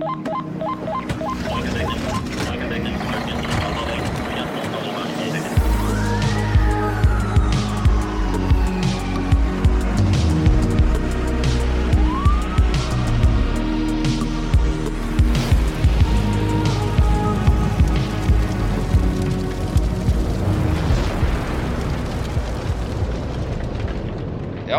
Ja, 0.00 0.06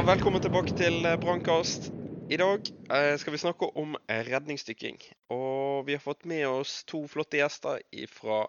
velkommen 0.02 0.42
tilbake 0.42 0.74
til 0.74 1.06
eh, 1.06 1.20
Brannkast. 1.20 2.01
I 2.32 2.38
dag 2.40 2.64
eh, 2.96 3.18
skal 3.20 3.34
vi 3.34 3.40
snakke 3.42 3.68
om 3.76 3.98
redningsdykking. 4.08 4.96
Og 5.36 5.84
vi 5.84 5.98
har 5.98 6.00
fått 6.00 6.24
med 6.32 6.46
oss 6.48 6.78
to 6.88 7.02
flotte 7.12 7.42
gjester 7.42 7.82
fra 8.08 8.46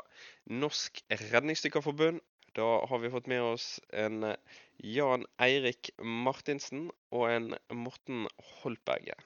Norsk 0.55 1.01
Redningsdykkerforbund. 1.11 2.21
Da 2.55 2.69
har 2.87 3.03
vi 3.03 3.11
fått 3.11 3.27
med 3.33 3.43
oss 3.43 3.81
en 3.91 4.23
eh, 4.29 4.61
Jan 4.87 5.27
Eirik 5.43 5.91
Martinsen 5.99 6.93
og 7.11 7.27
en 7.33 7.51
Morten 7.75 8.31
Holtberget. 8.61 9.19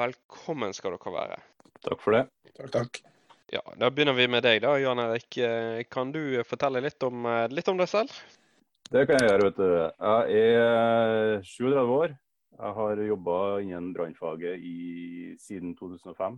Velkommen 0.00 0.72
skal 0.72 0.96
dere 0.96 1.14
være. 1.18 1.38
Takk 1.84 2.00
for 2.00 2.16
det. 2.16 2.24
Takk, 2.56 2.72
takk. 2.78 3.04
Ja, 3.52 3.60
Da 3.76 3.92
begynner 3.92 4.16
vi 4.16 4.30
med 4.32 4.48
deg, 4.48 4.62
da. 4.64 4.78
Jan 4.80 5.04
Erik, 5.10 5.36
eh, 5.36 5.84
kan 5.92 6.16
du 6.16 6.40
fortelle 6.48 6.80
litt 6.88 7.04
om, 7.04 7.28
litt 7.52 7.68
om 7.68 7.84
deg 7.84 7.92
selv? 7.98 8.16
Det 8.88 9.04
kan 9.04 9.20
jeg 9.20 9.28
gjøre, 9.28 9.52
vet 9.52 9.60
du. 9.60 9.70
Jeg 9.76 10.52
er 10.56 11.40
37 11.52 11.98
år. 12.00 12.20
Jeg 12.62 12.74
har 12.78 13.00
jobba 13.02 13.36
innen 13.62 13.88
brannfaget 13.94 14.62
siden 15.42 15.72
2005. 15.74 16.36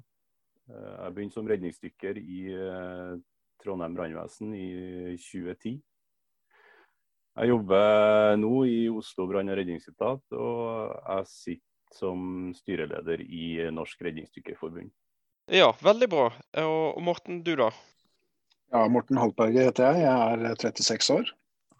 Eh, 0.70 0.94
Jeg 1.04 1.14
begynte 1.14 1.36
som 1.36 1.48
redningsdykker 1.50 2.16
i 2.20 2.38
eh, 2.54 3.18
Trondheim 3.60 3.96
brannvesen 3.96 4.54
i 4.56 4.68
2010. 5.20 5.74
Jeg 7.34 7.50
jobber 7.50 8.36
nå 8.38 8.52
i 8.70 8.88
Oslo 8.88 9.26
brann- 9.26 9.50
og 9.50 9.58
redningsetat, 9.58 10.22
og 10.38 10.92
jeg 10.94 11.26
sitter 11.26 11.70
som 11.94 12.52
styreleder 12.54 13.20
i 13.22 13.70
Norsk 13.74 14.00
Redningsdykkerforbund. 14.02 14.90
Ja, 15.52 15.72
veldig 15.82 16.08
bra. 16.10 16.28
Og 16.62 16.96
og 16.96 17.02
Morten, 17.02 17.42
du 17.44 17.52
da? 17.58 17.68
Ja, 18.72 18.86
Morten 18.88 19.18
Haltberget 19.20 19.68
heter 19.68 19.92
jeg. 19.92 20.06
Jeg 20.06 20.50
er 20.50 20.54
36 20.56 21.10
år. 21.18 21.32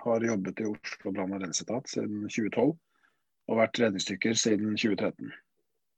Har 0.05 0.20
jobbet 0.27 0.61
i 0.61 0.67
Oslo 0.69 1.11
brann- 1.14 1.33
og 1.33 1.41
redningsetat 1.41 1.89
siden 1.89 2.27
2012. 2.29 2.75
Og 3.48 3.59
vært 3.61 3.81
redningsdykker 3.81 4.37
siden 4.39 4.77
2013. 4.77 5.33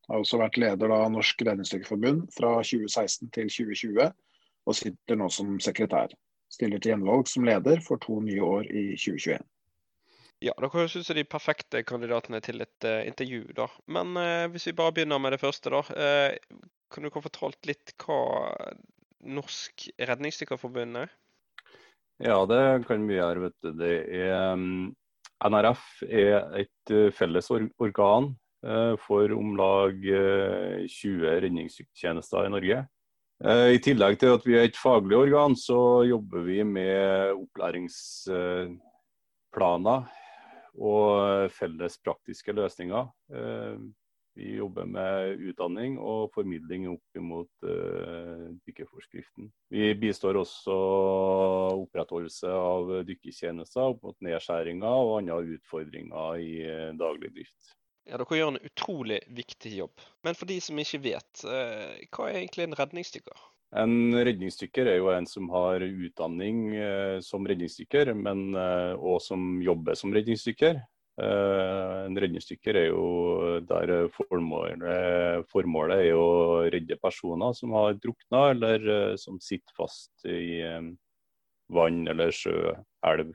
Jeg 0.07 0.15
Har 0.15 0.23
også 0.23 0.39
vært 0.39 0.59
leder 0.63 0.93
av 0.95 1.09
Norsk 1.11 1.43
Redningsdykkerforbund 1.43 2.29
fra 2.35 2.53
2016 2.63 3.31
til 3.35 3.51
2020, 3.51 4.13
og 4.67 4.79
sitter 4.79 5.19
nå 5.19 5.29
som 5.35 5.57
sekretær. 5.63 6.15
Stiller 6.51 6.79
til 6.79 6.95
gjenvalg 6.95 7.27
som 7.31 7.47
leder 7.47 7.83
for 7.83 7.99
to 8.03 8.21
nye 8.23 8.43
år 8.43 8.71
i 8.71 8.85
2021. 8.95 9.43
Ja, 10.45 10.53
dere 10.53 10.71
høres 10.75 10.95
ut 10.99 11.07
som 11.07 11.17
de 11.17 11.25
perfekte 11.25 11.81
kandidatene 11.89 12.43
til 12.45 12.61
et 12.61 12.87
uh, 12.87 13.01
intervju, 13.09 13.47
da. 13.57 13.67
Men 13.89 14.13
uh, 14.21 14.47
hvis 14.53 14.69
vi 14.69 14.77
bare 14.77 14.93
begynner 14.95 15.23
med 15.23 15.33
det 15.33 15.41
første, 15.41 15.73
da. 15.73 15.81
Uh, 15.91 16.67
kan 16.93 17.03
du 17.03 17.11
få 17.11 17.25
fortalt 17.25 17.67
litt 17.67 17.95
hva 18.05 18.21
Norsk 19.27 19.89
Redningsdykkerforbund 19.99 21.01
er? 21.01 21.15
Ja, 22.23 22.37
det 22.49 22.61
kan 22.87 23.09
vi 23.09 23.19
gjøre. 23.19 23.49
vet 23.49 23.57
du. 23.65 23.73
Det 23.81 23.95
er, 24.21 24.53
um, 24.53 24.95
NRF 25.45 26.03
er 26.09 26.47
et 26.63 26.93
uh, 26.95 27.11
felles 27.13 27.51
organ 27.53 28.31
uh, 28.65 28.97
for 29.05 29.29
om 29.37 29.53
lag 29.59 29.93
uh, 29.93 30.87
20 30.89 31.41
redningstjenester 31.45 32.47
i 32.47 32.53
Norge. 32.55 32.87
I 33.37 33.77
tillegg 33.85 34.17
til 34.17 34.33
at 34.33 34.47
vi 34.49 34.57
er 34.57 34.65
et 34.65 34.79
faglig 34.81 35.13
organ, 35.19 35.53
så 35.61 36.09
jobber 36.09 36.41
vi 36.47 36.65
med 36.65 37.35
opplæringsplaner 37.35 40.07
og 40.73 41.53
felles 41.53 42.01
praktiske 42.01 42.57
løsninger. 42.57 43.05
Vi 44.37 44.59
jobber 44.59 44.85
med 44.85 45.41
utdanning 45.49 45.95
og 45.97 46.29
formidling 46.35 46.85
opp 46.91 47.21
mot 47.25 47.65
uh, 47.65 48.51
dykkerforskriften. 48.69 49.49
Vi 49.73 49.95
bistår 49.97 50.37
også 50.43 50.75
opprettholdelse 51.81 52.51
av 52.53 52.93
dykkertjenester 53.09 53.95
opp 53.95 54.03
mot 54.05 54.19
nedskjæringer 54.27 54.85
og 55.07 55.15
andre 55.23 55.39
utfordringer 55.57 56.43
i 56.45 56.51
uh, 56.69 56.91
daglig 57.01 57.33
drift. 57.39 57.73
Ja, 58.05 58.21
Dere 58.21 58.39
gjør 58.39 58.53
en 58.53 58.61
utrolig 58.69 59.23
viktig 59.39 59.73
jobb. 59.79 60.05
Men 60.27 60.37
for 60.37 60.53
de 60.53 60.59
som 60.61 60.85
ikke 60.85 61.01
vet, 61.07 61.31
uh, 61.49 61.97
hva 62.13 62.29
er 62.29 62.43
egentlig 62.43 62.67
en 62.67 62.77
redningsdykker? 62.83 63.47
En 63.81 63.97
redningsdykker 64.15 64.91
er 64.93 65.01
jo 65.01 65.09
en 65.15 65.27
som 65.27 65.49
har 65.51 65.81
utdanning 65.83 66.69
som 67.25 67.49
redningsdykker, 67.49 68.13
men 68.15 68.55
òg 68.55 69.19
som 69.25 69.57
jobber 69.61 69.99
som 69.99 70.15
redningsdykker. 70.15 70.79
Uh, 71.17 72.05
en 72.05 72.19
redningsdykker 72.21 72.77
er 72.77 72.91
jo 72.91 73.05
der 73.65 74.11
formålet, 74.13 75.47
formålet 75.49 76.11
er 76.11 76.19
å 76.21 76.67
redde 76.69 76.99
personer 77.01 77.55
som 77.57 77.73
har 77.73 77.97
drukna 77.97 78.51
eller 78.53 78.85
uh, 78.85 79.15
som 79.17 79.39
sitter 79.41 79.73
fast 79.79 80.29
i 80.29 80.61
vann 81.73 82.03
eller 82.13 82.35
sjø, 82.37 82.75
elv. 83.09 83.33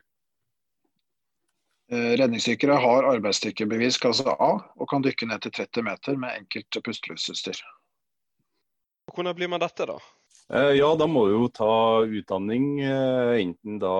Eh, 1.92 2.12
Redningsdykkere 2.20 2.78
har 2.80 3.08
arbeidsdykkerbevis 3.10 3.98
klasse 4.00 4.30
A 4.30 4.52
og 4.78 4.88
kan 4.88 5.02
dykke 5.04 5.26
ned 5.28 5.42
til 5.44 5.52
30 5.58 5.84
meter 5.90 6.16
med 6.16 6.38
enkelt 6.38 6.78
pusteutstyr. 6.86 7.58
Hvordan 9.12 9.36
blir 9.36 9.50
man 9.50 9.60
dette, 9.60 9.90
da? 9.90 9.98
Uh, 10.52 10.70
ja, 10.78 10.88
da 10.96 11.10
må 11.10 11.26
du 11.26 11.34
jo 11.34 11.50
ta 11.50 11.74
utdanning, 12.06 12.78
enten 12.80 13.82
da 13.82 13.98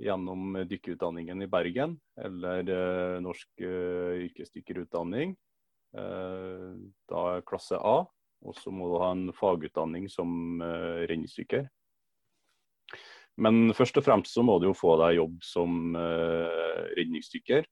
gjennom 0.00 0.56
dykkerutdanningen 0.68 1.44
i 1.44 1.48
Bergen 1.50 1.96
eller 2.20 2.64
uh, 2.68 3.16
norsk 3.24 3.48
uh, 3.64 4.16
yrkesdykkerutdanning. 4.26 5.36
Da 5.90 7.20
er 7.34 7.42
klasse 7.42 7.74
A. 7.74 8.04
Og 8.46 8.54
så 8.54 8.70
må 8.70 8.86
du 8.86 8.92
ha 9.02 9.08
en 9.10 9.32
fagutdanning 9.34 10.04
som 10.06 10.62
redningsdykker. 10.62 11.64
Men 13.42 13.74
først 13.74 13.98
og 13.98 14.06
fremst 14.06 14.36
så 14.36 14.44
må 14.46 14.60
du 14.62 14.68
jo 14.68 14.76
få 14.78 14.94
deg 15.00 15.16
jobb 15.16 15.42
som 15.42 15.98
redningsdykker. 16.94 17.66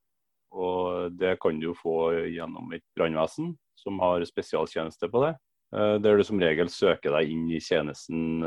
Og 0.50 1.14
det 1.14 1.36
kan 1.38 1.62
du 1.62 1.68
jo 1.68 1.76
få 1.78 1.94
gjennom 2.34 2.74
et 2.74 2.82
brannvesen 2.98 3.54
som 3.78 4.02
har 4.02 4.26
spesialtjeneste 4.26 5.06
på 5.14 5.22
det. 5.28 5.32
Der 6.02 6.18
du 6.18 6.26
som 6.26 6.42
regel 6.42 6.74
søker 6.74 7.14
deg 7.20 7.30
inn 7.36 7.46
i 7.54 7.62
tjenesten 7.62 8.42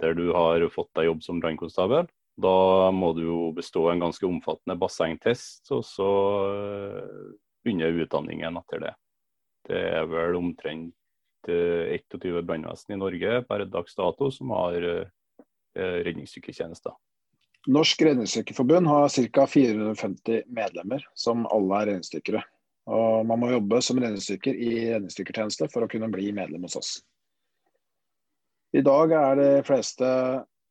etter 0.00 0.14
du 0.16 0.32
har 0.32 0.64
fått 0.72 0.94
deg 0.96 1.10
jobb 1.10 1.22
som 1.22 1.40
brannkonstabel. 1.40 2.08
Da 2.40 2.90
må 2.94 3.12
du 3.12 3.24
jo 3.26 3.40
bestå 3.52 3.90
en 3.90 4.00
ganske 4.00 4.24
omfattende 4.24 4.78
bassengtest, 4.80 5.68
og 5.76 5.84
så 5.84 6.08
begynner 7.60 8.00
utdanningen 8.00 8.56
etter 8.56 8.80
det. 8.86 8.94
Det 9.68 9.82
er 10.00 10.08
vel 10.08 10.38
omtrent 10.38 10.96
21 11.44 12.40
brannvesen 12.48 12.96
i 12.96 13.00
Norge 13.00 13.42
per 13.48 13.66
dags 13.68 13.96
dato 13.96 14.30
som 14.32 14.54
har 14.56 14.80
redningsdykkertjenester. 15.76 16.96
Norsk 17.68 18.00
Redningsdykkerforbund 18.00 18.88
har 18.88 19.12
ca. 19.12 19.44
450 19.46 20.48
medlemmer, 20.48 21.04
som 21.12 21.44
alle 21.52 21.82
er 21.82 21.90
redningsdykkere. 21.90 22.40
Man 22.88 23.36
må 23.42 23.50
jobbe 23.52 23.82
som 23.84 24.00
redningsdykker 24.00 24.56
i 24.56 24.70
redningsdykkertjeneste 24.94 25.68
for 25.68 25.84
å 25.84 25.90
kunne 25.92 26.08
bli 26.08 26.32
medlem 26.32 26.64
hos 26.64 26.78
oss. 26.80 26.94
I 28.70 28.82
dag 28.86 29.12
er 29.18 29.38
de 29.40 29.50
fleste 29.66 30.08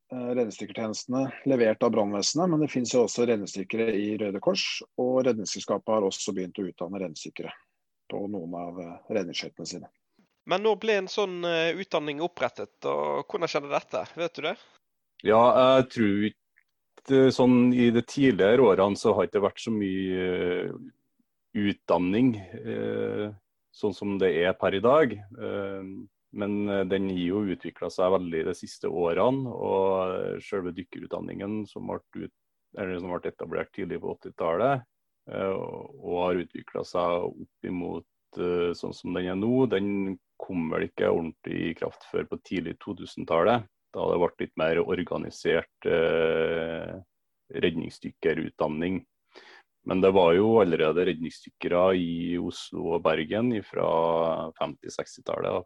redningsdykkertjenestene 0.10 1.26
levert 1.52 1.84
av 1.84 1.92
brannvesenet, 1.94 2.50
men 2.50 2.64
det 2.64 2.72
finnes 2.72 2.94
jo 2.96 3.04
også 3.04 3.28
redningsdykkere 3.30 3.90
i 3.94 4.14
Røde 4.22 4.40
Kors. 4.42 4.64
Og 5.02 5.20
Redningsselskapet 5.28 5.92
har 5.94 6.06
også 6.08 6.34
begynt 6.34 6.58
å 6.62 6.66
utdanne 6.70 7.02
redningsdykkere 7.02 7.52
på 8.10 8.22
noen 8.32 8.56
av 8.58 8.80
redningsskøytene 9.12 9.68
sine. 9.70 9.90
Men 10.50 10.64
nå 10.66 10.74
ble 10.82 10.96
en 11.02 11.10
sånn 11.12 11.44
utdanning 11.44 12.24
opprettet, 12.26 12.74
og 12.90 13.28
hvordan 13.30 13.52
skjedde 13.52 13.74
dette? 13.74 14.06
Vet 14.18 14.40
du 14.40 14.48
det? 14.48 14.56
Ja, 15.28 15.42
jeg 15.76 15.90
tror 15.94 16.30
ikke 16.30 17.26
sånn 17.36 17.58
i 17.76 17.90
de 17.94 18.02
tidligere 18.08 18.64
årene 18.72 18.98
så 18.98 19.12
har 19.14 19.28
det 19.28 19.34
ikke 19.34 19.44
vært 19.44 19.62
så 19.62 19.74
mye 19.76 20.72
utdanning 21.60 22.32
sånn 23.76 23.94
som 23.94 24.18
det 24.22 24.32
er 24.42 24.56
per 24.58 24.80
i 24.80 24.82
dag. 24.82 25.14
Men 26.38 26.60
den 26.90 27.08
har 27.10 27.24
jo 27.24 27.42
utvikla 27.56 27.90
seg 27.90 28.14
veldig 28.14 28.44
de 28.50 28.54
siste 28.58 28.92
årene. 28.92 29.50
Og 29.50 30.44
selve 30.46 30.76
dykkerutdanningen 30.78 31.64
som 31.70 31.90
ble, 31.90 32.28
ut, 32.28 32.36
som 32.76 33.10
ble 33.10 33.32
etablert 33.32 33.74
tidlig 33.74 34.02
på 34.04 34.14
80-tallet, 34.20 34.86
og 35.30 36.16
har 36.22 36.44
utvikla 36.44 36.86
seg 36.86 37.26
opp 37.30 37.70
imot 37.72 38.06
sånn 38.78 38.94
som 38.94 39.16
den 39.18 39.32
er 39.32 39.38
nå, 39.40 39.66
den 39.72 40.18
kom 40.40 40.70
vel 40.72 40.88
ikke 40.88 41.12
ordentlig 41.12 41.60
i 41.70 41.76
kraft 41.78 42.06
før 42.12 42.28
på 42.30 42.40
tidlig 42.46 42.78
2000-tallet. 42.84 43.68
Da 43.94 44.06
det 44.12 44.20
ble 44.22 44.30
litt 44.44 44.60
mer 44.62 44.80
organisert 44.84 45.88
eh, 45.90 47.00
redningsdykkerutdanning. 47.66 49.02
Men 49.90 50.04
det 50.04 50.12
var 50.14 50.36
jo 50.38 50.60
allerede 50.62 51.08
redningsdykkere 51.08 51.84
i 51.98 52.38
Oslo 52.38 52.94
og 52.96 53.04
Bergen 53.08 53.52
fra 53.66 53.90
50-60-tallet. 54.60 55.66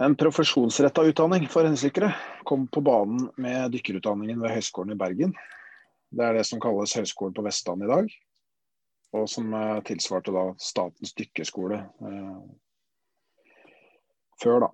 En 0.00 0.16
profesjonsretta 0.18 1.04
utdanning 1.06 1.44
for 1.46 1.62
redningsdykkere 1.62 2.08
kom 2.44 2.66
på 2.66 2.80
banen 2.82 3.28
med 3.38 3.70
dykkerutdanningen 3.76 4.40
ved 4.42 4.50
Høgskolen 4.56 4.96
i 4.96 4.98
Bergen. 4.98 5.34
Det 6.10 6.24
er 6.26 6.34
det 6.34 6.46
som 6.48 6.58
kalles 6.62 6.96
Høgskolen 6.98 7.34
på 7.36 7.44
Vestlandet 7.46 7.86
i 7.86 7.92
dag, 7.92 8.08
og 9.14 9.28
som 9.30 9.54
tilsvarte 9.86 10.34
da 10.34 10.48
Statens 10.58 11.14
dykkerskole 11.14 11.78
eh, 11.78 12.40
før, 14.42 14.66
da. 14.66 14.70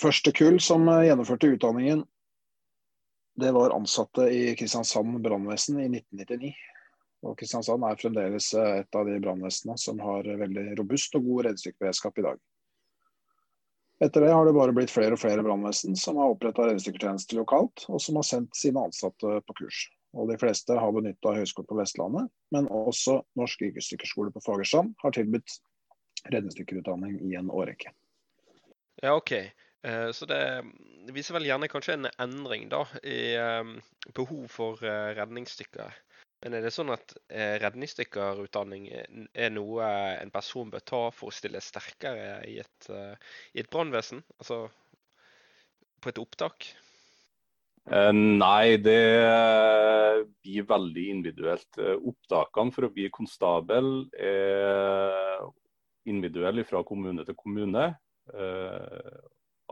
Første 0.00 0.32
kull 0.32 0.56
som 0.64 0.88
eh, 0.88 1.04
gjennomførte 1.10 1.52
utdanningen, 1.52 2.06
det 3.40 3.52
var 3.52 3.76
ansatte 3.76 4.28
i 4.32 4.54
Kristiansand 4.56 5.20
brannvesen 5.24 5.80
i 5.80 5.88
1999. 5.90 6.54
Og 7.28 7.36
Kristiansand 7.38 7.84
er 7.84 8.00
fremdeles 8.00 8.48
eh, 8.56 8.80
et 8.80 8.96
av 8.96 9.04
de 9.08 9.20
brannvesenene 9.20 9.76
som 9.80 10.00
har 10.00 10.32
veldig 10.46 10.70
robust 10.80 11.20
og 11.20 11.28
god 11.28 11.50
redningsdykkerberedskap 11.50 12.24
i 12.24 12.26
dag. 12.30 12.42
Etter 14.02 14.24
det 14.24 14.32
har 14.32 14.46
det 14.46 14.52
bare 14.56 14.74
blitt 14.74 14.90
flere 14.90 15.14
og 15.14 15.20
flere 15.22 15.44
brannvesen 15.46 15.94
som 15.98 16.16
har 16.18 16.32
oppretta 16.32 16.64
redningsdykkertjeneste 16.66 17.36
lokalt, 17.38 17.84
og 17.86 18.00
som 18.02 18.16
har 18.18 18.26
sendt 18.26 18.56
sine 18.58 18.82
ansatte 18.82 19.36
på 19.46 19.54
kurs. 19.60 19.84
Og 20.18 20.26
De 20.28 20.36
fleste 20.40 20.74
har 20.74 20.92
benytta 20.92 21.36
Høgskolen 21.36 21.68
på 21.70 21.78
Vestlandet, 21.78 22.32
men 22.52 22.66
også 22.66 23.20
Norsk 23.38 23.62
yrkesdykkerskole 23.68 24.34
på 24.34 24.42
Fagerstrand 24.42 24.96
har 25.04 25.14
tilbudt 25.14 25.54
redningsdykkerutdanning 26.34 27.20
i 27.30 27.36
en 27.38 27.50
årrekke. 27.54 27.94
Ja, 29.02 29.14
OK. 29.14 29.32
Eh, 29.38 30.10
så 30.10 30.26
det 30.26 30.42
viser 31.14 31.38
vel 31.38 31.46
gjerne 31.46 31.70
kanskje 31.70 32.00
en 32.00 32.10
endring 32.10 32.66
da, 32.74 32.82
i 33.06 33.36
eh, 33.38 33.72
behov 34.18 34.48
for 34.50 34.82
redningsdykkere. 34.82 35.92
Men 36.42 36.56
er 36.58 36.64
det 36.64 36.72
sånn 36.74 36.90
at 36.90 37.14
eh, 37.30 37.56
redningsdykkerutdanning 37.62 38.88
er 38.90 39.52
noe 39.54 39.88
en 40.18 40.32
person 40.34 40.70
bør 40.72 40.82
ta 40.82 41.02
for 41.14 41.30
å 41.30 41.34
stille 41.34 41.62
sterkere 41.62 42.40
i 42.50 42.56
et, 42.62 42.88
i 43.54 43.62
et 43.62 43.70
brannvesen? 43.70 44.24
Altså 44.42 44.64
på 46.02 46.10
et 46.10 46.18
opptak? 46.18 46.66
Eh, 47.90 48.12
nei, 48.14 48.76
det 48.82 48.98
blir 50.42 50.66
veldig 50.66 51.06
individuelt. 51.16 51.78
Opptakene 51.78 52.74
for 52.74 52.86
å 52.86 52.92
bli 52.94 53.08
konstabel 53.14 53.92
er 54.18 55.46
individuelle 56.10 56.64
fra 56.66 56.82
kommune 56.86 57.24
til 57.26 57.38
kommune. 57.38 57.92
Eh, 58.34 59.22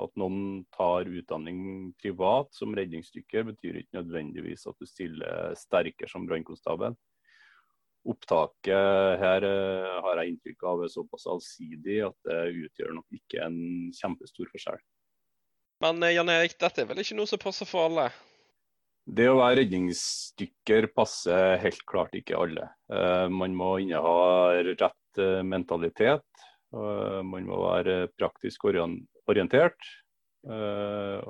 at 0.00 0.18
noen 0.20 0.64
tar 0.74 1.08
utdanning 1.08 1.92
privat 2.00 2.50
som 2.56 2.74
redningsdykker, 2.76 3.46
betyr 3.52 3.82
ikke 3.82 4.00
nødvendigvis 4.00 4.66
at 4.70 4.78
du 4.80 4.88
stiller 4.88 5.54
sterkere 5.58 6.10
som 6.10 6.26
brannkonstabel. 6.28 6.96
Opptaket 8.08 9.20
her 9.20 9.44
eh, 9.44 9.98
har 10.00 10.22
jeg 10.22 10.32
inntrykk 10.32 10.64
av 10.70 10.86
er 10.86 10.92
såpass 10.92 11.26
allsidig 11.28 11.98
at 12.06 12.16
det 12.24 12.38
utgjør 12.64 12.94
nok 12.96 13.18
ikke 13.18 13.42
en 13.44 13.58
kjempestor 13.92 14.48
forskjell. 14.54 14.80
Men 15.84 16.00
eh, 16.06 16.14
Jan 16.16 16.32
Erik, 16.32 16.56
dette 16.60 16.80
er 16.80 16.88
vel 16.88 17.02
ikke 17.02 17.18
noe 17.18 17.28
som 17.28 17.42
passer 17.42 17.68
for 17.68 17.90
alle? 17.90 18.08
Det 19.04 19.26
å 19.28 19.36
være 19.40 19.60
redningsdykker 19.60 20.88
passer 20.96 21.60
helt 21.60 21.84
klart 21.90 22.16
ikke 22.16 22.40
alle. 22.40 22.70
Eh, 22.88 23.26
man 23.28 23.56
må 23.58 23.74
inneha 23.82 24.62
rett 24.72 24.96
mentalitet. 25.44 26.24
Man 26.70 27.48
må 27.48 27.56
være 27.64 28.04
praktisk 28.14 28.68
orientert. 29.30 29.90
Eh, 30.48 31.20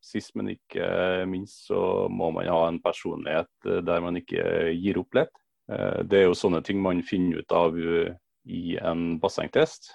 sist, 0.00 0.32
men 0.38 0.54
ikke 0.54 0.86
minst, 1.28 1.66
så 1.68 2.06
må 2.08 2.30
man 2.32 2.48
ha 2.48 2.62
en 2.68 2.80
personlighet 2.80 3.68
eh, 3.68 3.82
der 3.84 4.00
man 4.04 4.16
ikke 4.20 4.72
gir 4.72 5.00
opp 5.02 5.18
lett. 5.18 5.32
Eh, 5.72 6.02
det 6.08 6.22
er 6.22 6.28
jo 6.28 6.38
sånne 6.38 6.62
ting 6.64 6.80
man 6.82 7.04
finner 7.06 7.42
ut 7.42 7.56
av 7.56 7.76
i 7.76 8.76
en 8.78 9.16
bassengtest. 9.20 9.92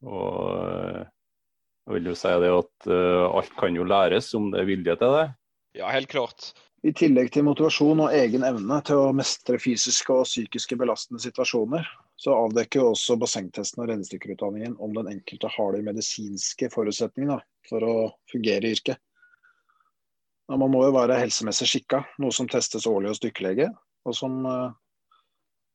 Og 0.00 1.04
jeg 1.86 1.96
vil 1.96 2.10
jo 2.10 2.16
si 2.16 2.32
det 2.40 2.50
at 2.54 2.88
alt 2.88 3.52
kan 3.60 3.76
jo 3.76 3.84
læres 3.84 4.30
om 4.38 4.48
det 4.52 4.62
er 4.62 4.68
vilje 4.68 4.94
til 4.96 5.16
det. 5.18 5.26
Ja, 5.76 5.90
helt 5.92 6.08
klart. 6.10 6.52
I 6.80 6.94
tillegg 6.96 7.28
til 7.34 7.44
motivasjon 7.44 8.00
og 8.06 8.14
egen 8.16 8.44
evne 8.46 8.78
til 8.88 9.02
å 9.02 9.10
mestre 9.12 9.58
fysiske 9.60 10.14
og 10.14 10.24
psykiske 10.24 10.78
belastende 10.80 11.20
situasjoner, 11.20 11.84
så 12.16 12.32
avdekker 12.46 12.86
også 12.86 13.18
bassengtesten 13.20 13.82
og 13.82 13.90
redningsdykkerutdanningen 13.90 14.78
om 14.80 14.94
den 14.96 15.10
enkelte 15.12 15.50
har 15.52 15.76
de 15.76 15.82
medisinske 15.84 16.70
forutsetningene 16.72 17.36
for 17.68 17.84
å 17.84 17.94
fungere 18.32 18.64
i 18.64 18.78
yrket. 18.78 18.96
Man 20.50 20.72
må 20.72 20.82
jo 20.86 20.96
være 20.96 21.20
helsemessig 21.20 21.68
skikka, 21.68 22.00
noe 22.18 22.32
som 22.34 22.48
testes 22.50 22.88
årlig 22.88 23.12
hos 23.12 23.20
dykkerlege, 23.22 23.68
og 24.08 24.16
som 24.16 24.40
uh, 24.48 24.72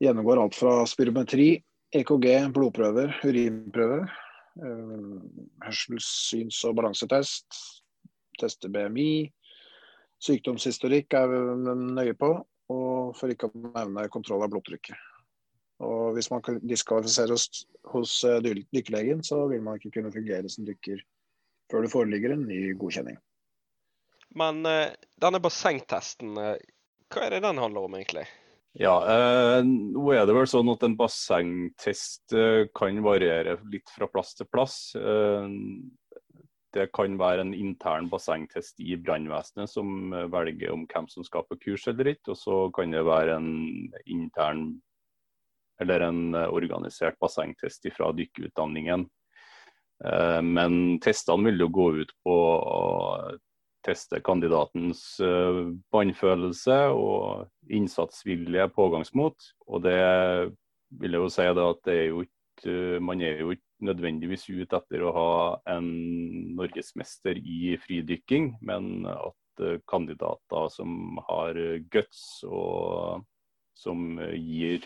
gjennomgår 0.03 0.41
alt 0.41 0.57
fra 0.57 0.81
spirometri, 0.89 1.51
EKG, 1.95 2.27
blodprøver, 2.51 3.13
urinprøver, 3.23 4.09
uh, 4.09 5.15
hørsels-, 5.69 6.11
syns- 6.33 6.65
og 6.67 6.75
balansetest, 6.81 7.61
tester 8.41 8.73
BMI, 8.73 9.29
Sykdomshistorikk 10.25 11.15
er 11.17 11.29
vi 11.31 11.39
nøye 11.95 12.15
på, 12.17 12.31
og 12.73 13.17
for 13.17 13.31
ikke 13.31 13.49
å 13.49 13.65
nevne 13.67 14.07
kontroll 14.13 14.45
av 14.45 14.53
blodtrykket. 14.53 14.97
Og 15.85 16.15
Hvis 16.15 16.29
man 16.31 16.43
diskvalifiseres 16.63 17.49
hos 17.91 18.17
eh, 18.23 18.39
dykkerlegen, 18.73 19.21
så 19.27 19.43
vil 19.51 19.63
man 19.65 19.77
ikke 19.77 19.97
kunne 19.97 20.13
fungere 20.13 20.49
som 20.49 20.67
dykker 20.67 21.01
før 21.71 21.83
det 21.83 21.91
foreligger 21.91 22.35
en 22.35 22.45
ny 22.47 22.59
godkjenning. 22.79 23.17
Men 24.39 24.61
uh, 24.67 24.93
denne 25.21 25.41
bassengtesten, 25.41 26.35
uh, 26.37 26.55
hva 27.11 27.25
er 27.25 27.35
det 27.35 27.45
den 27.45 27.59
handler 27.61 27.87
om 27.87 27.95
egentlig? 27.97 28.25
Ja, 28.75 28.95
eh, 29.07 29.61
Nå 29.63 30.09
er 30.11 30.25
det 30.27 30.35
vel 30.35 30.47
sånn 30.51 30.67
at 30.73 30.81
en 30.83 30.97
bassengtest 30.99 32.33
eh, 32.35 32.65
kan 32.75 32.97
variere 33.05 33.55
litt 33.71 33.87
fra 33.93 34.09
plass 34.11 34.33
til 34.35 34.49
plass. 34.51 34.75
Eh, 34.99 35.47
det 36.75 36.89
kan 36.95 37.15
være 37.19 37.45
en 37.45 37.53
intern 37.55 38.09
bassengtest 38.11 38.81
i 38.83 38.97
brannvesenet 38.99 39.71
som 39.71 40.13
eh, 40.13 40.27
velger 40.31 40.73
om 40.73 40.83
hvem 40.89 41.07
som 41.11 41.25
skal 41.27 41.45
på 41.47 41.57
kurs 41.61 41.87
eller 41.91 42.11
ikke. 42.11 42.33
Og 42.33 42.39
så 42.39 42.57
kan 42.75 42.93
det 42.93 43.05
være 43.07 43.37
en 43.39 43.51
intern 44.03 44.67
eller 45.81 46.07
en 46.07 46.21
eh, 46.35 46.51
organisert 46.51 47.19
bassengtest 47.23 47.87
fra 47.95 48.11
dykkerutdanningen. 48.15 49.07
Eh, 50.05 50.41
men 50.43 50.99
testene 51.03 51.49
vil 51.49 51.65
jo 51.65 51.71
gå 51.79 51.89
ut 52.03 52.15
på 52.27 52.37
å 52.59 52.85
teste 53.85 54.17
kandidatens 54.25 55.19
vannfølelse 55.93 56.77
og 56.97 57.69
innsatsvilje, 57.69 58.65
pågangsmot. 58.73 59.51
Og 59.69 59.83
det 59.85 59.99
vil 60.89 61.13
jeg 61.13 61.21
jo 61.21 61.27
si 61.29 61.45
at 61.45 61.83
det 61.85 61.93
er 61.93 62.07
jo 62.09 62.23
ikke, 62.25 62.34
man 63.01 63.21
er 63.21 63.41
jo 63.41 63.51
ikke 63.55 63.85
nødvendigvis 63.89 64.47
ut 64.49 64.73
etter 64.77 65.03
å 65.03 65.13
ha 65.15 65.31
en 65.75 65.87
norgesmester 66.55 67.37
i 67.37 67.75
fridykking, 67.83 68.55
men 68.65 69.07
at 69.09 69.63
eh, 69.65 69.79
kandidater 69.89 70.69
som 70.73 71.19
har 71.27 71.59
guts 71.91 72.43
og 72.47 73.25
som 73.75 74.19
gir 74.31 74.85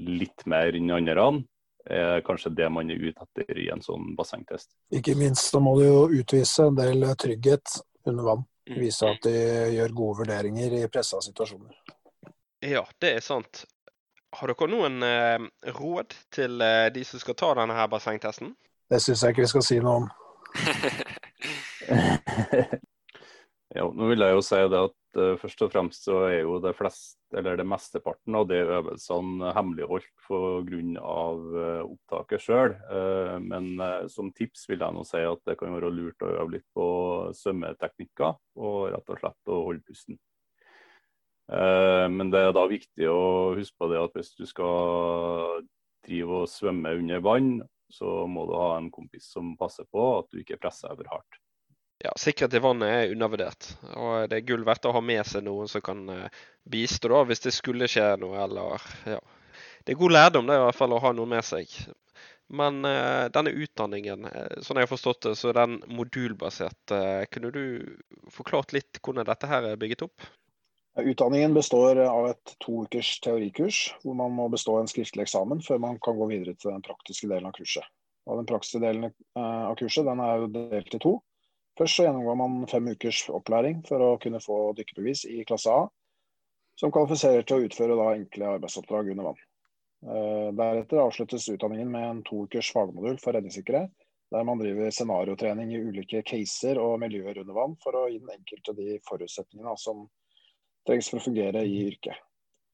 litt 0.00 0.46
mer 0.48 0.76
enn 0.78 0.92
andre, 0.94 1.26
er 1.90 2.20
kanskje 2.24 2.52
det 2.56 2.68
man 2.72 2.90
er 2.92 3.00
ute 3.00 3.24
etter 3.24 3.58
i 3.58 3.68
en 3.72 3.82
sånn 3.82 4.14
bassengtest. 4.16 4.72
Ikke 4.92 5.16
minst 5.18 5.50
så 5.50 5.60
må 5.64 5.74
du 5.78 5.86
jo 5.86 6.02
utvise 6.20 6.68
en 6.68 6.76
del 6.78 7.06
trygghet 7.18 7.80
under 8.08 8.26
vann. 8.26 8.44
Mm. 8.70 8.76
Vise 8.84 9.08
at 9.08 9.24
de 9.24 9.34
gjør 9.74 9.96
gode 9.96 10.18
vurderinger 10.20 10.76
i 10.78 10.88
pressa 10.92 11.20
situasjoner. 11.24 11.74
Ja, 12.62 12.84
det 13.00 13.14
er 13.16 13.24
sant. 13.24 13.64
Har 14.38 14.52
dere 14.52 14.66
noen 14.70 15.02
eh, 15.02 15.42
råd 15.74 16.14
til 16.30 16.62
eh, 16.62 16.86
de 16.94 17.02
som 17.06 17.18
skal 17.22 17.34
ta 17.38 17.50
denne 17.58 17.74
her 17.74 17.88
bassengtesten? 17.90 18.52
Det 18.90 19.00
syns 19.02 19.24
jeg 19.24 19.34
ikke 19.34 19.46
vi 19.46 19.50
skal 19.50 19.66
si 19.66 19.78
noe 19.82 19.96
om. 20.00 20.06
ja, 23.76 23.84
nå 23.86 24.10
vil 24.10 24.22
jeg 24.22 24.36
jo 24.36 24.42
si 24.42 24.60
det 24.70 24.80
at 24.86 25.18
uh, 25.18 25.34
først 25.38 25.62
og 25.66 25.72
fremst 25.74 26.06
så 26.06 26.16
er 26.28 26.40
jo 26.40 26.58
det 26.62 26.72
flest, 26.78 27.18
eller 27.38 27.58
det 27.58 27.66
mesteparten 27.70 28.38
av 28.38 28.48
de 28.50 28.58
øvelsene 28.62 29.52
hemmeligholdt 29.54 30.10
pga. 30.26 30.80
Uh, 31.02 31.82
opptaket 31.86 32.42
sjøl. 32.46 32.74
Uh, 32.90 33.36
men 33.42 33.72
uh, 33.82 34.06
som 34.10 34.30
tips 34.34 34.66
vil 34.70 34.82
jeg 34.82 34.94
nå 34.94 35.02
si 35.06 35.22
at 35.26 35.42
det 35.46 35.58
kan 35.58 35.74
være 35.74 35.90
lurt 35.94 36.26
å 36.26 36.34
øve 36.36 36.56
litt 36.56 36.68
på 36.74 36.86
svømmeteknikker, 37.42 38.38
og 38.62 38.90
rett 38.94 39.14
og 39.14 39.22
slett 39.22 39.54
å 39.54 39.62
holde 39.70 39.86
pusten. 39.86 40.22
Eh, 41.50 42.06
men 42.08 42.30
det 42.30 42.44
er 42.44 42.54
da 42.54 42.64
viktig 42.70 43.10
å 43.10 43.52
huske 43.58 43.74
på 43.80 43.90
det 43.90 44.00
at 44.00 44.16
hvis 44.16 44.32
du 44.38 44.46
skal 44.46 45.64
drive 46.06 46.44
og 46.44 46.50
svømme 46.50 46.94
under 47.00 47.22
vann, 47.24 47.52
så 47.90 48.24
må 48.30 48.46
du 48.46 48.54
ha 48.54 48.76
en 48.76 48.90
kompis 48.94 49.26
som 49.34 49.56
passer 49.58 49.88
på 49.90 50.04
at 50.20 50.30
du 50.30 50.42
ikke 50.44 50.60
presser 50.62 50.92
over 50.94 51.10
hardt. 51.10 51.40
Ja, 52.00 52.14
Sikkerhet 52.16 52.54
i 52.56 52.62
vannet 52.64 52.94
er 52.94 53.10
undervurdert. 53.12 53.66
og 53.92 54.30
Det 54.30 54.38
er 54.38 54.46
gull 54.48 54.62
verdt 54.64 54.86
å 54.88 54.94
ha 54.94 55.02
med 55.04 55.26
seg 55.28 55.44
noen 55.44 55.68
som 55.68 55.82
kan 55.84 56.06
eh, 56.14 56.38
bistå 56.64 57.10
da, 57.12 57.24
hvis 57.28 57.44
det 57.44 57.52
skulle 57.56 57.90
skje 57.90 58.14
noe. 58.22 58.38
eller 58.40 58.86
ja. 59.10 59.18
Det 59.84 59.92
er 59.92 60.00
god 60.00 60.14
lærdom 60.14 60.46
det 60.48 60.56
i 60.56 60.62
hvert 60.64 60.78
fall 60.78 60.94
å 60.94 61.02
ha 61.02 61.12
noen 61.16 61.34
med 61.34 61.44
seg. 61.44 61.66
Men 62.50 62.80
uh, 62.82 63.30
denne 63.30 63.52
utdanningen, 63.54 64.26
sånn 64.58 64.80
jeg 64.80 64.88
har 64.88 64.90
forstått 64.90 65.28
det, 65.28 65.32
så 65.38 65.52
er 65.52 65.58
den 65.60 65.76
modulbasert. 65.86 66.90
Uh, 66.90 67.22
kunne 67.30 67.52
du 67.54 67.62
forklart 68.34 68.74
litt 68.74 68.98
hvordan 68.98 69.28
dette 69.28 69.46
her 69.46 69.68
er 69.68 69.78
bygget 69.78 70.02
opp? 70.08 70.26
Utdanningen 70.98 71.54
består 71.54 71.96
av 72.02 72.26
et 72.32 72.56
to 72.58 72.82
ukers 72.84 73.20
teorikurs, 73.22 73.94
hvor 74.02 74.16
man 74.18 74.32
må 74.34 74.48
bestå 74.50 74.74
en 74.80 74.90
skriftlig 74.90 75.22
eksamen 75.22 75.62
før 75.62 75.78
man 75.78 76.00
kan 76.02 76.18
gå 76.18 76.26
videre 76.32 76.56
til 76.58 76.72
den 76.72 76.82
praktiske 76.82 77.28
delen 77.30 77.46
av 77.46 77.54
kurset. 77.54 77.86
Og 78.26 78.40
den 78.40 78.48
praktiske 78.50 78.82
delen 78.82 79.06
eh, 79.06 79.62
av 79.70 79.76
kurset 79.78 80.10
er 80.10 80.48
delt 80.50 80.96
i 80.98 81.02
to. 81.02 81.14
Først 81.78 81.96
så 81.96 82.08
gjennomgår 82.08 82.36
man 82.42 82.66
fem 82.68 82.90
ukers 82.90 83.22
opplæring 83.30 83.84
for 83.86 84.02
å 84.02 84.18
kunne 84.20 84.42
få 84.42 84.58
dykkerbevis 84.76 85.24
i 85.30 85.44
klasse 85.48 85.72
A, 85.72 85.86
som 86.80 86.92
kvalifiserer 86.92 87.46
til 87.46 87.60
å 87.60 87.68
utføre 87.68 87.96
da 87.96 88.10
enkle 88.16 88.52
arbeidsoppdrag 88.56 89.14
under 89.14 89.30
vann. 89.30 89.40
Eh, 90.00 90.50
deretter 90.58 91.04
avsluttes 91.04 91.48
utdanningen 91.54 91.90
med 91.92 92.08
en 92.08 92.22
to 92.26 92.44
ukers 92.48 92.74
fagmodul 92.74 93.20
for 93.22 93.38
redningssikkerhet, 93.38 93.94
der 94.34 94.46
man 94.46 94.58
driver 94.58 94.90
scenariotrening 94.90 95.70
i 95.70 95.82
ulike 95.86 96.22
caser 96.26 96.82
og 96.82 96.98
miljøer 97.02 97.44
under 97.44 97.56
vann 97.56 97.78
for 97.82 97.94
å 97.94 98.08
gi 98.10 98.18
den 98.18 98.34
enkelte 98.34 98.74
de 98.74 98.98
forutsetningene 99.06 99.78
som 99.78 100.08
trengs 100.88 101.10
for 101.10 101.20
å 101.20 101.24
fungere 101.24 101.64
i 101.66 101.80
yrket. 101.86 102.18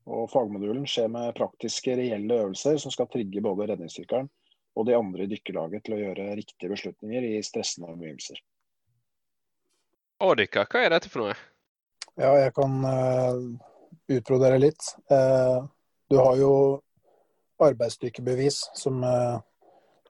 Og 0.06 0.28
Fagmodulen 0.30 0.86
skjer 0.86 1.08
med 1.10 1.34
praktiske, 1.34 1.96
reelle 1.98 2.42
øvelser 2.44 2.78
som 2.78 2.92
skal 2.94 3.08
trigge 3.10 3.42
både 3.42 3.66
redningsdykkeren 3.72 4.28
og 4.76 4.86
de 4.86 4.94
andre 4.94 5.24
i 5.24 5.30
dykkerlaget 5.30 5.86
til 5.86 5.96
å 5.96 6.00
gjøre 6.02 6.34
riktige 6.36 6.70
beslutninger 6.70 7.24
i 7.26 7.40
stressende 7.44 7.90
omgivelser. 7.90 8.38
Adika, 10.22 10.64
hva 10.70 10.84
er 10.84 10.92
dette 10.94 11.10
for 11.12 11.24
noe? 11.24 11.36
Ja, 12.16 12.30
jeg 12.40 12.52
kan 12.56 12.76
uh, 12.84 13.40
utbrodere 14.12 14.60
litt. 14.60 14.86
Uh, 15.12 15.66
du 16.08 16.16
har 16.20 16.38
jo 16.40 16.52
arbeidsdykkerbevis 17.60 18.62
som 18.76 19.02
uh, 19.04 19.40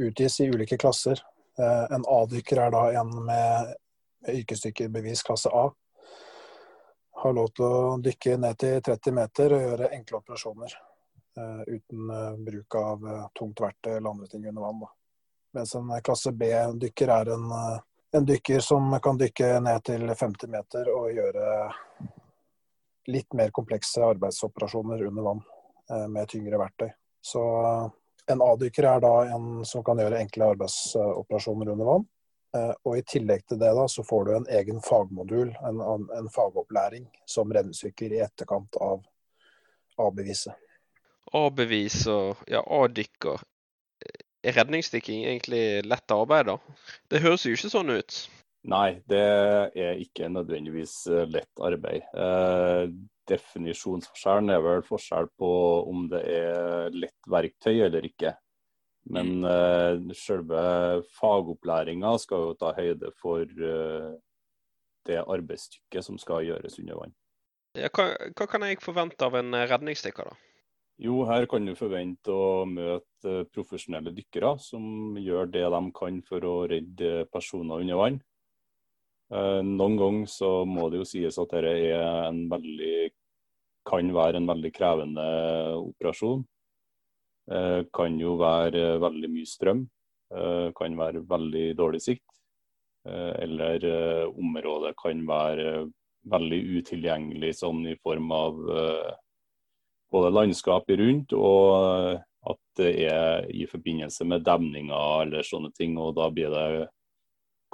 utgis 0.02 0.40
i 0.42 0.50
ulike 0.52 0.78
klasser. 0.78 1.22
en 1.56 2.04
A-dykker 2.04 2.58
er 2.60 2.72
da 2.74 2.80
en 3.00 3.10
med, 3.24 3.70
med 4.20 4.40
yrkesdykkerbevis 4.42 5.22
klasse 5.24 5.48
A. 5.48 5.70
Har 7.16 7.32
lov 7.32 7.49
til 7.56 7.64
å 7.64 7.96
dykke 8.02 8.37
ned 8.42 8.58
til 8.61 8.82
30 8.85 9.16
meter 9.16 9.54
og 9.56 9.64
gjøre 9.64 9.94
enkle 9.96 10.20
operasjoner. 10.20 10.76
Eh, 11.37 11.75
uten 11.75 12.11
eh, 12.11 12.37
bruk 12.37 12.75
av 12.75 13.08
eh, 13.08 13.26
tungt 13.38 13.61
verktøy 13.61 13.96
eller 13.96 14.11
andre 14.11 14.26
ting 14.26 14.46
under 14.49 14.62
vann. 14.62 14.80
Da. 14.80 14.88
Mens 15.58 15.75
en 15.75 15.90
klasse 16.04 16.32
B-dykker 16.32 17.12
er 17.12 17.32
en, 17.35 17.52
en, 18.12 18.25
dykker 18.25 18.61
som 18.64 18.96
kan 19.04 19.20
dykke 19.20 19.50
ned 19.61 19.85
til 19.85 20.08
50 20.08 20.52
meter 20.52 20.88
og 20.92 21.12
gjøre 21.12 21.50
litt 23.12 23.37
mer 23.37 23.52
komplekse 23.56 24.04
arbeidsoperasjoner 24.04 25.04
under 25.08 25.28
vann 25.28 25.44
med 26.12 26.28
tyngre 26.28 26.58
verktøy. 26.61 26.90
Så 27.25 27.42
en 28.32 28.42
A-dykker 28.42 28.88
er 28.90 29.00
da 29.04 29.12
en 29.37 29.64
som 29.64 29.85
kan 29.87 30.00
gjøre 30.02 30.18
enkle 30.25 30.50
arbeidsoperasjoner 30.56 31.73
under 31.73 31.88
vann. 31.92 32.08
Og 32.86 32.98
i 32.98 33.04
tillegg 33.06 33.46
til 33.48 33.60
det 33.60 33.72
da, 33.78 33.86
så 33.90 34.04
får 34.06 34.25
du 34.26 34.32
en 34.36 34.48
egen 34.58 34.80
fagmodul, 34.84 35.50
en, 35.68 35.82
en 36.18 36.30
fagopplæring, 36.34 37.08
som 37.28 37.52
redningsdykker 37.52 38.14
i 38.16 38.22
etterkant 38.26 38.78
av 38.82 39.04
A-beviset. 40.02 40.56
A-bevis 41.34 42.04
og 42.12 42.42
ja, 42.50 42.62
A-dykker. 42.62 43.42
Er 44.46 44.54
redningsdykking 44.60 45.25
egentlig 45.26 45.82
lett 45.86 46.12
arbeid, 46.14 46.52
da? 46.52 46.58
Det 47.10 47.22
høres 47.25 47.46
jo 47.48 47.56
ikke 47.56 47.72
sånn 47.72 47.90
ut. 47.96 48.18
Nei, 48.66 48.98
det 49.10 49.22
er 49.78 50.00
ikke 50.02 50.28
nødvendigvis 50.30 50.94
eh, 51.10 51.26
lett 51.30 51.62
arbeid. 51.62 52.06
Eh, 52.18 52.88
definisjonsforskjellen 53.30 54.50
er 54.54 54.62
vel 54.62 54.82
forskjell 54.86 55.28
på 55.38 55.50
om 55.90 56.06
det 56.10 56.22
er 56.30 56.94
lett 56.94 57.30
verktøy 57.30 57.75
eller 57.86 58.06
ikke. 58.06 58.34
Men 59.12 59.44
eh, 59.46 60.14
selve 60.18 60.62
fagopplæringa 61.18 62.16
skal 62.18 62.48
jo 62.48 62.56
ta 62.58 62.72
høyde 62.75 63.12
for 63.20 63.46
uh, 63.46 64.16
det 65.06 65.20
arbeidsstykket 65.22 66.08
som 66.08 66.18
skal 66.18 66.42
gjøres 66.48 66.80
under 66.82 66.98
vann. 66.98 67.14
Ja, 67.76 67.90
hva, 67.92 68.08
hva, 68.32 68.48
kan 68.50 68.64
jeg 68.66 68.80
forvente 68.82 69.28
av 69.28 69.36
en 69.38 69.54
redningsdykker, 69.54 70.32
da? 70.32 70.46
Jo, 70.96 71.20
her 71.28 71.44
kan 71.50 71.66
du 71.68 71.75
forvente 71.76 72.32
å 72.32 72.64
møte 72.64 73.42
profesjonelle 73.52 74.14
dykkere 74.16 74.54
som 74.64 75.18
gjør 75.20 75.50
det 75.52 75.66
de 75.75 75.82
kan 75.94 76.22
for 76.25 76.46
å 76.48 76.54
redde 76.70 77.26
personer 77.28 77.84
under 77.84 78.00
vann. 78.00 78.18
Eh, 79.26 79.60
noen 79.60 79.96
ganger 80.00 80.30
så 80.30 80.50
må 80.64 80.88
det 80.88 81.02
jo 81.02 81.08
sies 81.08 81.38
at 81.42 81.52
dette 81.52 82.00
veldig, 82.52 82.96
kan 83.86 84.12
være 84.14 84.40
en 84.40 84.48
veldig 84.48 84.72
krevende 84.75 85.26
operasjon. 85.82 86.46
Eh, 87.46 87.82
kan 87.94 88.16
jo 88.18 88.34
være 88.40 88.96
veldig 89.02 89.30
mye 89.30 89.46
strøm. 89.46 89.84
Eh, 90.34 90.72
kan 90.74 90.96
være 90.98 91.22
veldig 91.28 91.68
dårlig 91.78 92.02
sikt. 92.02 92.24
Eller 93.06 93.84
området 94.26 94.96
kan 94.98 95.20
være 95.28 95.84
veldig 96.26 96.58
utilgjengelig 96.80 97.52
sånn 97.60 97.84
i 97.86 97.92
form 98.02 98.32
av 98.34 98.56
både 100.10 100.32
landskapet 100.34 100.98
rundt 100.98 101.36
og 101.38 102.18
at 102.50 102.58
det 102.80 102.90
er 103.06 103.46
i 103.54 103.62
forbindelse 103.70 104.26
med 104.26 104.42
demninger 104.42 105.22
eller 105.22 105.46
sånne 105.46 105.70
ting. 105.78 105.94
og 106.02 106.16
Da 106.18 106.26
blir 106.34 106.50
det 106.50 106.88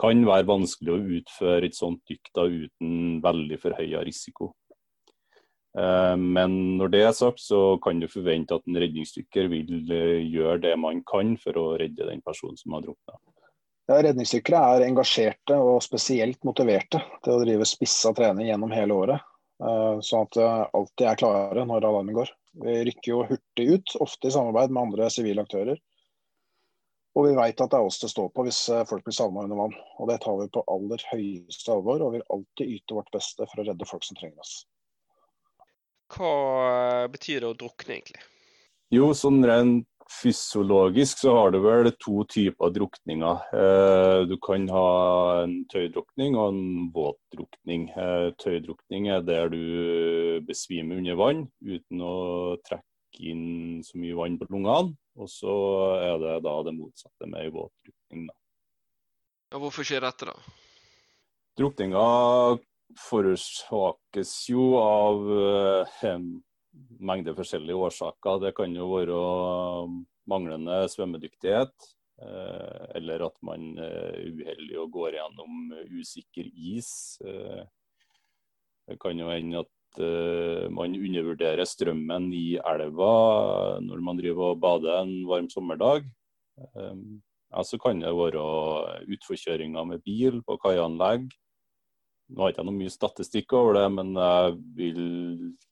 kan 0.00 0.24
være 0.26 0.48
vanskelig 0.48 0.92
å 0.92 1.02
utføre 1.18 1.68
et 1.68 1.76
sånt 1.76 2.00
dykk 2.08 2.32
uten 2.36 3.20
veldig 3.24 3.58
forhøya 3.60 4.04
risiko. 4.04 4.52
Eh, 5.78 6.16
men 6.16 6.56
når 6.76 6.92
det 6.92 7.02
er 7.06 7.14
sagt, 7.16 7.40
så 7.40 7.78
kan 7.82 8.00
du 8.00 8.08
forvente 8.10 8.56
at 8.56 8.66
en 8.68 8.78
redningsdykker 8.82 9.48
vil 9.52 9.92
eh, 9.92 10.20
gjøre 10.28 10.60
det 10.66 10.72
man 10.80 11.00
kan 11.08 11.34
for 11.40 11.56
å 11.56 11.66
redde 11.80 12.08
den 12.08 12.20
personen 12.24 12.58
som 12.60 12.76
har 12.76 12.84
drukna. 12.84 13.16
Ja, 13.90 13.98
redningsdykkere 14.04 14.60
er 14.74 14.86
engasjerte 14.86 15.56
og 15.58 15.82
spesielt 15.84 16.42
motiverte 16.46 17.00
til 17.24 17.34
å 17.34 17.40
drive 17.42 17.66
spissa 17.68 18.12
trening 18.16 18.50
gjennom 18.50 18.74
hele 18.74 18.98
året. 19.04 19.30
Eh, 19.62 20.02
sånn 20.04 20.28
at 20.28 20.36
det 20.36 20.50
alltid 20.50 21.06
er 21.08 21.22
klare 21.22 21.64
når 21.64 21.88
alarmen 21.88 22.18
går. 22.20 22.34
Vi 22.62 22.76
rykker 22.90 23.14
jo 23.14 23.22
hurtig 23.30 23.66
ut, 23.72 23.94
ofte 24.04 24.28
i 24.28 24.34
samarbeid 24.34 24.74
med 24.74 24.90
andre 24.90 25.08
sivile 25.12 25.46
aktører. 25.46 25.80
Og 27.16 27.26
vi 27.28 27.32
vet 27.36 27.60
at 27.60 27.72
det 27.72 27.76
er 27.76 27.84
oss 27.84 28.00
det 28.00 28.08
står 28.08 28.30
på 28.32 28.44
hvis 28.46 28.60
folk 28.88 29.04
blir 29.04 29.16
savna 29.16 29.44
under 29.44 29.58
vann. 29.58 29.74
Og 30.00 30.08
det 30.08 30.18
tar 30.24 30.36
vi 30.38 30.48
på 30.52 30.64
aller 30.72 31.02
høyeste 31.10 31.72
alvor, 31.72 32.04
og 32.04 32.14
vil 32.14 32.24
alltid 32.32 32.76
yte 32.76 32.96
vårt 32.96 33.12
beste 33.12 33.48
for 33.48 33.60
å 33.60 33.66
redde 33.68 33.88
folk 33.88 34.04
som 34.06 34.16
trenger 34.16 34.40
oss. 34.40 34.54
Hva 36.12 36.34
eh, 36.66 37.06
betyr 37.12 37.40
det 37.40 37.48
å 37.48 37.56
drukne, 37.56 37.96
egentlig? 37.96 38.22
Jo, 38.92 39.12
sånn 39.16 39.40
rent 39.48 39.88
Fysiologisk 40.12 41.22
så 41.22 41.32
har 41.38 41.52
du 41.54 41.58
vel 41.64 41.88
to 42.02 42.22
typer 42.28 42.72
drukninger. 42.74 43.44
Eh, 43.56 44.24
du 44.28 44.34
kan 44.44 44.66
ha 44.68 44.88
en 45.44 45.54
tøydrukning 45.72 46.36
og 46.36 46.50
en 46.52 46.90
våtdrukning. 46.92 47.86
Eh, 47.96 48.28
tøydrukning 48.42 49.08
er 49.14 49.22
der 49.24 49.48
du 49.52 50.42
besvimer 50.44 51.00
under 51.00 51.16
vann 51.16 51.46
uten 51.64 52.04
å 52.04 52.16
trekke 52.66 53.30
inn 53.32 53.80
så 53.86 53.96
mye 54.02 54.18
vann 54.18 54.36
på 54.40 54.50
lungene. 54.52 54.92
Og 55.16 55.32
så 55.32 55.54
er 55.96 56.20
det 56.20 56.36
da 56.44 56.58
det 56.66 56.76
motsatte 56.76 57.30
med 57.30 57.48
våtdrukning. 57.54 58.28
våtdrukning. 58.28 58.28
Ja, 59.52 59.58
hvorfor 59.60 59.84
skjer 59.84 60.04
dette, 60.04 60.28
da? 60.28 60.36
Drukninga 61.60 62.04
forårsakes 62.98 64.32
jo 64.52 64.72
av 64.80 65.28
en 65.32 66.26
eh, 66.32 66.40
mengde 67.02 67.34
forskjellige 67.36 67.84
årsaker. 67.88 68.40
Det 68.46 68.54
kan 68.56 68.72
jo 68.76 68.88
være 68.94 69.18
manglende 70.30 70.82
svømmedyktighet, 70.92 71.74
eh, 72.22 72.82
eller 72.98 73.26
at 73.28 73.36
man 73.44 73.72
er 73.82 74.18
uheldig 74.32 74.78
og 74.80 74.90
går 74.96 75.18
gjennom 75.18 75.72
usikker 75.98 76.48
is. 76.52 77.18
Eh, 77.24 77.64
det 78.88 78.98
kan 79.02 79.18
jo 79.18 79.30
hende 79.30 79.64
at 79.64 80.00
eh, 80.02 80.68
man 80.70 80.96
undervurderer 80.96 81.68
strømmen 81.68 82.30
i 82.34 82.56
elva 82.58 83.12
når 83.82 84.00
man 84.04 84.18
driver 84.18 84.54
og 84.54 84.62
bader 84.62 85.02
en 85.02 85.20
varm 85.28 85.50
sommerdag. 85.50 86.08
Ja, 87.52 87.62
så 87.64 87.76
kan 87.80 88.00
det 88.00 88.10
være 88.16 88.42
utforkjøringer 89.12 89.84
med 89.88 90.02
bil 90.04 90.40
på 90.44 90.56
kaianlegg. 90.60 91.26
Nå 92.32 92.40
har 92.40 92.48
jeg 92.48 92.56
ikke 92.56 92.64
noe 92.64 92.78
mye 92.78 92.92
statistikk 92.92 93.52
over 93.58 93.76
det, 93.76 93.84
men 93.92 94.14
jeg 94.16 94.52
vil 94.78 95.00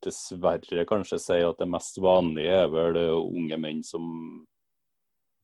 dessverre 0.05 0.85
kanskje 0.89 1.19
si 1.23 1.39
at 1.41 1.61
det 1.61 1.69
mest 1.73 1.97
vanlige 2.03 2.59
er 2.67 2.69
vel 2.73 2.99
unge 3.17 3.57
menn 3.61 3.81
som 3.87 4.05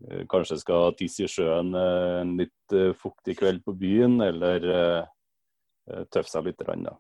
eh, 0.04 0.26
kanskje 0.28 0.58
skal 0.61 0.92
tisse 0.99 1.25
i 1.25 1.30
sjøen 1.30 1.73
eh, 1.73 2.20
en 2.20 2.35
litt 2.42 2.76
eh, 2.76 2.92
fuktig 3.00 3.38
kveld 3.40 3.64
på 3.64 3.76
byen, 3.80 4.20
eller 4.26 4.68
tøffe 6.11 6.28
seg 6.28 6.49
litt. 6.49 6.64
Da. 6.66 6.96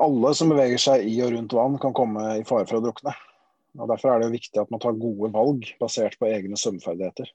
Alle 0.00 0.30
som 0.34 0.50
beveger 0.50 0.80
seg 0.80 1.04
i 1.04 1.18
og 1.22 1.34
rundt 1.34 1.54
vann 1.54 1.76
kan 1.82 1.94
komme 1.94 2.24
i 2.40 2.46
fare 2.48 2.66
for 2.66 2.80
å 2.80 2.84
drukne. 2.86 3.12
Og 3.78 3.90
Derfor 3.92 4.14
er 4.14 4.24
det 4.24 4.32
viktig 4.32 4.58
at 4.58 4.70
man 4.72 4.82
tar 4.82 4.98
gode 4.98 5.30
valg 5.34 5.68
basert 5.78 6.16
på 6.18 6.26
egne 6.26 6.58
svømmeferdigheter. 6.58 7.28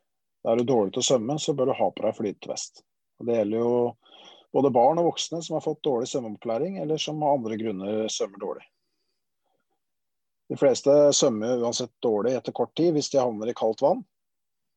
Er 0.46 0.60
du 0.60 0.68
dårlig 0.68 0.96
til 0.96 1.04
å 1.04 1.08
svømme, 1.08 1.38
så 1.40 1.56
bør 1.56 1.72
du 1.72 1.78
ha 1.78 1.88
på 1.94 2.04
deg 2.04 2.18
flytevest. 2.18 2.84
Og 3.22 3.30
Det 3.30 3.38
gjelder 3.38 3.62
jo 3.62 3.78
både 4.56 4.72
barn 4.72 5.02
og 5.02 5.10
voksne 5.10 5.42
som 5.44 5.58
har 5.58 5.64
fått 5.66 5.84
dårlig 5.84 6.08
svømmeopplæring, 6.08 6.80
eller 6.80 7.00
som 7.02 7.20
av 7.24 7.38
andre 7.38 7.60
grunner 7.60 8.08
svømmer 8.12 8.40
dårlig. 8.40 8.66
De 10.50 10.58
fleste 10.60 10.94
svømmer 11.18 11.64
uansett 11.66 11.92
dårlig 12.06 12.36
etter 12.38 12.56
kort 12.56 12.76
tid 12.78 12.94
hvis 12.96 13.10
de 13.12 13.20
havner 13.20 13.52
i 13.52 13.56
kaldt 13.58 13.82
vann. 13.84 14.04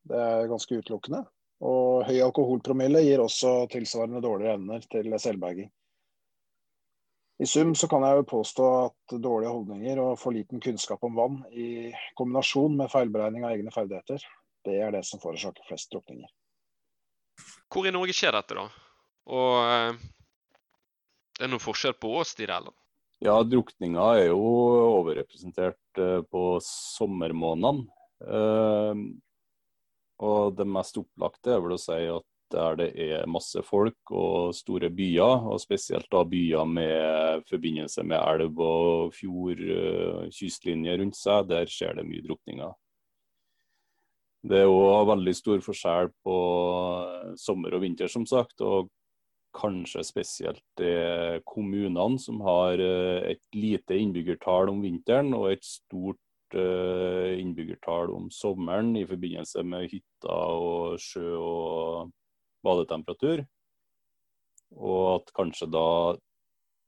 Det 0.08 0.18
er 0.18 0.48
ganske 0.50 0.80
utelukkende. 0.80 1.22
Og 1.68 2.06
høy 2.08 2.16
alkoholpromille 2.24 3.02
gir 3.04 3.22
også 3.22 3.68
tilsvarende 3.70 4.22
dårligere 4.24 4.56
evner 4.58 4.86
til 4.90 5.14
selvberging. 5.20 5.70
I 7.38 7.46
sum 7.46 7.74
så 7.78 7.86
kan 7.90 8.02
jeg 8.02 8.18
jo 8.18 8.26
påstå 8.32 8.68
at 8.80 9.16
dårlige 9.22 9.52
holdninger 9.52 10.00
og 10.02 10.16
for 10.18 10.34
liten 10.34 10.62
kunnskap 10.62 11.04
om 11.06 11.14
vann 11.18 11.38
i 11.54 11.92
kombinasjon 12.18 12.74
med 12.80 12.90
feilberegning 12.90 13.46
av 13.46 13.54
egne 13.54 13.70
ferdigheter, 13.74 14.24
det 14.66 14.80
er 14.82 14.90
det 14.96 15.04
som 15.06 15.22
forårsaker 15.22 15.68
flest 15.68 15.92
drukninger. 15.94 16.26
Hvor 17.70 17.86
i 17.86 17.94
Norge 17.94 18.16
skjer 18.16 18.34
dette, 18.34 18.58
da? 18.58 18.66
Og 19.28 19.98
det 21.38 21.46
er 21.46 21.52
noen 21.52 21.62
forskjell 21.62 21.96
på 22.00 22.14
oss, 22.20 22.34
de 22.38 22.48
der? 22.50 22.68
Ja, 23.22 23.36
drukninga 23.42 24.12
er 24.18 24.30
jo 24.30 24.40
overrepresentert 24.40 26.00
eh, 26.02 26.20
på 26.30 26.42
sommermånedene. 26.64 27.86
Eh, 28.22 29.04
og 30.18 30.56
det 30.58 30.66
mest 30.66 30.98
opplagte 30.98 31.54
er 31.54 31.62
vel 31.62 31.76
å 31.76 31.80
si 31.82 32.00
at 32.10 32.26
der 32.48 32.78
det 32.80 32.88
er 32.96 33.28
masse 33.28 33.60
folk 33.62 34.10
og 34.14 34.54
store 34.56 34.88
byer, 34.88 35.44
og 35.52 35.60
spesielt 35.60 36.08
da 36.10 36.22
byer 36.24 36.64
med 36.66 37.44
forbindelse 37.50 38.02
med 38.08 38.18
elv 38.22 38.62
og 38.64 39.12
fjord, 39.14 39.60
kystlinje 40.32 40.96
rundt 40.96 41.18
seg, 41.18 41.50
der 41.50 41.68
skjer 41.68 41.98
det 41.98 42.06
mye 42.08 42.24
drukninger. 42.24 42.72
Det 44.48 44.62
er 44.62 44.70
òg 44.70 45.08
veldig 45.10 45.34
stor 45.34 45.62
forskjell 45.64 46.12
på 46.24 46.36
eh, 47.02 47.34
sommer 47.40 47.74
og 47.76 47.82
vinter, 47.82 48.10
som 48.10 48.24
sagt. 48.26 48.62
Og 48.62 48.88
kanskje 49.58 50.04
spesielt 50.06 50.62
det 50.78 51.42
kommunene 51.48 52.20
som 52.22 52.40
har 52.46 52.78
eh, 52.78 53.34
et 53.34 53.42
lite 53.56 53.98
innbyggertall 53.98 54.70
om 54.72 54.80
vinteren 54.84 55.34
og 55.36 55.52
et 55.52 55.66
stort 55.66 56.22
innbyggertall 56.48 58.08
om 58.08 58.30
sommeren 58.32 58.94
i 58.96 59.02
forbindelse 59.04 59.60
med 59.68 59.90
hytter 59.90 60.62
og 60.64 60.94
sjø 60.96 61.34
og 61.36 62.14
badetemperatur. 62.64 63.42
Og 64.80 65.02
at 65.18 65.28
kanskje 65.36 65.68
da 65.68 65.90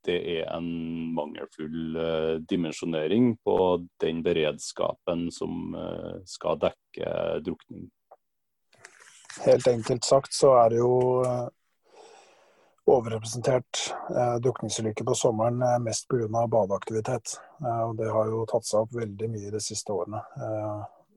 det 0.09 0.17
er 0.39 0.49
en 0.57 0.71
mangelfull 1.13 2.01
dimensjonering 2.49 3.35
på 3.45 3.59
den 4.01 4.25
beredskapen 4.25 5.29
som 5.29 5.77
skal 6.25 6.57
dekke 6.65 7.13
drukning. 7.45 7.91
Helt 9.45 9.69
enkelt 9.69 10.09
sagt 10.09 10.33
så 10.41 10.57
er 10.65 10.73
det 10.73 10.81
jo 10.81 10.95
overrepresentert 12.91 13.81
drukningsulykker 14.43 15.07
på 15.07 15.15
sommeren 15.15 15.63
mest 15.85 16.09
pga. 16.11 16.47
badeaktivitet. 16.51 17.37
og 17.87 17.97
det 17.97 18.11
har 18.11 18.31
jo 18.31 18.45
tatt 18.51 18.67
seg 18.67 18.85
opp 18.85 18.95
veldig 18.99 19.29
mye 19.31 19.51
de 19.55 19.61
siste 19.63 19.93
årene. 19.93 20.23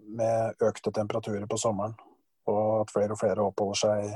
med 0.03 0.61
økte 0.61 0.91
temperaturer 0.91 1.47
på 1.47 1.57
sommeren 1.57 1.95
og 2.51 2.81
at 2.81 2.91
flere 2.91 3.15
og 3.15 3.19
flere 3.19 3.45
oppholder 3.45 3.79
seg 3.79 4.07
i 4.07 4.13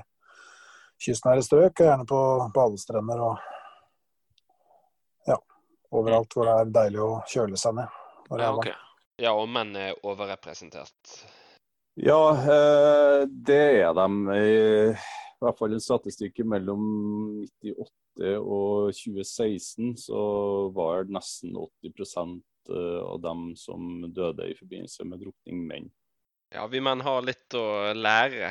kystnære 1.06 1.46
strøk, 1.46 1.80
og 1.80 1.86
gjerne 1.86 2.08
på 2.10 2.22
badestrender 2.56 3.24
og 3.24 3.38
ja, 5.30 5.38
overalt 5.94 6.34
hvor 6.34 6.50
det 6.50 6.56
er 6.58 6.74
deilig 6.80 7.04
å 7.06 7.12
kjøle 7.30 7.60
seg 7.60 7.78
ned. 7.80 8.00
Ja, 8.34 8.52
okay. 8.52 8.76
ja, 9.22 9.34
og 9.34 9.48
menn 9.52 9.76
er 9.80 9.96
overrepresentert? 10.04 11.20
Ja, 11.98 12.20
eh, 12.36 13.22
det 13.26 13.64
er 13.84 13.96
de. 13.98 14.10
I 15.38 15.46
hvert 15.46 15.60
fall 15.60 15.76
en 15.76 15.84
statistikk 15.84 16.40
mellom 16.50 16.84
98 17.62 18.40
og 18.42 18.90
2016 18.98 19.92
så 20.08 20.22
var 20.74 21.06
det 21.06 21.14
nesten 21.14 21.54
80 21.54 22.40
eh, 22.74 23.02
av 23.04 23.20
dem 23.22 23.52
som 23.60 24.08
døde 24.10 24.50
i 24.50 24.56
forbindelse 24.58 25.06
med 25.06 25.22
drukning, 25.22 25.62
menn. 25.70 25.92
Ja, 26.50 26.66
vi 26.72 26.82
menn 26.82 27.04
har 27.06 27.22
litt 27.28 27.54
å 27.60 27.94
lære. 27.94 28.50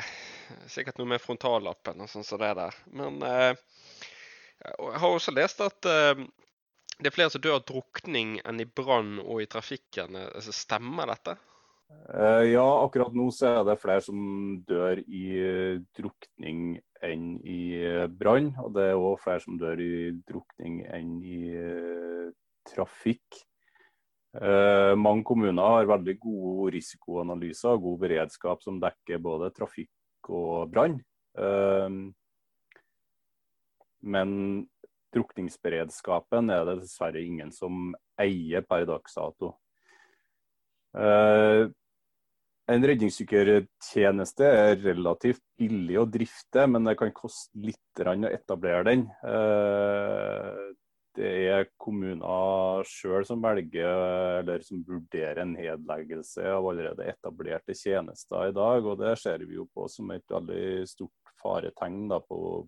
Sikkert 0.71 1.01
noe 1.01 1.11
med 1.11 1.21
frontallappen 1.23 2.05
og 2.05 2.11
sånn 2.11 2.23
som 2.23 2.39
det 2.39 2.53
der. 2.55 2.79
Men 2.95 3.19
eh, 3.25 3.59
jeg 4.63 5.01
har 5.03 5.09
også 5.09 5.35
lest 5.35 5.59
at 5.65 5.91
eh, 5.91 6.23
det 6.97 7.11
er 7.11 7.17
flere 7.17 7.33
som 7.33 7.43
dør 7.43 7.59
av 7.59 7.67
drukning 7.67 8.37
enn 8.47 8.63
i 8.63 8.69
brann 8.79 9.17
og 9.25 9.43
i 9.43 9.49
trafikken. 9.51 10.15
Altså, 10.23 10.55
stemmer 10.55 11.11
dette? 11.11 11.35
Eh, 11.87 12.43
ja, 12.51 12.65
akkurat 12.83 13.13
nå 13.15 13.29
så 13.35 13.49
er 13.49 13.65
det 13.67 13.79
flere 13.79 14.03
som 14.03 14.19
dør 14.67 14.99
i 15.03 15.25
drukning 15.95 16.77
enn 17.03 17.27
i 17.47 17.59
brann. 18.11 18.53
Og 18.63 18.73
det 18.75 18.89
er 18.91 18.99
òg 18.99 19.19
flere 19.23 19.43
som 19.43 19.59
dør 19.59 19.81
i 19.83 20.11
drukning 20.27 20.81
enn 20.87 21.17
i 21.23 21.41
eh, 21.55 22.31
trafikk. 22.67 23.41
Eh, 24.37 24.93
mange 24.99 25.23
kommuner 25.25 25.77
har 25.77 25.89
veldig 25.89 26.17
gode 26.21 26.71
risikoanalyser 26.75 27.73
og 27.73 27.85
god 27.87 27.99
beredskap 28.05 28.63
som 28.65 28.79
dekker 28.83 29.23
både 29.23 29.53
trafikk 29.55 30.31
og 30.31 30.67
brann. 30.71 30.99
Eh, 31.39 31.99
men 34.07 34.33
drukningsberedskapen 35.15 36.51
er 36.53 36.67
det 36.67 36.81
dessverre 36.83 37.23
ingen 37.23 37.51
som 37.55 37.95
eier 38.19 38.65
per 38.67 38.85
dags 38.89 39.15
dato. 39.17 39.55
Eh, 40.97 41.67
en 42.67 42.83
redningsdykkertjeneste 42.89 44.47
er 44.49 44.81
relativt 44.83 45.43
billig 45.59 46.01
å 46.01 46.07
drifte, 46.09 46.65
men 46.67 46.89
det 46.89 46.97
kan 46.99 47.13
koste 47.15 47.61
litt 47.63 48.01
å 48.03 48.15
etablere 48.27 48.83
den. 48.89 49.05
Eh, 49.23 50.65
det 51.17 51.29
er 51.49 51.69
kommuner 51.81 52.85
sjøl 52.85 53.23
som 53.25 53.41
velger 53.41 54.41
eller 54.41 54.61
som 54.65 54.83
vurderer 54.85 55.41
en 55.41 55.55
nedleggelse 55.55 56.43
av 56.51 56.67
allerede 56.69 57.07
etablerte 57.09 57.73
tjenester 57.73 58.51
i 58.51 58.53
dag. 58.53 58.85
og 58.85 58.99
Det 58.99 59.15
ser 59.17 59.45
vi 59.45 59.57
jo 59.57 59.65
på 59.73 59.87
som 59.89 60.11
et 60.11 60.25
veldig 60.29 60.85
stort 60.89 61.33
faretegn 61.41 62.07
da, 62.11 62.19
på 62.19 62.67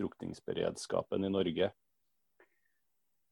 drukningsberedskapen 0.00 1.26
i 1.26 1.32
Norge. 1.34 1.72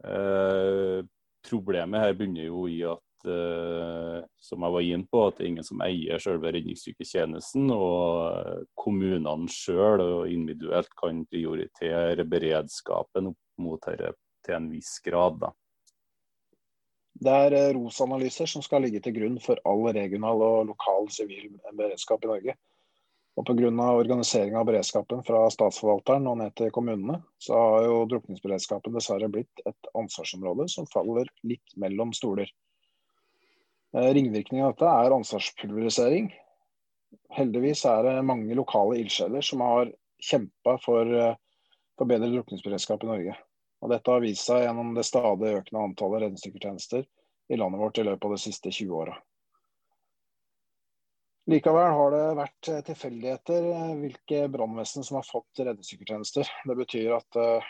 Eh, 0.05 1.01
problemet 1.49 2.05
her 2.05 2.19
begynner 2.19 2.51
jo 2.51 2.67
i 2.69 2.83
at 2.85 3.08
eh, 3.26 4.18
som 4.38 4.64
jeg 4.64 4.74
var 4.76 4.87
inne 4.87 5.09
på, 5.11 5.24
at 5.26 5.38
det 5.38 5.44
er 5.44 5.50
ingen 5.52 5.66
som 5.66 5.83
eier 5.85 6.22
selve 6.22 6.52
redningsdykkertjenesten. 6.54 7.70
Og 7.74 8.66
kommunene 8.78 9.50
sjøl 9.52 10.04
individuelt 10.31 10.92
kan 10.98 11.24
prioritere 11.31 12.26
beredskapen 12.28 13.33
opp 13.33 13.40
mot 13.59 13.83
dette 13.88 14.14
til 14.46 14.59
en 14.59 14.70
viss 14.70 14.98
grad. 15.04 15.40
Da. 15.42 15.52
Det 17.18 17.35
er 17.35 17.59
eh, 17.59 17.72
ROS-analyser 17.74 18.46
som 18.50 18.62
skal 18.62 18.85
ligge 18.87 19.02
til 19.02 19.16
grunn 19.16 19.38
for 19.42 19.59
all 19.66 19.88
regional 19.96 20.42
og 20.44 20.68
lokal 20.70 21.11
sivil 21.11 21.57
beredskap 21.74 22.24
i 22.24 22.31
Norge. 22.31 22.59
Og 23.38 23.46
Pga. 23.46 23.70
organisering 23.70 24.57
av 24.59 24.64
beredskapen 24.66 25.20
fra 25.22 25.44
statsforvalteren 25.54 26.26
og 26.26 26.40
ned 26.40 26.54
til 26.59 26.72
kommunene, 26.74 27.20
så 27.38 27.54
har 27.54 27.85
jo 27.87 28.00
drukningsberedskapen 28.11 28.96
dessverre 28.96 29.28
blitt 29.31 29.62
et 29.66 29.90
ansvarsområde 29.94 30.66
som 30.72 30.88
faller 30.90 31.31
litt 31.46 31.76
mellom 31.78 32.11
stoler. 32.12 32.50
Eh, 33.96 34.12
ringvirkningen 34.14 34.66
av 34.66 34.74
dette 34.74 34.88
er 34.92 35.14
ansvarspulverisering. 35.16 36.29
Heldigvis 37.33 37.87
er 37.88 38.03
det 38.05 38.16
mange 38.29 38.57
lokale 38.57 38.98
ildsjeler 39.01 39.44
som 39.44 39.62
har 39.64 39.92
kjempa 40.31 40.77
for, 40.83 41.14
eh, 41.14 41.37
for 41.96 42.11
bedre 42.11 42.29
drukningsberedskap 42.35 43.05
i 43.05 43.07
Norge. 43.07 43.37
Og 43.81 43.90
Dette 43.90 44.11
har 44.11 44.20
vist 44.20 44.44
seg 44.44 44.64
gjennom 44.66 44.94
det 44.94 45.05
stadig 45.05 45.55
økende 45.62 45.85
antallet 45.85 46.22
redningsdykkertjenester 46.22 47.07
i 47.48 47.57
landet 47.57 47.81
vårt 47.81 47.98
i 47.98 48.05
løpet 48.05 48.24
av 48.24 48.31
de 48.31 48.38
siste 48.42 48.70
20 48.70 48.92
åra. 48.92 49.16
Likevel 51.48 51.92
har 51.96 52.11
det 52.12 52.37
vært 52.37 52.70
tilfeldigheter 52.85 53.70
eh, 53.72 53.94
hvilke 54.03 54.48
brannvesen 54.53 55.05
som 55.05 55.16
har 55.16 55.24
fått 55.24 55.62
redningsdykkertjenester. 55.62 56.44
Det 56.66 56.77
betyr 56.77 57.14
at 57.16 57.37
uh, 57.40 57.64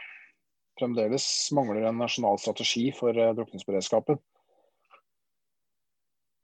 fremdeles 0.81 1.53
mangler 1.55 1.87
en 1.87 1.99
nasjonal 2.03 2.41
strategi 2.43 2.91
for 2.91 3.15
uh. 3.15 4.19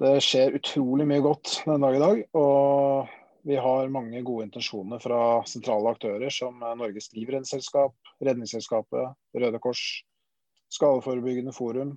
Det 0.02 0.16
skjer 0.26 0.56
utrolig 0.58 1.04
mye 1.06 1.22
godt 1.22 1.60
den 1.68 1.84
dag 1.84 1.96
i 1.96 2.02
dag. 2.02 2.24
og 2.34 3.12
vi 3.44 3.56
har 3.60 3.90
mange 3.92 4.22
gode 4.24 4.46
intensjoner 4.46 4.98
fra 4.98 5.18
sentrale 5.46 5.90
aktører 5.92 6.32
som 6.32 6.62
Norges 6.80 7.10
Livredningsselskap, 7.12 7.92
Redningsselskapet, 8.24 9.12
Røde 9.36 9.60
Kors, 9.60 9.82
Skadeforebyggende 10.72 11.52
forum. 11.52 11.92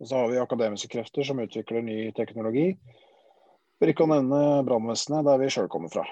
Og 0.00 0.08
så 0.08 0.20
har 0.20 0.28
vi 0.28 0.38
akademiske 0.42 0.90
krefter 0.92 1.24
som 1.24 1.40
utvikler 1.40 1.80
ny 1.82 1.96
teknologi. 2.12 2.66
For 3.80 3.88
ikke 3.88 4.04
å 4.04 4.10
nevne 4.12 4.62
brannvesenet, 4.68 5.24
der 5.26 5.40
vi 5.40 5.48
sjøl 5.50 5.70
kommer 5.72 5.90
fra. 5.90 6.04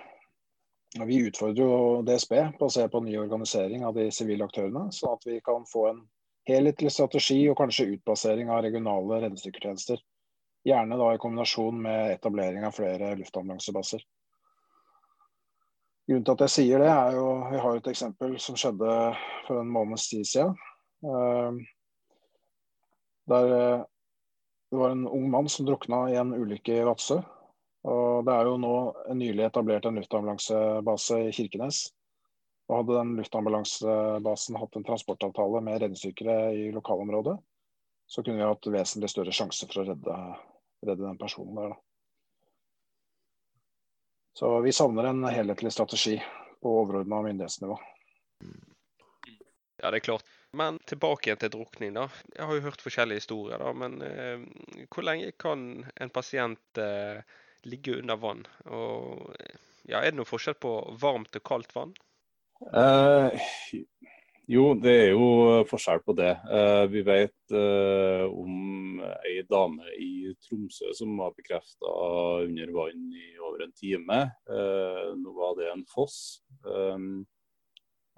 Vi 0.97 1.21
utfordrer 1.29 1.61
jo 1.61 2.01
DSB 2.09 2.33
på 2.57 2.67
å 2.67 2.73
se 2.73 2.87
på 2.89 3.03
ny 3.05 3.19
organisering 3.21 3.85
av 3.87 3.95
de 4.01 4.09
sivile 4.11 4.49
aktørene, 4.49 4.89
sånn 4.97 5.13
at 5.15 5.29
vi 5.29 5.43
kan 5.45 5.69
få 5.69 5.91
en 5.91 6.01
helhetlig 6.49 6.91
strategi 6.91 7.45
og 7.53 7.61
kanskje 7.61 7.93
utplassering 7.99 8.49
av 8.49 8.65
regionale 8.65 9.21
redningsdykkertjenester. 9.27 10.01
Gjerne 10.67 10.99
da 11.01 11.13
i 11.15 11.21
kombinasjon 11.21 11.79
med 11.83 12.15
etablering 12.17 12.67
av 12.69 12.75
flere 12.77 13.15
luftambulansebaser. 13.17 14.03
Grunnen 16.11 16.27
til 16.27 16.35
at 16.35 16.45
jeg 16.45 16.55
sier 16.57 16.83
det, 16.83 16.91
er 16.91 17.17
jo 17.17 17.29
Vi 17.53 17.63
har 17.63 17.79
et 17.79 17.93
eksempel 17.93 18.35
som 18.43 18.59
skjedde 18.59 18.97
for 19.47 19.61
en 19.63 19.73
måneds 19.73 20.09
tid 20.11 20.27
siden. 20.27 20.57
Uh, 21.07 21.57
der 23.31 23.87
det 24.71 24.79
var 24.79 24.91
en 24.91 25.09
ung 25.09 25.31
mann 25.31 25.49
som 25.49 25.67
drukna 25.67 26.05
i 26.11 26.17
en 26.17 26.35
ulykke 26.35 26.77
i 26.79 26.83
Vadsø. 26.87 27.17
Og 27.91 28.27
det 28.27 28.35
er 28.35 28.47
jo 28.47 28.59
nå 28.61 28.75
nylig 29.19 29.49
etablert 29.49 29.89
en 29.89 29.97
luftambulansebase 29.99 31.19
i 31.27 31.33
Kirkenes. 31.35 31.89
Og 32.71 32.77
hadde 32.77 32.99
den 33.01 33.17
luftambulansebasen 33.19 34.59
hatt 34.61 34.79
en 34.79 34.87
transportavtale 34.87 35.63
med 35.67 35.81
redningsdykere 35.83 36.37
i 36.55 36.69
lokalområdet, 36.71 37.35
så 38.07 38.23
kunne 38.23 38.39
vi 38.39 38.47
hatt 38.47 38.69
vesentlig 38.71 39.11
større 39.11 39.35
sjanse 39.35 39.67
for 39.67 39.83
å 39.83 39.89
redde, 39.89 40.19
redde 40.87 41.07
den 41.07 41.19
personen 41.21 41.57
der. 41.61 41.73
Da. 41.75 41.81
Så 44.41 44.53
vi 44.65 44.73
savner 44.73 45.11
en 45.11 45.25
helhetlig 45.25 45.73
strategi 45.73 46.17
på 46.63 46.75
overordna 46.83 47.23
myndighetsnivå. 47.23 47.79
Ja, 49.83 49.91
det 49.91 50.01
er 50.01 50.07
klart. 50.11 50.25
Men 50.53 50.79
tilbake 50.89 51.29
igjen 51.29 51.41
til 51.41 51.53
drukning, 51.55 51.95
da. 51.95 52.09
Jeg 52.35 52.47
har 52.47 52.57
jo 52.57 52.65
hørt 52.65 52.83
forskjellige 52.85 53.23
historier, 53.23 53.61
da. 53.63 53.73
Men 53.77 54.01
eh, 54.03 54.43
hvor 54.91 55.07
lenge 55.07 55.33
kan 55.39 55.85
en 55.95 56.13
pasient 56.13 56.81
eh, 56.81 57.23
ligge 57.69 57.99
under 58.01 58.19
vann? 58.21 58.43
Og 58.67 59.31
ja, 59.89 60.01
er 60.01 60.11
det 60.11 60.19
noe 60.19 60.29
forskjell 60.29 60.59
på 60.61 60.75
varmt 61.01 61.37
og 61.39 61.47
kaldt 61.47 61.77
vann? 61.77 61.95
Eh, 62.77 63.41
jo, 64.51 64.65
det 64.75 64.95
er 65.05 65.11
jo 65.13 65.27
forskjell 65.71 66.03
på 66.05 66.15
det. 66.19 66.33
Eh, 66.51 66.85
vi 66.91 67.03
vet 67.07 67.55
eh, 67.55 68.25
om 68.27 69.01
ei 69.23 69.41
dame 69.49 69.93
i 69.97 70.33
Tromsø 70.43 70.91
som 70.97 71.17
var 71.21 71.37
bekrefta 71.37 71.93
under 72.45 72.73
vann 72.75 73.09
i 73.15 73.29
over 73.39 73.67
en 73.67 73.77
time. 73.79 74.23
Eh, 74.51 75.11
nå 75.21 75.35
var 75.37 75.59
det 75.61 75.71
en 75.71 75.85
foss. 75.91 76.41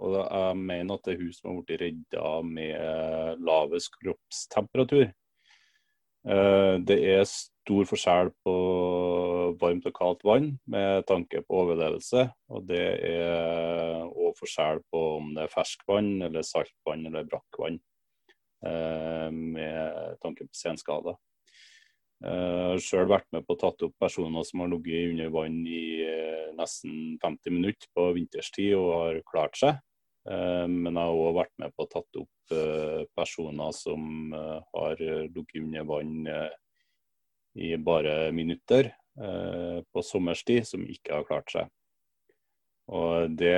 Og 0.02 0.14
jeg 0.16 0.58
mener 0.58 0.96
at 0.96 1.04
det 1.06 1.14
er 1.14 1.20
hun 1.20 1.34
som 1.36 1.50
har 1.52 1.58
blitt 1.60 1.82
redda 1.84 2.30
med 2.48 3.44
lavest 3.44 4.00
kroppstemperatur. 4.00 5.12
Eh, 6.22 6.74
det 6.86 6.98
er 7.02 7.24
stor 7.26 7.86
forskjell 7.90 8.30
på 8.46 8.54
varmt 9.60 9.86
og 9.88 9.94
kaldt 9.96 10.24
vann 10.26 10.52
med 10.70 11.06
tanke 11.08 11.42
på 11.46 11.58
overlevelse. 11.62 12.26
Og 12.52 12.64
det 12.68 12.84
er 13.08 14.06
òg 14.06 14.36
forskjell 14.38 14.82
på 14.92 15.02
om 15.18 15.32
det 15.36 15.46
er 15.46 15.52
ferskvann 15.52 16.14
eller 16.28 16.46
saltvann 16.46 17.04
eller 17.10 17.28
brakkvann 17.28 17.78
eh, 18.66 19.28
med 19.32 20.18
tanke 20.24 20.48
på 20.48 20.56
senskader. 20.56 21.18
Har 22.22 22.78
sjøl 22.78 23.08
vært 23.10 23.26
med 23.34 23.42
på 23.42 23.56
å 23.56 23.58
tatt 23.58 23.82
opp 23.82 23.96
personer 23.98 24.44
som 24.46 24.60
har 24.62 24.68
ligget 24.70 25.08
under 25.10 25.32
vann 25.34 25.56
i 25.66 25.86
eh, 26.06 26.52
nesten 26.54 27.16
50 27.18 27.56
minutter 27.56 27.90
på 27.96 28.12
vinterstid 28.14 28.76
og 28.78 28.92
har 28.94 29.18
klart 29.26 29.58
seg. 29.58 29.80
Eh, 30.30 30.66
men 30.70 30.94
jeg 30.94 31.02
har 31.02 31.18
òg 31.18 31.38
vært 31.40 31.54
med 31.58 31.74
på 31.74 31.86
å 31.86 31.90
tatt 31.90 32.20
opp 32.20 32.54
eh, 32.54 33.02
personer 33.18 33.74
som 33.74 34.34
eh, 34.38 34.58
har 34.74 35.00
ligget 35.02 35.62
under 35.64 35.88
vann 35.88 36.28
i 37.58 37.74
bare 37.76 38.30
minutter 38.32 38.88
på 39.12 40.02
sommerstid, 40.06 40.64
som 40.64 40.86
ikke 40.88 41.18
har 41.18 41.26
klart 41.28 41.52
seg. 41.52 41.66
Og 42.92 43.30
Det 43.38 43.54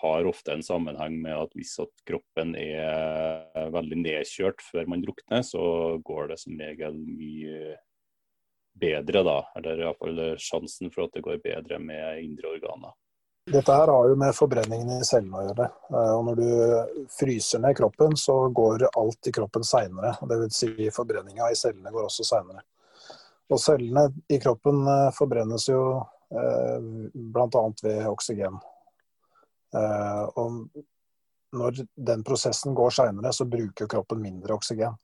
har 0.00 0.28
ofte 0.28 0.54
en 0.54 0.62
sammenheng 0.62 1.16
med 1.22 1.34
at 1.34 1.54
hvis 1.58 1.74
at 1.82 2.04
kroppen 2.08 2.54
er 2.56 3.70
veldig 3.74 3.98
nedkjørt 4.04 4.62
før 4.64 4.88
man 4.92 5.02
drukner, 5.02 5.42
så 5.42 5.98
går 6.04 6.32
det 6.32 6.38
som 6.44 6.60
regel 6.60 6.96
mye 6.96 7.76
bedre 8.78 9.24
da. 9.26 9.38
Eller 9.58 9.82
iallfall 9.82 10.22
sjansen 10.40 10.92
for 10.94 11.08
at 11.08 11.16
det 11.16 11.24
går 11.26 11.42
bedre 11.44 11.80
med 11.82 12.22
indre 12.22 12.54
organer. 12.54 12.94
Dette 13.50 13.74
her 13.74 13.90
har 13.90 14.06
jo 14.06 14.14
med 14.14 14.36
forbrenningen 14.38 15.00
i 15.00 15.04
cellene 15.04 15.40
å 15.40 15.46
gjøre. 15.48 15.64
Eh, 15.90 16.10
og 16.14 16.26
når 16.28 16.36
du 16.38 17.06
fryser 17.10 17.58
ned 17.64 17.74
kroppen, 17.74 18.14
så 18.14 18.36
går 18.54 18.86
alt 18.92 19.26
i 19.26 19.32
kroppen 19.34 19.66
seinere. 19.66 20.12
Dvs. 20.22 20.60
Si 20.60 20.90
forbrenninga 20.94 21.48
i 21.50 21.58
cellene 21.58 21.90
går 21.90 22.06
også 22.06 22.26
seinere. 22.28 22.62
Og 23.52 23.60
cellene 23.60 24.06
i 24.32 24.38
kroppen 24.40 24.80
eh, 24.88 25.08
forbrennes 25.12 25.68
jo 25.68 25.82
eh, 26.00 26.78
bl.a. 27.12 27.64
ved 27.82 28.06
oksygen. 28.08 28.56
Eh, 29.76 30.22
og 30.40 30.62
når 31.52 31.82
den 31.96 32.24
prosessen 32.24 32.74
går 32.74 32.94
seinere, 32.96 33.32
så 33.32 33.44
bruker 33.44 33.90
kroppen 33.90 34.22
mindre 34.24 34.56
oksygen. 34.56 34.96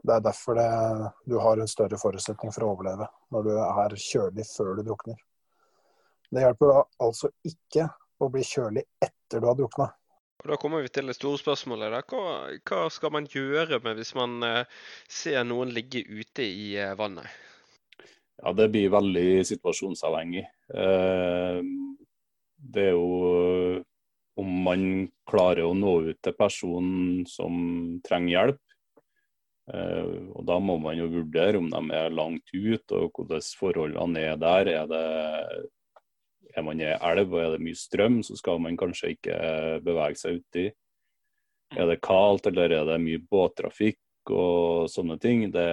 Det 0.00 0.14
er 0.14 0.22
derfor 0.24 0.56
det, 0.56 0.68
du 1.26 1.36
har 1.42 1.58
en 1.58 1.68
større 1.68 1.98
forutsetning 2.00 2.54
for 2.54 2.64
å 2.64 2.70
overleve 2.74 3.08
når 3.34 3.48
du 3.48 3.50
er 3.58 3.96
kjølig 4.00 4.46
før 4.48 4.78
du 4.78 4.86
drukner. 4.86 5.18
Det 6.30 6.44
hjelper 6.44 6.76
altså 7.02 7.32
ikke 7.44 7.88
å 8.22 8.28
bli 8.32 8.44
kjølig 8.46 8.86
etter 9.02 9.42
du 9.42 9.48
har 9.50 9.58
drukna. 9.58 9.90
Og 10.40 10.48
Da 10.48 10.56
kommer 10.56 10.80
vi 10.80 10.88
til 10.88 11.10
det 11.10 11.18
store 11.18 11.40
spørsmålet. 11.40 11.92
Da. 11.92 12.00
Hva, 12.08 12.48
hva 12.64 12.88
skal 12.92 13.12
man 13.12 13.28
gjøre 13.28 13.80
med 13.84 14.00
hvis 14.00 14.14
man 14.16 14.40
eh, 14.46 14.80
ser 15.08 15.44
noen 15.44 15.72
ligge 15.74 16.02
ute 16.08 16.46
i 16.46 16.72
eh, 16.80 16.96
vannet? 16.96 17.28
Ja, 18.40 18.54
Det 18.56 18.70
blir 18.72 18.92
veldig 18.94 19.44
situasjonsavhengig. 19.44 20.46
Eh, 20.72 21.60
det 22.72 22.86
er 22.88 22.96
jo 22.96 23.84
om 24.40 24.50
man 24.64 24.82
klarer 25.28 25.66
å 25.66 25.76
nå 25.76 25.98
ut 26.08 26.20
til 26.24 26.36
personen 26.36 27.26
som 27.28 28.00
trenger 28.06 28.32
hjelp. 28.32 28.60
Og 29.70 30.40
Da 30.48 30.56
må 30.58 30.78
man 30.82 30.96
jo 30.98 31.10
vurdere 31.12 31.60
om 31.60 31.68
de 31.70 31.80
er 31.94 32.14
langt 32.14 32.48
ute 32.54 32.96
og 32.96 33.12
hvordan 33.14 33.44
forholdene 33.60 34.22
er 34.32 34.40
der. 34.40 34.70
Er 34.80 34.88
det 34.90 35.02
er 36.60 36.66
man 36.66 36.82
i 36.82 36.90
elv 36.92 37.32
og 37.34 37.40
er 37.42 37.56
det 37.56 37.64
mye 37.64 37.78
strøm, 37.78 38.20
så 38.26 38.36
skal 38.38 38.60
man 38.62 38.78
kanskje 38.80 39.14
ikke 39.16 39.40
bevege 39.84 40.20
seg 40.20 40.40
uti. 40.40 40.68
Er 41.78 41.86
det 41.90 42.02
kaldt 42.04 42.48
eller 42.50 42.72
er 42.74 42.86
det 42.88 43.00
mye 43.02 43.22
båttrafikk 43.30 44.30
og 44.30 44.90
sånne 44.92 45.16
ting, 45.22 45.46
det, 45.54 45.66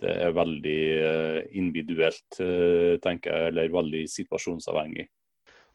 det 0.00 0.14
er 0.26 0.34
veldig 0.36 0.80
eh, 0.94 1.38
individuelt, 1.58 2.40
eh, 2.40 2.96
tenker 3.04 3.32
jeg, 3.32 3.52
eller 3.52 3.74
veldig 3.74 4.04
situasjonsavhengig. 4.10 5.06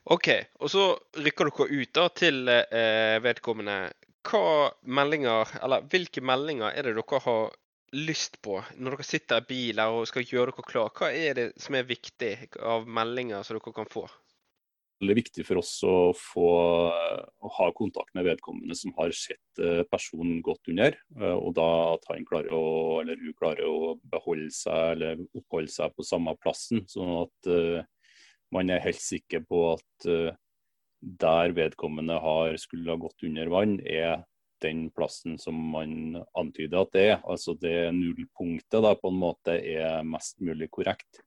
OK, 0.10 0.30
og 0.64 0.72
så 0.72 0.86
rykker 1.20 1.50
dere 1.50 1.82
ut 1.82 1.96
da 1.96 2.06
til 2.16 2.50
eh, 2.50 3.18
vedkommende. 3.24 3.80
Hva 4.30 4.70
meldinger, 4.84 5.52
eller 5.64 5.86
Hvilke 5.90 6.24
meldinger 6.26 6.74
er 6.74 6.90
det 6.90 6.96
dere 6.98 7.22
har 7.26 7.52
lyst 7.96 8.40
på 8.46 8.60
når 8.78 8.98
dere 8.98 9.08
sitter 9.08 9.44
i 9.44 9.48
bil 9.50 9.84
og 9.86 10.08
skal 10.10 10.26
gjøre 10.28 10.54
dere 10.54 10.66
klar? 10.68 10.90
Hva 10.96 11.12
er 11.16 11.38
det 11.38 11.46
som 11.62 11.78
er 11.78 11.88
viktig 11.90 12.34
av 12.62 12.90
meldinger 12.90 13.46
som 13.46 13.58
dere 13.58 13.76
kan 13.76 13.90
få? 13.90 14.08
Det 15.00 15.14
er 15.14 15.16
viktig 15.22 15.46
for 15.48 15.62
oss 15.62 15.72
å 15.88 16.12
få 16.12 16.48
å 16.92 17.52
ha 17.56 17.68
kontakt 17.72 18.12
med 18.18 18.26
vedkommende 18.28 18.76
som 18.76 18.92
har 18.98 19.14
sett 19.16 19.62
eh, 19.64 19.86
personen 19.88 20.42
godt 20.44 20.68
under. 20.74 20.98
Eh, 21.16 21.38
og 21.38 21.54
da 21.56 21.68
at 21.94 22.04
han 22.12 22.26
klarer 22.28 22.52
å, 22.52 23.00
eller 23.00 23.22
hun 23.22 23.38
klarer 23.40 23.64
å 23.64 23.94
beholde 24.12 24.52
seg 24.52 24.98
eller 24.98 25.22
oppholde 25.40 25.72
seg 25.72 25.96
på 25.96 26.04
samme 26.04 26.36
plassen. 26.44 26.84
Sånn 26.92 27.14
at 27.22 27.48
uh, 27.48 27.80
man 28.52 28.74
er 28.74 28.84
helt 28.84 29.00
sikker 29.00 29.46
på 29.48 29.62
at 29.78 30.10
uh, 30.12 30.36
der 31.00 31.56
vedkommende 31.56 32.20
har 32.20 32.60
skulle 32.60 32.92
ha 32.92 33.00
gått 33.00 33.24
under 33.24 33.56
vann, 33.56 33.80
er 33.80 34.26
den 34.64 34.88
plassen 34.96 35.38
som 35.42 35.58
man 35.74 36.20
antyder 36.38 36.84
at 36.84 36.94
det 36.96 37.06
er. 37.14 37.18
Altså 37.24 37.56
det 37.60 37.92
nullpunktet 37.96 38.84
da 38.86 38.94
på 39.00 39.12
en 39.12 39.20
måte 39.22 39.58
er 39.60 40.06
mest 40.08 40.40
mulig 40.44 40.70
korrekt. 40.74 41.24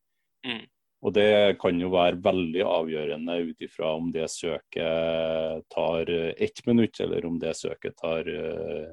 Mm. 0.47 0.65
Og 1.03 1.13
Det 1.13 1.59
kan 1.59 1.81
jo 1.83 1.91
være 1.91 2.21
veldig 2.23 2.63
avgjørende 2.63 3.39
ut 3.49 3.65
ifra 3.67 3.95
om 3.99 4.13
det 4.15 4.29
søket 4.31 5.65
tar 5.75 6.11
ett 6.13 6.63
minutt, 6.67 7.01
eller 7.01 7.27
om 7.27 7.41
det 7.43 7.57
søket 7.59 7.97
tar 7.99 8.29
40 8.31 8.93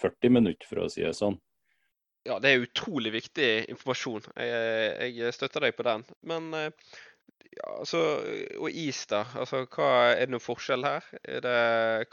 eh, 0.00 0.32
minutter, 0.32 0.68
for 0.68 0.80
å 0.80 0.88
si 0.88 1.04
det 1.04 1.12
sånn. 1.18 1.36
Ja, 2.26 2.40
det 2.42 2.50
er 2.50 2.64
utrolig 2.64 3.12
viktig 3.14 3.50
informasjon. 3.70 4.24
Jeg, 4.40 5.12
jeg 5.20 5.36
støtter 5.36 5.68
deg 5.68 5.76
på 5.76 5.84
den. 5.86 6.06
Men 6.26 6.48
eh, 6.56 6.88
ja, 7.52 7.68
altså, 7.82 8.00
og 8.56 8.72
is, 8.72 9.04
da. 9.12 9.26
Altså, 9.36 9.66
hva, 9.76 9.90
er 10.14 10.24
det 10.24 10.34
noen 10.34 10.44
forskjell 10.44 10.88
her? 10.88 11.06
Det, 11.44 11.56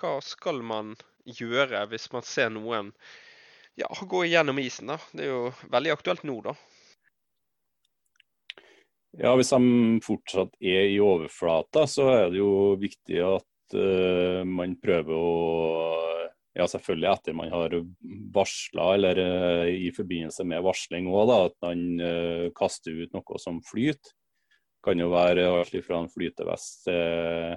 hva 0.04 0.14
skal 0.24 0.62
man 0.68 0.94
gjøre 1.26 1.86
hvis 1.92 2.10
man 2.14 2.26
ser 2.28 2.52
noen 2.54 2.92
ja, 3.80 3.88
gå 3.90 4.24
igjennom 4.28 4.60
isen? 4.62 4.92
da? 4.94 5.00
Det 5.12 5.26
er 5.26 5.32
jo 5.32 5.44
veldig 5.74 5.94
aktuelt 5.96 6.26
nå, 6.28 6.38
da. 6.46 6.54
Ja, 9.14 9.36
Hvis 9.38 9.52
de 9.54 10.00
fortsatt 10.02 10.56
er 10.58 10.88
i 10.90 11.02
overflata, 11.02 11.86
så 11.90 12.08
er 12.10 12.32
det 12.34 12.40
jo 12.40 12.74
viktig 12.82 13.20
at 13.22 13.76
uh, 13.78 14.42
man 14.46 14.74
prøver 14.82 15.14
å 15.14 15.34
ja, 16.54 16.66
selvfølgelig 16.70 17.10
etter 17.10 17.38
man 17.38 17.54
har 17.54 17.74
varsla, 18.34 18.92
eller 18.96 19.22
uh, 19.22 19.70
i 19.70 19.92
forbindelse 19.94 20.46
med 20.50 20.66
varsling 20.66 21.10
òg, 21.10 21.34
at 21.34 21.58
man 21.66 21.86
uh, 22.02 22.48
kaster 22.58 23.04
ut 23.04 23.14
noe 23.14 23.42
som 23.42 23.62
flyter. 23.66 24.14
Kan 24.84 25.00
jo 25.00 25.14
være 25.14 25.46
alt 25.48 25.78
fra 25.86 26.02
en 26.02 26.12
flytevest 26.12 26.90
til 26.90 27.54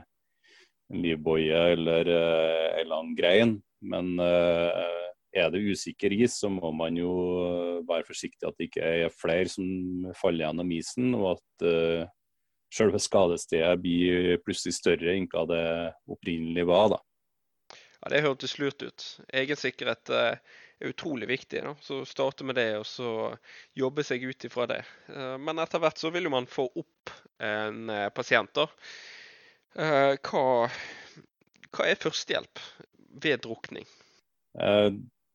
en 0.92 1.02
livboie 1.02 1.62
eller 1.72 2.10
uh, 2.10 2.80
en 2.80 2.90
lang 2.90 3.14
grein. 3.18 3.56
Men 3.86 4.14
uh, 4.20 5.06
er 5.36 5.50
det 5.52 5.64
usikker 5.72 6.14
is, 6.16 6.38
så 6.40 6.50
må 6.52 6.70
man 6.74 6.96
jo 6.98 7.12
være 7.88 8.06
forsiktig 8.08 8.46
at 8.48 8.56
det 8.58 8.70
ikke 8.70 8.92
er 9.06 9.14
flere 9.14 9.50
som 9.52 10.12
faller 10.16 10.46
gjennom 10.46 10.70
isen, 10.76 11.10
og 11.18 11.34
at 11.34 11.66
uh, 11.66 12.06
selve 12.72 13.00
skadestedet 13.02 13.74
blir 13.82 14.38
plutselig 14.44 14.78
større 14.78 15.14
enn 15.14 15.28
hva 15.30 15.44
det 15.50 15.64
opprinnelig 16.10 16.66
var. 16.68 16.94
da. 16.96 17.02
Ja, 18.00 18.12
Det 18.14 18.22
hørtes 18.24 18.56
lurt 18.62 18.82
ut. 18.82 19.08
Egen 19.34 19.58
sikkerhet 19.58 20.12
er 20.14 20.40
utrolig 20.84 21.28
viktig. 21.30 21.62
Da. 21.64 21.74
Så 21.80 22.02
starte 22.08 22.44
med 22.44 22.58
det, 22.58 22.70
og 22.78 22.86
så 22.88 23.10
jobbe 23.76 24.04
seg 24.04 24.26
ut 24.28 24.44
ifra 24.44 24.66
det. 24.68 24.82
Men 25.40 25.62
etter 25.62 25.80
hvert 25.80 25.96
så 25.96 26.10
vil 26.12 26.28
jo 26.28 26.34
man 26.34 26.48
få 26.50 26.66
opp 26.68 27.14
en 27.40 27.88
pasient. 28.12 28.52
da. 28.52 28.66
Eh, 29.76 30.14
hva, 30.24 30.68
hva 31.76 31.84
er 31.84 32.00
førstehjelp 32.00 32.62
ved 33.20 33.42
drukning? 33.44 33.84
Eh, 34.56 34.88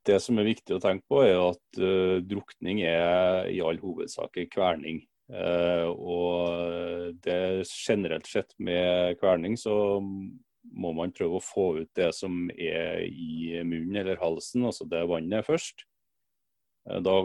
det 0.07 0.17
som 0.23 0.39
er 0.41 0.49
viktig 0.49 0.77
å 0.77 0.81
tenke 0.81 1.05
på, 1.11 1.19
er 1.21 1.37
at 1.37 1.77
uh, 1.77 2.17
drukning 2.25 2.81
er 2.89 3.51
i 3.53 3.59
all 3.61 3.77
hovedsak 3.83 4.39
en 4.41 4.49
kverning. 4.49 5.03
Og 5.31 7.13
det 7.23 7.63
generelt 7.69 8.25
sett 8.27 8.49
med 8.59 9.15
kverning 9.21 9.53
så 9.55 10.01
må 10.01 10.91
man 10.97 11.13
prøve 11.15 11.37
å 11.37 11.45
få 11.45 11.67
ut 11.77 11.91
det 11.95 12.09
som 12.17 12.49
er 12.51 13.05
i 13.05 13.61
munnen 13.61 14.01
eller 14.01 14.19
halsen, 14.19 14.65
altså 14.67 14.89
det 14.91 15.05
vannet 15.07 15.47
først. 15.47 15.85
Da 16.83 17.15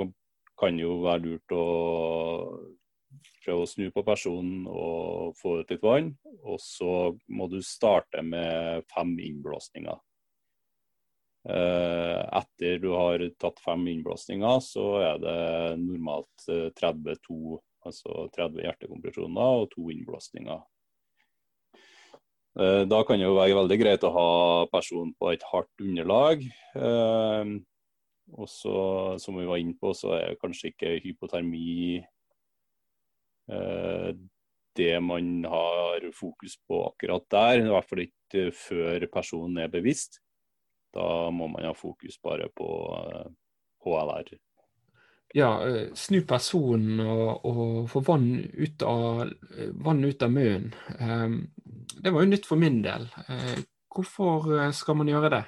kan 0.61 0.79
det 0.79 0.87
jo 0.87 1.01
være 1.03 1.25
lurt 1.25 1.57
å 1.57 1.65
prøve 3.45 3.65
å 3.65 3.71
snu 3.71 3.89
på 3.95 4.05
personen 4.07 4.67
og 4.71 5.37
få 5.39 5.61
ut 5.61 5.73
litt 5.73 5.85
vann. 5.85 6.13
Og 6.47 6.61
så 6.63 7.15
må 7.29 7.49
du 7.53 7.61
starte 7.65 8.23
med 8.27 8.87
fem 8.93 9.17
innblåsninger. 9.29 9.99
Eh, 11.47 12.21
etter 12.41 12.81
du 12.83 12.89
har 12.91 13.23
tatt 13.39 13.61
fem 13.63 13.85
innblåsninger, 13.93 14.63
så 14.65 14.87
er 15.13 15.21
det 15.23 15.43
normalt 15.79 16.47
32, 16.75 17.37
eh, 17.55 17.61
altså 17.87 18.25
30 18.35 18.65
hjertekompresjoner 18.65 19.61
og 19.61 19.69
to 19.71 19.87
innblåsninger. 19.95 20.65
Eh, 22.57 22.83
da 22.91 23.01
kan 23.07 23.21
det 23.21 23.29
jo 23.29 23.39
være 23.39 23.61
veldig 23.61 23.79
greit 23.79 24.09
å 24.09 24.15
ha 24.17 24.29
personen 24.73 25.15
på 25.15 25.31
et 25.37 25.47
hardt 25.53 25.87
underlag. 25.87 26.43
Og 28.35 28.49
så, 28.51 28.79
som 29.23 29.37
vi 29.39 29.47
var 29.47 29.61
inne 29.63 29.77
på, 29.79 29.93
så 29.95 30.17
er 30.17 30.39
kanskje 30.41 30.73
ikke 30.73 30.97
hypotermi 31.05 32.01
det 33.47 35.01
man 35.01 35.45
har 35.49 36.05
fokus 36.15 36.57
på 36.69 36.81
akkurat 36.89 37.25
der. 37.31 37.61
I 37.63 37.71
hvert 37.71 37.89
fall 37.91 38.03
ikke 38.05 38.49
før 38.55 39.07
personen 39.13 39.63
er 39.65 39.73
bevisst. 39.73 40.21
Da 40.97 41.31
må 41.35 41.49
man 41.53 41.67
ha 41.67 41.75
fokus 41.77 42.19
bare 42.23 42.49
på 42.57 42.67
HLR. 43.85 44.33
Eh, 44.33 44.43
ja, 45.37 45.51
eh, 45.67 45.89
snu 45.99 46.23
personen 46.29 47.01
og, 47.03 47.45
og 47.45 47.91
få 47.93 48.01
vann 48.07 48.31
ut 48.55 48.85
av, 48.87 49.27
vann 49.85 50.05
ut 50.05 50.23
av 50.23 50.33
munnen. 50.33 50.71
Ehm, 51.01 51.41
det 52.01 52.13
var 52.15 52.25
jo 52.25 52.31
nytt 52.31 52.49
for 52.49 52.61
min 52.61 52.81
del. 52.85 53.09
Eh, 53.29 53.59
hvorfor 53.93 54.71
skal 54.77 55.01
man 55.01 55.11
gjøre 55.11 55.33
det? 55.35 55.45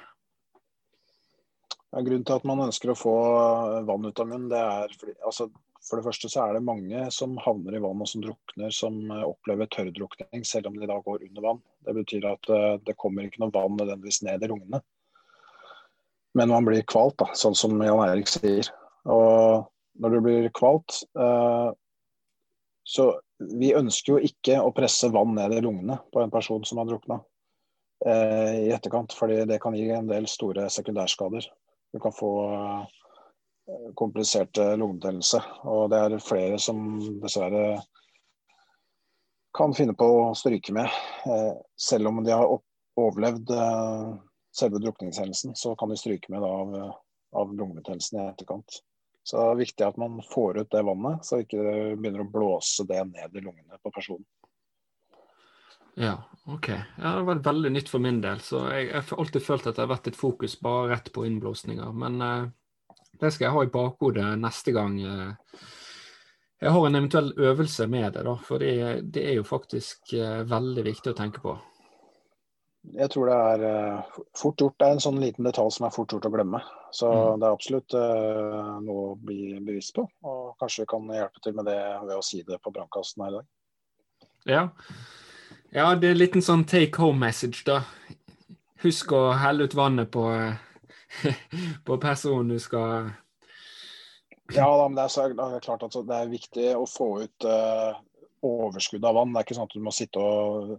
Ja, 1.89 2.03
grunnen 2.05 2.25
til 2.27 2.37
at 2.37 2.45
man 2.45 2.67
ønsker 2.67 2.93
å 2.93 2.99
få 2.99 3.15
vann 3.87 4.05
ut 4.05 4.21
av 4.21 4.29
munnen, 4.29 4.51
det 4.51 4.61
er 4.61 4.93
fordi 4.93 5.15
altså, 5.25 5.49
For 5.85 5.97
det 5.99 6.05
første 6.05 6.29
så 6.29 6.43
er 6.43 6.57
det 6.57 6.65
mange 6.67 7.05
som 7.15 7.37
havner 7.41 7.77
i 7.77 7.81
vann 7.81 8.03
og 8.03 8.09
som 8.09 8.23
drukner, 8.23 8.73
som 8.75 8.97
opplever 9.23 9.69
tørrdrukning 9.71 10.43
selv 10.45 10.69
om 10.69 10.75
de 10.77 10.89
da 10.89 10.99
går 11.05 11.23
under 11.29 11.45
vann. 11.45 11.61
Det 11.87 11.95
betyr 11.95 12.27
at 12.29 12.51
det 12.85 12.97
kommer 12.99 13.25
ikke 13.25 13.41
noe 13.41 13.55
vann 13.55 13.77
nødvendigvis 13.79 14.21
ned 14.27 14.43
i 14.43 14.49
lungene. 14.51 14.81
Men 16.37 16.51
man 16.51 16.67
blir 16.67 16.85
kvalt, 16.87 17.17
da, 17.21 17.31
sånn 17.33 17.57
som 17.57 17.79
Jan 17.81 18.03
Erik 18.05 18.29
sier. 18.29 18.69
Og 19.09 19.65
når 19.99 20.13
du 20.13 20.19
blir 20.23 20.49
kvalt 20.55 21.01
eh, 21.19 21.71
Så 22.87 23.09
vi 23.39 23.71
ønsker 23.75 24.15
jo 24.15 24.29
ikke 24.29 24.59
å 24.61 24.73
presse 24.75 25.09
vann 25.13 25.35
ned 25.37 25.55
i 25.55 25.61
lungene 25.63 25.99
på 26.11 26.21
en 26.21 26.31
person 26.33 26.63
som 26.67 26.81
har 26.81 26.89
drukna 26.89 27.21
eh, 28.05 28.65
i 28.65 28.71
etterkant, 28.75 29.13
fordi 29.15 29.45
det 29.47 29.61
kan 29.63 29.77
gi 29.77 29.87
en 29.95 30.09
del 30.09 30.27
store 30.27 30.65
sekundærskader. 30.73 31.47
Du 31.93 32.01
kan 32.03 32.15
få 32.15 32.31
eh, 32.51 32.97
kompliserte 33.99 34.75
lungebetennelse. 34.75 35.41
Og 35.69 35.89
det 35.91 35.99
er 35.99 36.23
flere 36.23 36.59
som 36.61 36.81
dessverre 37.21 37.79
kan 39.57 39.73
finne 39.73 39.95
på 39.97 40.05
å 40.05 40.33
stryke 40.37 40.73
med, 40.75 40.89
eh, 41.25 41.53
selv 41.79 42.11
om 42.11 42.23
de 42.23 42.35
har 42.35 42.51
overlevd 42.99 43.49
eh, 43.55 44.11
selve 44.55 44.81
drukningshendelsen, 44.83 45.55
så 45.55 45.75
kan 45.75 45.89
de 45.89 45.97
stryke 45.97 46.31
med 46.31 46.45
av, 46.45 46.75
av 47.35 47.55
lungebetennelsen 47.55 48.19
i 48.19 48.27
etterkant. 48.27 48.81
Så 49.23 49.37
det 49.37 49.45
er 49.45 49.63
viktig 49.63 49.85
at 49.85 49.97
man 50.01 50.21
får 50.25 50.61
ut 50.61 50.71
det 50.73 50.85
vannet, 50.85 51.25
så 51.25 51.41
ikke 51.43 51.61
det 51.65 51.79
begynner 51.99 52.23
å 52.23 52.31
blåse 52.33 52.85
det 52.89 53.01
ned 53.11 53.35
i 53.35 53.43
lungene 53.43 53.81
på 53.83 53.91
personen. 53.93 54.25
Ja, 55.99 56.15
OK. 56.47 56.69
Ja, 56.69 57.15
det 57.17 57.25
var 57.27 57.41
veldig 57.43 57.71
nytt 57.73 57.89
for 57.91 57.99
min 57.99 58.21
del. 58.23 58.39
Så 58.39 58.61
jeg 58.71 58.93
har 58.93 59.19
alltid 59.19 59.43
følt 59.43 59.67
at 59.67 59.75
det 59.75 59.83
har 59.83 59.91
vært 59.91 60.07
et 60.07 60.17
fokus 60.17 60.55
bare 60.63 60.93
rett 60.93 61.09
på 61.11 61.25
innblåsninger. 61.27 61.91
Men 61.91 62.21
uh, 62.23 62.47
det 63.19 63.33
skal 63.33 63.47
jeg 63.47 63.55
ha 63.55 63.65
i 63.65 63.73
bakhodet 63.73 64.27
neste 64.39 64.73
gang 64.75 64.95
uh, 65.03 65.33
jeg 66.59 66.75
har 66.75 66.85
en 66.85 66.99
eventuell 66.99 67.31
øvelse 67.37 67.87
med 67.87 68.13
det. 68.17 68.25
da, 68.27 68.35
For 68.43 68.59
det, 68.59 69.11
det 69.15 69.25
er 69.29 69.37
jo 69.37 69.47
faktisk 69.47 70.13
uh, 70.13 70.43
veldig 70.47 70.85
viktig 70.91 71.13
å 71.13 71.17
tenke 71.17 71.43
på 71.43 71.57
jeg 72.95 73.11
tror 73.11 73.27
det 73.27 73.35
er 73.35 73.63
uh, 73.67 74.19
fort 74.39 74.61
gjort. 74.63 74.77
Det 74.79 74.87
er 74.87 74.93
en 74.95 75.01
sånn 75.03 75.17
liten 75.19 75.45
detalj 75.45 75.73
som 75.75 75.85
er 75.85 75.91
fort 75.93 76.13
gjort 76.15 76.25
å 76.25 76.31
glemme. 76.31 76.61
Så 76.95 77.09
mm. 77.11 77.41
det 77.41 77.45
er 77.45 77.57
absolutt 77.57 77.95
noe 78.85 79.01
å 79.09 79.17
bli 79.19 79.59
bevisst 79.59 79.91
på. 79.97 80.05
Og 80.25 80.55
kanskje 80.63 80.85
vi 80.85 80.89
kan 80.93 81.11
hjelpe 81.11 81.43
til 81.43 81.57
med 81.59 81.67
det 81.67 81.77
ved 82.07 82.13
å 82.15 82.23
si 82.25 82.39
det 82.47 82.57
på 82.63 82.71
brannkasten 82.73 83.25
her 83.25 83.33
i 83.33 83.35
dag. 83.35 83.49
Ja. 84.47 84.63
ja, 85.75 85.91
det 85.99 86.07
er 86.07 86.15
en 86.15 86.21
liten 86.23 86.45
sånn 86.45 86.63
take 86.71 87.03
home 87.03 87.19
message, 87.27 87.61
da. 87.67 87.81
Husk 88.79 89.11
å 89.11 89.25
helle 89.35 89.67
ut 89.67 89.75
vannet 89.75 90.09
på, 90.15 90.23
på 91.87 91.97
personen 92.01 92.53
du 92.53 92.59
skal 92.61 93.09
Ja 94.53 94.65
da, 94.65 94.85
men 94.87 94.97
det 94.97 95.07
er, 95.07 95.13
så, 95.13 95.27
det 95.33 95.47
er 95.47 95.65
klart 95.65 95.85
at 95.85 95.97
det 96.05 96.19
er 96.19 96.31
viktig 96.31 96.69
å 96.77 96.85
få 96.89 97.09
ut 97.25 97.45
uh, 97.45 97.97
overskudd 98.45 99.05
av 99.05 99.17
vann. 99.19 99.33
Det 99.33 99.41
er 99.41 99.47
ikke 99.47 99.57
sånn 99.59 99.69
at 99.69 99.75
du 99.75 99.83
må 99.85 99.93
sitte 99.93 100.21
og 100.23 100.77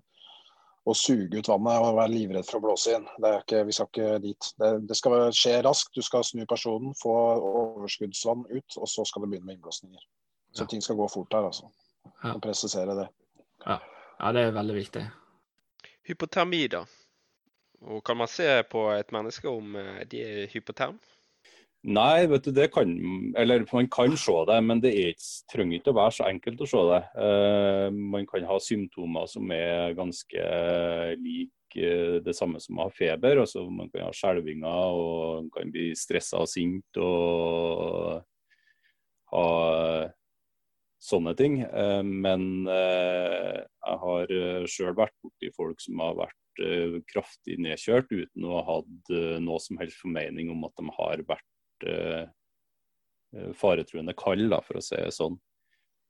og 0.89 0.97
suge 0.97 1.39
ut 1.39 1.49
vannet 1.49 1.85
og 1.85 1.99
være 1.99 2.13
livredd 2.13 2.47
for 2.49 2.59
å 2.59 2.65
blåse 2.65 2.95
inn. 2.97 3.07
Ikke, 3.21 3.63
vi 3.69 3.75
skal 3.77 3.91
ikke 3.91 4.15
dit. 4.25 4.49
Det, 4.61 4.71
det, 4.89 4.97
skal 4.97 5.27
skje 5.37 5.59
raskt. 5.67 5.93
Du 5.95 6.05
skal 6.05 6.25
snu 6.27 6.47
personen, 6.49 6.95
få 6.99 7.13
overskuddsvann 7.37 8.47
ut, 8.49 8.79
og 8.79 8.89
så 8.89 9.05
skal 9.09 9.25
det 9.25 9.33
begynne 9.33 9.51
med 9.51 9.59
innblåsninger. 9.59 10.03
Så 10.57 10.65
ja. 10.65 10.71
ting 10.73 10.83
skal 10.85 10.99
gå 10.99 11.09
fort 11.13 11.37
her, 11.37 11.51
altså. 11.51 11.69
Ja. 12.25 12.35
Presisere 12.43 12.97
det. 12.97 13.07
Ja. 13.67 13.77
ja, 14.17 14.33
det 14.37 14.47
er 14.49 14.57
veldig 14.57 14.79
viktig. 14.79 15.05
Hypotermi, 16.09 16.65
da. 16.73 16.85
Og 17.89 18.05
kan 18.05 18.19
man 18.21 18.29
se 18.29 18.49
på 18.71 18.85
et 18.93 19.13
menneske 19.15 19.49
om 19.49 19.77
eh, 19.77 20.05
de 20.11 20.21
er 20.21 20.53
hypoterm? 20.53 20.99
Nei, 21.81 22.27
vet 22.29 22.45
du, 22.45 22.51
det 22.53 22.67
kan 22.75 22.91
Eller 23.41 23.65
man 23.73 23.89
kan 23.89 24.17
se 24.17 24.35
det, 24.49 24.59
men 24.65 24.83
det 24.83 24.93
ikke, 24.93 25.29
trenger 25.49 25.79
ikke 25.79 25.95
å 25.95 25.97
være 25.97 26.13
så 26.13 26.27
enkelt 26.29 26.61
å 26.61 26.69
se 26.69 26.83
det. 26.91 27.01
Uh, 27.17 27.89
man 28.13 28.27
kan 28.29 28.45
ha 28.45 28.59
symptomer 28.61 29.31
som 29.31 29.49
er 29.57 29.97
ganske 29.97 30.45
like 31.17 31.81
uh, 31.81 32.19
det 32.21 32.35
samme 32.37 32.61
som 32.61 32.77
å 32.77 32.89
ha 32.89 32.93
feber. 32.93 33.41
Altså, 33.41 33.65
man 33.65 33.89
kan 33.89 34.11
ha 34.11 34.13
skjelvinger 34.13 35.01
og 35.01 35.47
man 35.47 35.49
kan 35.55 35.73
bli 35.73 35.95
stressa 35.97 36.43
og 36.45 36.53
sint 36.53 37.01
og 37.01 38.21
ha 39.33 39.49
sånne 41.01 41.33
ting. 41.41 41.63
Uh, 41.65 42.05
men 42.05 42.69
jeg 42.69 44.01
har 44.05 44.37
sjøl 44.69 44.93
vært 45.01 45.17
borti 45.25 45.49
folk 45.57 45.81
som 45.81 46.05
har 46.05 46.21
vært 46.27 46.40
kraftig 47.11 47.59
nedkjørt 47.63 48.11
uten 48.11 48.45
å 48.45 48.59
ha 48.59 48.63
hatt 48.67 49.11
noe 49.45 49.61
som 49.63 49.79
helst 49.81 50.01
formening 50.01 50.51
om 50.53 50.67
at 50.67 50.75
de 50.77 50.95
har 50.97 51.23
vært 51.29 51.87
uh, 51.87 52.25
faretruende 53.57 54.17
kald, 54.19 54.53
for 54.67 54.81
å 54.81 54.85
si 54.85 54.99
det 54.99 55.13
sånn. 55.15 55.39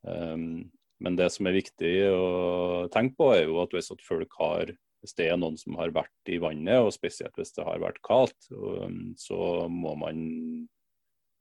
Um, 0.09 0.71
men 1.01 1.17
det 1.17 1.29
som 1.33 1.49
er 1.49 1.59
viktig 1.59 1.93
å 2.13 2.87
tenke 2.93 3.17
på, 3.19 3.31
er 3.35 3.45
jo 3.47 3.61
at 3.63 3.77
hvis 3.77 3.93
at 3.93 4.05
folk 4.05 4.35
har 4.41 4.73
hvis 5.01 5.17
det 5.17 5.31
er 5.31 5.39
noen 5.41 5.57
som 5.57 5.79
har 5.81 5.93
vært 5.97 6.29
i 6.29 6.37
vannet, 6.43 6.83
og 6.85 6.93
spesielt 6.93 7.37
hvis 7.41 7.55
det 7.57 7.65
har 7.65 7.81
vært 7.81 8.03
kaldt, 8.05 8.37
så 9.17 9.39
må 9.73 9.95
man 9.97 10.19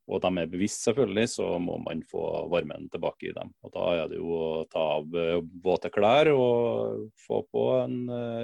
og 0.10 0.22
de 0.24 0.30
er 0.42 0.50
bevisst, 0.50 0.88
selvfølgelig, 0.88 1.30
så 1.36 1.48
må 1.62 1.78
man 1.84 2.02
få 2.10 2.24
varmen 2.50 2.88
tilbake 2.90 3.30
i 3.30 3.34
dem. 3.36 3.52
Og 3.62 3.74
Da 3.76 3.86
er 3.94 4.12
det 4.12 4.18
jo 4.18 4.34
å 4.34 4.50
ta 4.72 4.86
av 4.98 5.18
eh, 5.22 5.38
våte 5.64 5.92
klær 5.94 6.32
og 6.34 7.10
få 7.28 7.44
på 7.54 7.66
en, 7.84 7.98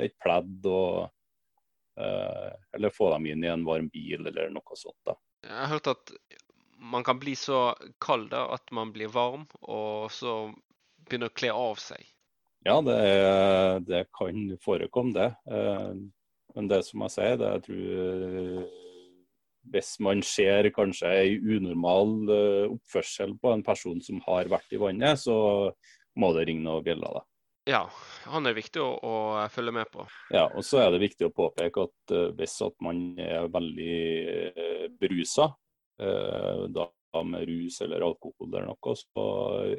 et 0.06 0.14
pledd. 0.22 0.60
Og, 0.70 1.08
eh, 1.98 2.52
eller 2.78 2.94
få 2.94 3.10
dem 3.16 3.30
inn 3.34 3.46
i 3.46 3.52
en 3.52 3.66
varm 3.66 3.90
bil 3.90 4.30
eller 4.30 4.54
noe 4.54 4.78
sånt. 4.78 5.00
da. 5.10 5.18
Jeg 5.46 5.58
har 5.58 5.74
hørt 5.74 5.92
at 5.96 6.16
man 6.78 7.04
kan 7.04 7.20
bli 7.20 7.34
så 7.40 7.74
kald 8.04 8.30
da, 8.30 8.46
at 8.54 8.70
man 8.76 8.92
blir 8.94 9.10
varm, 9.10 9.48
og 9.62 10.12
så 10.14 10.52
begynner 11.06 11.32
å 11.32 11.38
kle 11.38 11.54
av 11.54 11.82
seg. 11.82 12.06
Ja, 12.66 12.80
det, 12.82 12.98
det 13.86 14.06
kan 14.18 14.48
forekomme, 14.62 15.14
det. 15.18 15.32
Eh, 15.50 15.94
men 16.56 16.70
det 16.72 16.82
som 16.88 17.04
jeg 17.06 17.14
sier, 17.18 17.38
det 17.42 17.52
jeg 17.58 17.66
tror 17.68 18.84
hvis 19.74 19.96
man 20.04 20.24
ser 20.26 20.70
kanskje 20.76 21.12
en 21.22 21.54
unormal 21.58 22.12
eh, 22.32 22.66
oppførsel 22.72 23.36
på 23.42 23.54
en 23.54 23.64
person 23.66 24.02
som 24.04 24.20
har 24.28 24.52
vært 24.52 24.76
i 24.76 24.82
vannet, 24.82 25.22
så 25.22 25.38
må 26.20 26.32
det 26.36 26.48
ringe 26.50 26.66
noen 26.66 26.86
bjeller. 26.86 27.24
Ja, 27.66 27.82
han 28.30 28.46
er 28.46 28.54
viktig 28.54 28.82
å, 28.84 28.92
å, 29.02 29.14
følge 29.50 29.74
med 29.74 29.90
på. 29.90 30.06
Ja, 30.30 30.46
og 30.54 30.62
så 30.68 30.84
er 30.84 30.92
det 30.94 31.02
viktig 31.02 31.26
å 31.28 31.34
påpeke 31.34 31.88
at 31.88 32.14
uh, 32.14 32.28
hvis 32.38 32.60
at 32.62 32.76
man 32.86 33.00
er 33.18 33.48
veldig 33.50 33.96
uh, 34.54 34.84
berusa, 35.02 35.50
uh, 36.04 36.68
da 36.70 36.92
med 37.26 37.48
rus 37.48 37.80
eller 37.82 38.04
alkohol 38.04 38.50
eller 38.52 38.68
noe, 38.68 38.94
så 39.00 39.26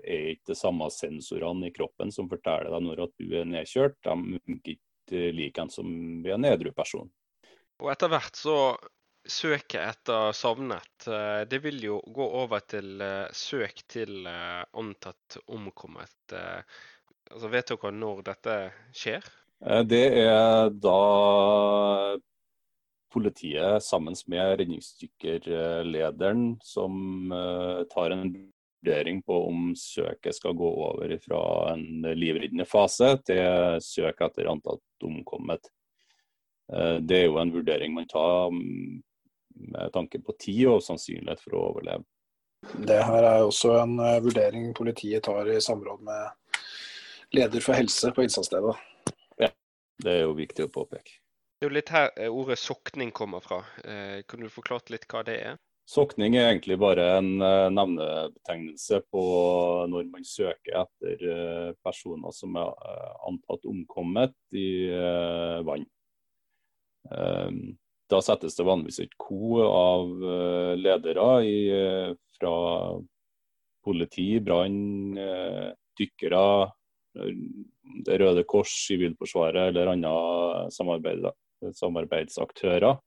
er 0.01 0.31
ikke 0.33 0.55
det 0.55 0.57
samme 0.57 0.87
sensorene 0.91 1.69
i 1.69 1.75
kroppen 1.77 2.09
som 2.11 2.31
forteller 2.31 2.73
deg 2.73 2.87
når 2.89 3.03
at 3.05 3.13
du 3.21 3.35
er 3.37 3.45
nedkjørt. 3.51 3.99
De 4.09 4.41
funker 4.41 4.73
ikke 4.73 4.87
ikke 5.07 5.33
like 5.33 5.63
en 5.63 5.71
som 5.71 5.87
en 6.27 6.45
edru 6.45 6.73
person. 6.75 7.09
Og 7.83 7.91
etter 7.93 8.11
hvert 8.11 8.39
så 8.39 8.77
søket 9.29 9.81
etter 9.81 10.33
savnet, 10.33 11.07
eh, 11.07 11.43
det 11.49 11.61
vil 11.65 11.81
jo 11.83 11.99
gå 12.15 12.27
over 12.43 12.63
til 12.69 13.01
eh, 13.03 13.27
søk 13.35 13.83
til 13.91 14.27
eh, 14.31 14.63
antatt 14.79 15.39
omkommet. 15.47 16.35
Altså, 16.37 17.51
vet 17.51 17.73
dere 17.73 17.93
når 17.95 18.23
dette 18.27 18.57
skjer? 18.95 19.27
Det 19.89 20.05
er 20.21 20.69
da 20.85 20.99
politiet 23.15 23.83
sammen 23.83 24.15
med 24.29 24.59
redningsdykkerlederen 24.61 26.59
som 26.61 27.33
tar 27.89 28.13
en 28.13 28.27
vurdering 28.29 29.23
på 29.25 29.39
om 29.49 29.71
søket 29.81 30.37
skal 30.37 30.55
gå 30.61 30.69
over 30.91 31.17
fra 31.25 31.41
en 31.73 32.05
livreddende 32.21 32.69
fase 32.69 33.15
til 33.25 33.81
søk 33.83 34.21
etter 34.29 34.53
antatt 34.53 35.09
omkommet. 35.09 35.73
Det 36.69 37.23
er 37.23 37.27
jo 37.31 37.41
en 37.41 37.55
vurdering 37.57 37.97
man 37.97 38.11
tar 38.13 38.53
mm, 38.53 39.01
med 39.57 39.93
tanke 39.93 40.21
på 40.23 40.35
tid 40.41 40.67
og 40.71 40.85
sannsynlighet 40.85 41.43
for 41.43 41.57
å 41.57 41.65
overleve. 41.71 42.05
Det 42.75 42.99
her 43.05 43.23
er 43.23 43.45
også 43.45 43.77
en 43.83 43.99
uh, 44.01 44.19
vurdering 44.25 44.73
politiet 44.75 45.25
tar 45.27 45.49
i 45.51 45.61
samråd 45.63 46.03
med 46.07 46.59
leder 47.37 47.63
for 47.63 47.79
helse 47.79 48.11
på 48.15 48.25
innsatsstedet. 48.25 48.75
Ja, 49.43 49.51
det 50.03 50.13
er 50.13 50.25
jo 50.25 50.35
viktig 50.39 50.67
å 50.67 50.73
påpeke. 50.73 51.21
Det 51.57 51.67
er 51.67 51.71
jo 51.71 51.77
litt 51.77 51.93
her 51.93 52.11
eh, 52.17 52.33
ordet 52.33 52.59
sokning 52.61 53.13
kommer 53.17 53.41
fra. 53.45 53.63
Eh, 53.85 54.21
kan 54.29 54.43
du 54.43 54.51
forklare 54.53 54.93
litt 54.93 55.07
hva 55.11 55.23
det 55.27 55.39
er? 55.53 55.57
Sokning 55.89 56.35
er 56.35 56.51
egentlig 56.51 56.77
bare 56.83 57.05
en 57.21 57.29
nevnebetegnelse 57.39 58.99
på 59.07 59.23
når 59.87 60.09
man 60.11 60.25
søker 60.27 60.81
etter 60.83 61.77
personer 61.87 62.35
som 62.35 62.59
er 62.59 62.73
antatt 63.29 63.69
omkommet 63.71 64.35
i 64.51 64.91
vann. 65.69 65.87
Da 68.11 68.21
settes 68.23 68.55
det 68.55 68.67
vanligvis 68.67 69.01
et 69.03 69.15
ko 69.19 69.59
av 69.67 70.11
eh, 70.23 70.73
ledere 70.79 71.31
i, 71.43 71.57
eh, 71.75 72.13
fra 72.39 72.53
politi, 73.87 74.29
brann, 74.43 75.19
eh, 75.19 75.71
dykkere, 75.99 76.47
Det 77.17 78.19
Røde 78.21 78.43
Kors, 78.45 78.69
Sivilforsvaret 78.85 79.71
eller 79.71 79.89
andre 79.89 80.69
samarbeid, 80.75 81.25
samarbeidsaktører 81.73 82.99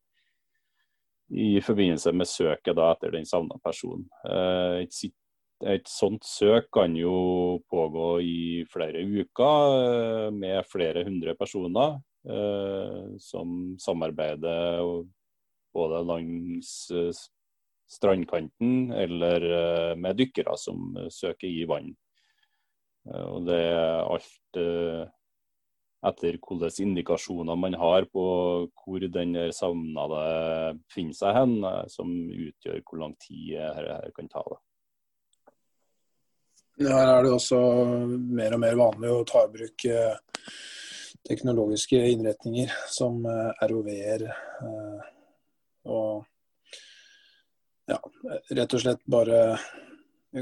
i 1.30 1.60
forbindelse 1.62 2.14
med 2.18 2.26
søket 2.26 2.74
da, 2.74 2.88
etter 2.96 3.14
den 3.14 3.28
savna 3.30 3.60
personen. 3.62 4.08
Et, 4.82 4.98
et, 5.62 5.86
sånt 5.86 6.26
søk 6.26 6.72
kan 6.74 6.98
jo 6.98 7.60
pågå 7.70 8.08
i 8.26 8.40
flere 8.74 9.06
uker 9.06 10.34
med 10.34 10.66
flere 10.72 11.06
hundre 11.06 11.38
personer. 11.38 12.00
Eh, 12.30 13.18
som 13.18 13.78
samarbeider 13.82 14.84
både 15.74 16.02
langs 16.06 16.92
eh, 16.92 17.10
strandkanten 17.90 18.92
eller 18.92 19.46
eh, 19.50 19.96
med 19.98 20.20
dykkere 20.20 20.54
som 20.58 20.94
søker 21.10 21.48
i 21.50 21.66
vann. 21.66 21.90
Og 23.10 23.48
det 23.48 23.58
er 23.58 24.04
alt 24.04 24.58
etter 26.06 26.36
hvilke 26.38 26.70
indikasjoner 26.84 27.58
man 27.58 27.74
har 27.80 28.06
på 28.14 28.26
hvor 28.68 29.06
den 29.16 29.34
savnede 29.56 30.20
finner 30.94 31.18
seg 31.18 31.34
hen, 31.34 31.56
som 31.90 32.12
utgjør 32.30 32.84
hvor 32.84 33.02
lang 33.02 33.16
tid 33.24 33.56
dette 33.56 34.12
kan 34.14 34.30
ta. 34.30 34.44
Det. 36.78 36.92
Her 36.92 37.16
er 37.16 37.26
det 37.26 37.34
også 37.34 37.64
mer 38.20 38.60
og 38.60 38.62
mer 38.68 38.78
vanlig 38.84 39.16
å 39.16 39.26
ta 39.32 39.48
i 39.48 39.54
bruk 39.56 39.88
teknologiske 41.30 41.96
innretninger 42.10 42.72
som 42.88 43.26
eh, 43.26 43.68
ROV-er 43.70 44.26
eh, 44.26 45.10
og 45.90 46.26
ja, 47.90 48.00
rett 48.58 48.74
og 48.74 48.82
slett 48.82 49.06
bare 49.10 49.58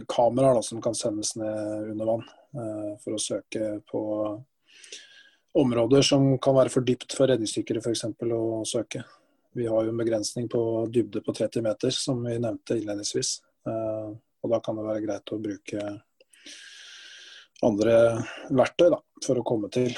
kameraer 0.07 0.57
da, 0.57 0.63
som 0.63 0.81
kan 0.83 0.95
sendes 0.95 1.35
ned 1.39 1.91
under 1.91 2.11
vann 2.11 2.25
eh, 2.27 2.93
for 3.03 3.15
å 3.15 3.21
søke 3.21 3.77
på 3.87 4.01
områder 5.57 6.03
som 6.05 6.33
kan 6.43 6.55
være 6.57 6.71
for 6.71 6.87
dypt 6.87 7.15
for 7.17 7.31
redningsdykkere 7.31 7.83
f.eks. 7.83 8.05
å 8.23 8.63
søke. 8.67 9.03
Vi 9.57 9.67
har 9.67 9.83
jo 9.83 9.93
en 9.93 9.99
begrensning 9.99 10.47
på 10.51 10.61
dybde 10.93 11.23
på 11.25 11.33
30 11.33 11.65
meter, 11.65 11.95
som 11.95 12.19
vi 12.21 12.35
nevnte 12.37 12.77
innledningsvis. 12.77 13.31
Og 13.65 14.51
da 14.51 14.59
kan 14.61 14.77
det 14.77 14.85
være 14.85 15.01
greit 15.01 15.33
å 15.33 15.39
bruke 15.41 15.87
andre 17.65 17.95
verktøy 18.53 18.91
da, 18.93 19.01
for 19.25 19.41
å 19.41 19.47
komme 19.47 19.71
til 19.73 19.97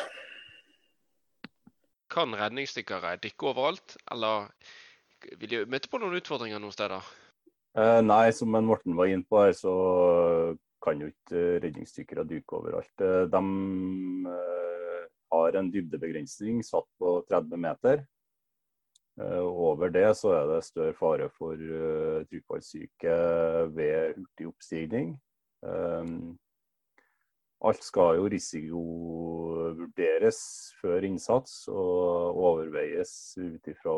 kan 2.11 2.35
redningsdykkere 2.35 3.15
dykke 3.23 3.51
overalt, 3.53 3.97
eller 4.11 4.49
vil 5.39 5.51
de 5.51 5.65
møte 5.69 5.91
på 5.91 5.99
noen 6.01 6.17
utfordringer 6.19 6.61
noen 6.61 6.75
steder? 6.75 7.05
Eh, 7.77 7.99
nei, 8.01 8.29
som 8.33 8.55
Morten 8.65 8.97
var 8.97 9.11
inne 9.11 9.27
på 9.29 9.43
her, 9.43 9.53
så 9.53 9.75
kan 10.83 11.01
jo 11.01 11.09
ikke 11.11 11.59
redningsdykkere 11.63 12.25
dykke 12.27 12.59
overalt. 12.59 13.03
Eh, 13.03 13.25
de 13.31 13.41
eh, 14.33 15.03
har 15.33 15.59
en 15.59 15.71
dybdebegrensning 15.73 16.63
satt 16.65 16.87
på 17.01 17.19
30 17.29 17.61
meter. 17.61 18.03
Eh, 19.19 19.43
over 19.43 19.91
det 19.93 20.07
så 20.17 20.33
er 20.37 20.53
det 20.53 20.61
større 20.67 20.95
fare 20.97 21.29
for 21.35 21.59
trykkfallssyke 22.29 23.17
ved 23.75 24.15
hurtig 24.17 24.47
oppstigning. 24.49 25.17
Alt 27.59 27.83
skal 27.83 28.15
jo 28.15 28.29
risikovurderes 28.31 30.37
før 30.79 31.03
innsats 31.03 31.67
og 31.67 32.37
overveies 32.39 33.35
ut 33.35 33.67
ifra 33.67 33.95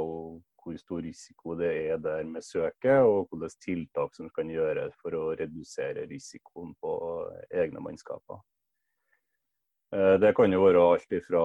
hvor 0.62 0.78
stor 0.78 1.02
risiko 1.06 1.56
det 1.58 1.70
er 1.92 1.98
der 2.02 2.24
med 2.26 2.42
søket, 2.46 3.06
og 3.06 3.30
hvilke 3.30 3.58
tiltak 3.62 4.16
som 4.18 4.30
kan 4.34 4.50
gjøres 4.50 4.94
for 5.02 5.14
å 5.18 5.34
redusere 5.38 6.08
risikoen 6.10 6.74
på 6.82 6.92
egne 7.54 7.82
mannskaper. 7.86 8.42
Eh, 9.94 10.18
det 10.22 10.34
kan 10.38 10.54
jo 10.54 10.66
være 10.66 10.86
alt 10.94 11.18
ifra 11.18 11.44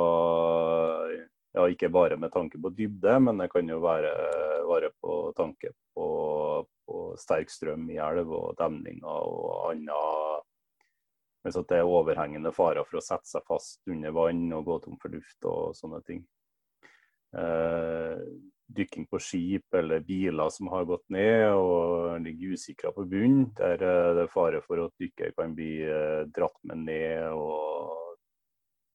ja, 1.56 1.68
ikke 1.68 1.92
bare 1.92 2.16
med 2.20 2.32
tanke 2.32 2.60
på 2.60 2.72
dybde, 2.76 3.18
men 3.20 3.40
det 3.40 3.50
kan 3.52 3.68
jo 3.68 3.80
være, 3.84 4.12
være 4.68 4.92
på 5.00 5.32
tanke 5.36 5.72
på, 5.96 6.08
på 6.86 7.04
sterk 7.20 7.52
strøm 7.52 7.88
i 7.90 8.00
elv 8.00 8.30
og 8.30 8.54
demninger 8.60 9.08
og 9.08 9.72
andre 9.72 10.00
hvis 11.46 11.58
det 11.70 11.78
er 11.78 11.86
overhengende 11.86 12.50
farer 12.54 12.86
for 12.88 12.98
å 12.98 13.04
sette 13.04 13.30
seg 13.30 13.46
fast 13.46 13.80
under 13.86 14.14
vann 14.16 14.50
og 14.56 14.66
gå 14.66 14.78
tom 14.82 14.98
for 14.98 15.14
luft 15.14 15.46
og 15.46 15.76
sånne 15.78 16.02
ting. 16.06 16.24
Eh, 17.36 18.22
dykking 18.76 19.06
på 19.06 19.20
skip 19.22 19.74
eller 19.78 20.02
biler 20.02 20.50
som 20.50 20.70
har 20.72 20.88
gått 20.88 21.04
ned 21.14 21.54
og 21.54 22.18
ligger 22.24 22.56
usikra 22.58 22.90
på 22.94 23.06
bunnen, 23.06 23.52
der 23.58 23.78
det 23.78 24.24
er 24.24 24.32
fare 24.32 24.62
for 24.64 24.82
at 24.82 24.94
dykker 24.98 25.36
kan 25.38 25.54
bli 25.54 25.78
eh, 25.86 26.26
dratt 26.34 26.58
med 26.66 26.82
ned 26.88 27.30
og 27.30 28.16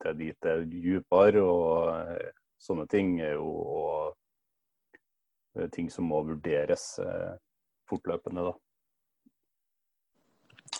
til 0.01 0.17
dit 0.17 0.37
det 0.41 0.51
er 0.51 0.65
dypere. 0.65 1.43
og 1.43 1.91
eh, 1.95 2.31
Sånne 2.61 2.85
ting 2.89 3.15
er 3.25 3.39
jo 3.39 3.47
og, 3.73 4.17
ting 5.73 5.89
som 5.91 6.05
må 6.11 6.21
vurderes 6.27 6.99
eh, 7.01 7.33
fortløpende. 7.89 8.51
da. 8.51 8.53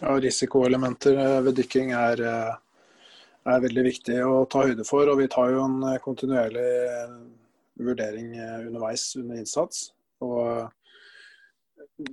Ja, 0.02 0.16
risikoelementer 0.18 1.14
eh, 1.14 1.40
ved 1.46 1.60
dykking 1.60 1.92
er, 1.94 2.22
eh, 2.26 2.54
er, 3.46 3.60
veldig 3.62 3.84
viktig 3.86 4.16
å 4.26 4.48
ta 4.50 4.64
høyde 4.66 4.82
for. 4.88 5.06
og 5.06 5.20
Vi 5.20 5.28
tar 5.30 5.52
jo 5.54 5.66
en 5.68 5.76
eh, 5.92 6.00
kontinuerlig 6.02 6.70
vurdering 7.78 8.32
underveis 8.66 9.04
under 9.20 9.38
innsats. 9.38 9.92
og 10.26 10.72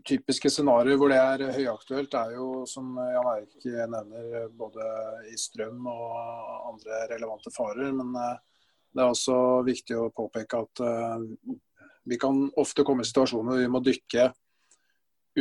Typiske 0.05 0.51
scenarioer 0.53 1.01
hvor 1.01 1.09
det 1.09 1.17
er 1.17 1.55
høyaktuelt, 1.55 2.13
er 2.13 2.35
jo 2.37 2.67
som 2.69 2.91
Jan 3.01 3.31
Erik 3.31 3.65
nevner, 3.65 4.51
både 4.53 4.85
i 5.33 5.37
strøm 5.41 5.87
og 5.89 6.13
andre 6.75 7.07
relevante 7.15 7.53
farer. 7.55 7.89
Men 7.97 8.13
det 8.13 9.01
er 9.01 9.15
også 9.15 9.39
viktig 9.65 9.97
å 9.97 10.11
påpeke 10.13 10.61
at 10.61 10.85
vi 12.09 12.21
kan 12.21 12.51
ofte 12.61 12.85
komme 12.85 13.05
i 13.05 13.09
situasjoner 13.09 13.55
hvor 13.55 13.65
vi 13.65 13.73
må 13.73 13.81
dykke 13.85 14.29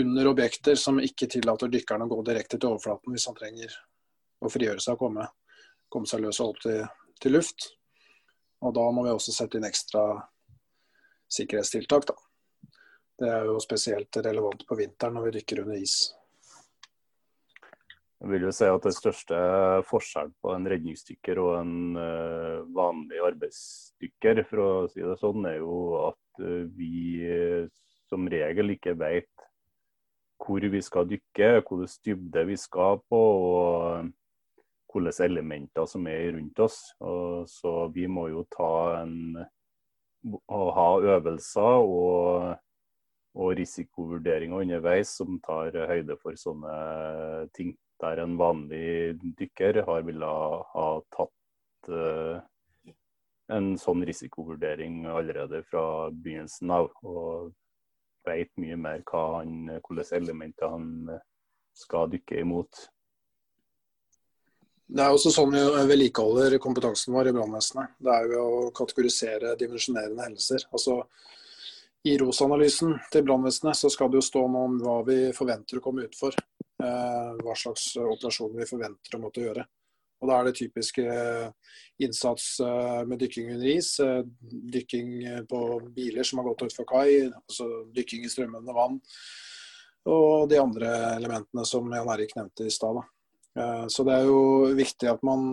under 0.01 0.27
objekter 0.31 0.75
som 0.79 0.99
ikke 1.01 1.29
tillater 1.31 1.71
dykkeren 1.71 2.05
å 2.05 2.09
gå 2.11 2.21
direkte 2.27 2.59
til 2.59 2.73
overflaten 2.73 3.13
hvis 3.13 3.27
han 3.29 3.37
trenger 3.37 3.73
å 4.43 4.51
frigjøre 4.53 4.83
seg 4.83 4.97
og 4.97 5.03
komme, 5.05 5.27
komme 5.89 6.09
seg 6.09 6.23
løs 6.23 6.41
og 6.43 6.53
opp 6.53 6.61
til, 6.65 6.83
til, 7.21 7.37
luft. 7.37 7.71
Og 8.65 8.73
da 8.73 8.85
må 8.93 9.05
vi 9.05 9.13
også 9.13 9.33
sette 9.33 9.59
inn 9.59 9.67
ekstra 9.67 10.03
sikkerhetstiltak. 11.33 12.07
Da. 12.09 12.15
Det 13.17 13.33
er 13.33 13.49
jo 13.49 13.57
spesielt 13.61 14.21
relevant 14.21 14.63
på 14.67 14.77
vinteren 14.77 15.17
når 15.17 15.27
vi 15.27 15.35
dykker 15.39 15.63
under 15.65 15.81
is. 15.81 15.97
Jeg 18.17 18.31
vil 18.31 18.47
jo 18.47 18.51
si 18.55 18.65
at 18.65 18.85
Det 18.85 18.95
største 18.97 19.39
forskjellen 19.85 20.33
på 20.41 20.53
en 20.55 20.65
redningsdykker 20.71 21.41
og 21.41 21.51
en 21.59 21.75
uh, 21.99 22.63
vanlig 22.73 23.19
arbeidsdykker, 23.27 24.41
for 24.49 24.63
å 24.63 24.69
si 24.89 25.05
det 25.05 25.19
sånn, 25.21 25.45
er 25.45 25.59
jo 25.59 25.75
at 26.07 26.41
uh, 26.41 26.63
vi 26.73 27.21
uh, 27.29 27.67
som 28.09 28.25
regel 28.31 28.73
ikke 28.73 28.95
vet 28.97 29.36
hvor 30.47 30.63
vi 30.71 30.81
skal 30.81 31.09
dykke, 31.09 31.49
hvilken 31.59 31.99
dybde 32.05 32.45
vi 32.47 32.55
skal 32.57 33.01
på. 33.09 33.19
og 33.19 34.13
hvilke 34.93 35.25
elementer 35.25 35.85
som 35.85 36.07
er 36.07 36.31
rundt 36.35 36.59
oss. 36.59 36.79
Og 36.99 37.47
så 37.49 37.87
vi 37.93 38.07
må 38.07 38.27
jo 38.31 38.45
ta 38.53 39.03
en 39.03 39.43
ha 40.49 40.87
øvelser 41.15 41.83
og, 41.83 42.55
og 43.37 43.53
risikovurderinger 43.59 44.63
underveis 44.63 45.13
som 45.19 45.39
tar 45.45 45.75
høyde 45.91 46.17
for 46.21 46.39
sånne 46.39 47.47
ting. 47.55 47.75
Der 48.01 48.21
en 48.21 48.35
vanlig 48.37 49.17
dykker 49.39 49.81
har 49.87 50.03
villet 50.05 50.65
ha 50.73 50.87
tatt 51.15 51.87
uh, 51.89 52.37
en 53.49 53.71
sånn 53.81 54.03
risikovurdering 54.05 55.07
allerede 55.09 55.63
fra 55.65 56.11
begynnelsen 56.11 56.75
av. 56.75 56.91
Og 57.01 57.55
vet 58.27 58.51
mye 58.61 58.77
mer 58.79 59.01
han, 59.13 59.57
hvilke 59.87 60.05
elementer 60.19 60.75
han 60.75 60.91
skal 61.77 62.11
dykke 62.11 62.41
imot. 62.43 62.87
Det 64.87 65.03
er 65.03 65.11
også 65.11 65.33
sånn 65.35 65.51
vi 65.51 65.61
vedlikeholder 65.89 66.55
kompetansen 66.63 67.15
vår 67.15 67.29
i 67.29 67.33
brannvesenet. 67.35 67.97
Det 67.99 68.13
er 68.13 68.29
jo 68.31 68.43
å 68.47 68.69
kategorisere 68.75 69.55
dimensjonerende 69.59 70.29
hendelser. 70.29 70.63
Altså, 70.71 71.01
I 72.07 72.13
ROS-analysen 72.21 72.95
til 73.11 73.25
brannvesenet 73.27 73.75
så 73.75 73.91
skal 73.91 74.13
det 74.13 74.21
jo 74.21 74.27
stå 74.29 74.45
noe 74.47 74.69
om 74.69 74.77
hva 74.79 75.01
vi 75.09 75.17
forventer 75.35 75.81
å 75.81 75.83
komme 75.83 76.07
ut 76.07 76.15
for. 76.15 76.37
Eh, 76.77 77.33
hva 77.43 77.57
slags 77.57 77.89
operasjoner 77.99 78.61
vi 78.61 78.69
forventer 78.69 79.17
å 79.17 79.21
måtte 79.25 79.43
gjøre. 79.43 79.67
Og 80.17 80.29
Da 80.29 80.37
er 80.39 80.47
det 80.47 80.57
typisk 80.57 80.97
eh, 81.03 81.49
innsats 82.01 82.59
eh, 82.63 83.01
med 83.05 83.19
dykking 83.21 83.51
under 83.53 83.69
is, 83.69 83.91
eh, 84.01 84.23
dykking 84.73 85.11
på 85.49 85.59
biler 85.93 86.25
som 86.25 86.41
har 86.41 86.47
gått 86.49 86.65
utfor 86.69 86.87
kai, 86.89 87.27
altså 87.29 87.67
dykking 87.93 88.25
i 88.25 88.31
strømmende 88.33 88.73
vann. 88.73 88.97
Og 90.07 90.47
de 90.49 90.57
andre 90.61 90.89
elementene 91.17 91.65
som 91.67 91.91
Jan 91.93 92.09
Erik 92.13 92.33
nevnte 92.37 92.65
i 92.65 92.73
stad. 92.73 93.01
Så 93.91 94.03
det 94.05 94.13
er 94.13 94.27
jo 94.29 94.69
viktig 94.77 95.09
at 95.09 95.23
man 95.25 95.49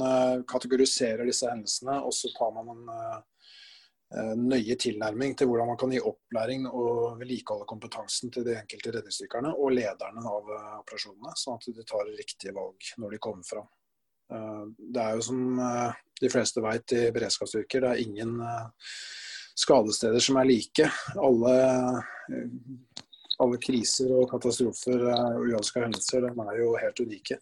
kategoriserer 0.46 1.24
disse 1.26 1.48
hendelsene, 1.48 1.96
og 2.04 2.12
så 2.14 2.28
tar 2.36 2.52
man 2.54 2.68
en 2.70 4.42
nøye 4.44 4.76
tilnærming 4.78 5.34
til 5.34 5.48
hvordan 5.50 5.72
man 5.72 5.80
kan 5.80 5.90
gi 5.96 6.02
opplæring 6.06 6.68
og 6.68 7.16
vedlikeholde 7.18 7.66
kompetansen 7.66 8.30
til 8.30 8.46
de 8.46 8.54
enkelte 8.60 8.92
redningsdykkerne 8.94 9.56
og 9.56 9.74
lederne 9.74 10.22
av 10.22 10.52
operasjonene, 10.84 11.34
sånn 11.40 11.58
at 11.58 11.72
de 11.80 11.88
tar 11.88 12.12
riktige 12.12 12.54
valg 12.54 12.92
når 13.02 13.16
de 13.16 13.24
kommer 13.26 13.48
fram. 13.48 13.66
Det 14.28 15.00
er 15.02 15.16
jo 15.18 15.24
som 15.26 15.40
de 16.20 16.30
fleste 16.32 16.62
vet 16.64 16.94
i 16.96 17.00
beredskapsstyrker, 17.12 17.84
det 17.84 17.90
er 17.90 18.02
ingen 18.02 18.38
skadesteder 19.54 20.22
som 20.24 20.38
er 20.40 20.48
like. 20.48 20.86
Alle, 21.20 21.56
alle 23.44 23.60
kriser 23.62 24.14
og 24.16 24.30
katastrofer 24.32 25.04
og 25.10 25.44
uønska 25.44 25.84
hendelser 25.84 26.24
de 26.24 26.32
er 26.46 26.62
jo 26.62 26.72
helt 26.80 27.04
unike. 27.04 27.38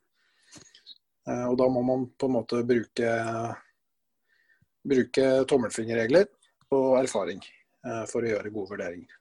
Eh, 1.29 1.47
og 1.47 1.57
da 1.61 1.69
må 1.71 1.83
man 1.87 2.07
på 2.19 2.29
en 2.29 2.37
måte 2.37 2.63
bruke, 2.67 3.11
bruke 4.83 5.27
tommelfingerregler 5.51 6.27
og 6.75 6.99
erfaring 7.03 7.43
eh, 7.43 8.05
for 8.11 8.25
å 8.25 8.33
gjøre 8.33 8.55
gode 8.55 8.75
vurderinger. 8.75 9.19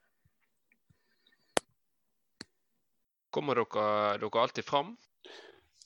Kommer 3.32 3.62
dere, 3.62 3.86
dere 4.20 4.42
alltid 4.42 4.66
fram? 4.66 4.96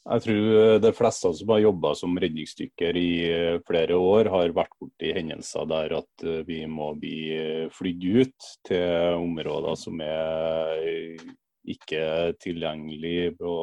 Jeg 0.06 0.22
tror 0.22 0.76
de 0.84 0.92
fleste 0.94 1.32
som 1.34 1.50
har 1.50 1.64
jobba 1.64 1.90
som 1.98 2.18
redningsdykker 2.22 2.98
i 3.00 3.10
eh, 3.26 3.56
flere 3.66 3.96
år, 3.98 4.30
har 4.30 4.54
vært 4.54 4.76
borti 4.78 5.10
hendelser 5.16 5.66
der 5.70 5.96
at 5.98 6.26
vi 6.46 6.60
må 6.70 6.92
bli 7.00 7.70
flydd 7.74 8.06
ut 8.20 8.50
til 8.68 9.18
områder 9.18 9.74
som 9.80 9.98
er 10.04 11.18
ikke 11.66 12.36
tilgjengelig 12.38 13.34
på 13.40 13.56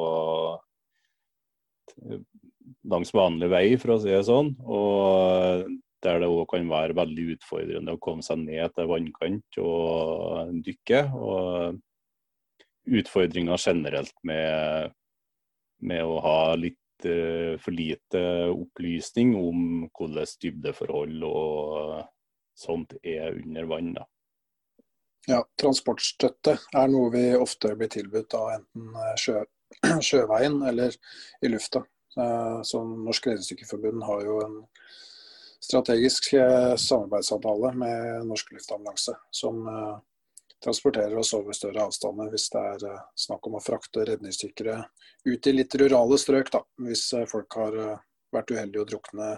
langs 2.90 3.12
vanlig 3.14 3.48
vei, 3.52 3.64
for 3.80 3.94
å 3.94 3.98
si 4.02 4.12
det 4.12 4.24
sånn. 4.28 4.52
Og 4.64 5.64
der 6.04 6.20
det 6.20 6.28
òg 6.28 6.44
kan 6.52 6.68
være 6.68 6.96
veldig 6.98 7.26
utfordrende 7.36 7.94
å 7.96 8.02
komme 8.02 8.24
seg 8.24 8.42
ned 8.44 8.74
til 8.76 8.90
vannkant 8.90 9.60
og 9.62 10.52
dykke. 10.66 11.00
Og 11.16 11.80
utfordringer 13.00 13.60
generelt 13.60 14.16
med, 14.28 14.92
med 15.86 16.02
å 16.04 16.18
ha 16.24 16.38
litt 16.58 17.06
uh, 17.08 17.54
for 17.60 17.76
lite 17.76 18.24
opplysning 18.52 19.34
om 19.38 19.86
hvordan 19.92 20.34
dybdeforhold 20.42 21.28
og 21.28 22.02
sånt 22.58 22.96
er 23.02 23.34
under 23.38 23.70
vann. 23.70 23.94
da. 23.98 24.08
Ja, 25.26 25.40
transportstøtte 25.60 26.58
er 26.76 26.90
noe 26.92 27.08
vi 27.14 27.24
ofte 27.38 27.72
blir 27.78 27.88
tilbudt 27.92 28.36
av 28.36 28.50
enten 28.58 28.96
sjø, 29.20 29.40
sjøveien 30.08 30.60
eller 30.68 30.96
i 31.40 31.50
lufta. 31.50 31.84
Eh, 32.16 32.58
så 32.62 32.82
Norsk 32.84 33.26
Redningsdykkerforbund 33.26 34.04
har 34.06 34.24
jo 34.26 34.38
en 34.44 34.58
strategisk 35.64 36.32
eh, 36.38 36.74
samarbeidsavtale 36.76 37.72
med 37.80 38.26
Norsk 38.28 38.52
Luftambulanse, 38.52 39.16
som 39.34 39.64
eh, 39.68 39.96
transporterer 40.64 41.16
oss 41.20 41.34
over 41.36 41.56
større 41.56 41.84
avstander 41.84 42.32
hvis 42.32 42.48
det 42.54 42.64
er 42.72 42.98
snakk 43.20 43.46
om 43.48 43.58
å 43.58 43.62
frakte 43.62 44.06
redningsdykkere 44.08 44.80
ut 45.28 45.46
i 45.50 45.54
litt 45.54 45.76
rurale 45.80 46.18
strøk. 46.20 46.50
Da, 46.54 46.64
hvis 46.88 47.06
folk 47.30 47.58
har 47.60 47.78
vært 48.34 48.50
uheldige 48.54 48.82
å 48.82 48.88
drukne 48.88 49.30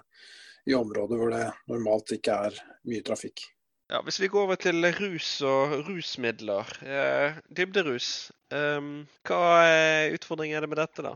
i 0.66 0.74
områder 0.74 1.20
hvor 1.20 1.35
det 1.35 1.45
normalt 1.70 2.14
ikke 2.16 2.41
er 2.49 2.59
mye 2.89 3.05
trafikk. 3.07 3.45
Ja, 3.87 4.01
Hvis 4.03 4.18
vi 4.18 4.27
går 4.27 4.49
over 4.49 4.59
til 4.59 4.83
rus 4.99 5.29
og 5.47 5.77
rusmidler. 5.87 6.70
Eh, 6.83 7.37
dybderus. 7.55 8.33
um, 8.51 9.07
hva 9.27 9.39
utfordringen 10.14 10.59
er 10.59 10.66
det 10.66 10.70
med 10.72 10.81
dette, 10.83 11.05
da? 11.07 11.14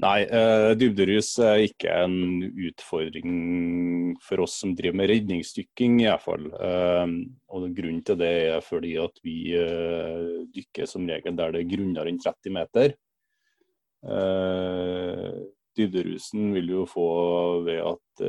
Nei, 0.00 0.22
eh, 0.24 0.70
dybderus 0.80 1.34
er 1.44 1.66
ikke 1.66 1.92
en 2.06 2.40
utfordring 2.70 4.14
for 4.24 4.40
oss 4.46 4.54
som 4.62 4.72
driver 4.76 4.96
med 4.96 5.10
redningsdykking, 5.10 5.98
iallfall. 6.06 6.46
Eh, 6.56 7.12
og 7.52 7.66
grunnen 7.76 8.00
til 8.06 8.16
det 8.22 8.30
er 8.54 8.64
fordi 8.64 8.94
at 9.02 9.20
vi 9.26 9.52
eh, 9.58 10.46
dykker 10.54 10.88
som 10.88 11.04
regel 11.10 11.36
der 11.36 11.52
det 11.52 11.64
er 11.64 11.72
grunnere 11.74 12.08
enn 12.12 12.20
30 12.22 12.56
meter. 12.56 12.96
Dybderusen 15.76 16.54
vil 16.54 16.70
du 16.72 16.78
få 16.88 17.08
ved 17.66 17.84
at 17.84 18.22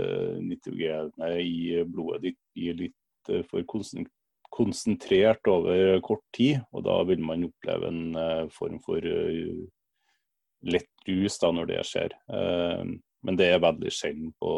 nitrogenet 0.44 1.38
i 1.40 1.80
blodet 1.88 2.26
ditt 2.26 2.42
blir 2.52 2.76
litt 2.82 3.32
for 3.48 3.64
konsentrert 4.52 5.48
over 5.48 6.02
kort 6.04 6.26
tid, 6.36 6.60
og 6.76 6.84
da 6.90 6.98
vil 7.08 7.24
man 7.24 7.48
oppleve 7.48 7.88
en 7.88 8.50
form 8.52 8.82
for 8.84 9.08
lett 10.62 11.08
rus 11.08 11.40
da 11.42 11.52
når 11.56 11.70
det 11.72 11.84
skjer. 11.88 12.16
Eh, 12.34 12.84
men 13.22 13.38
det 13.38 13.52
er 13.54 13.62
veldig 13.62 13.92
sjelden 13.94 14.32
på 14.40 14.52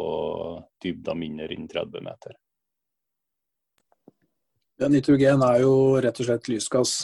dybder 0.82 1.18
mindre 1.18 1.52
enn 1.52 1.68
30 1.68 2.04
meter. 2.04 2.38
Ja, 4.80 4.88
nitrogen 4.90 5.44
er 5.46 5.60
jo 5.62 5.74
rett 6.02 6.18
og 6.18 6.26
slett 6.26 6.48
lysgass. 6.50 6.94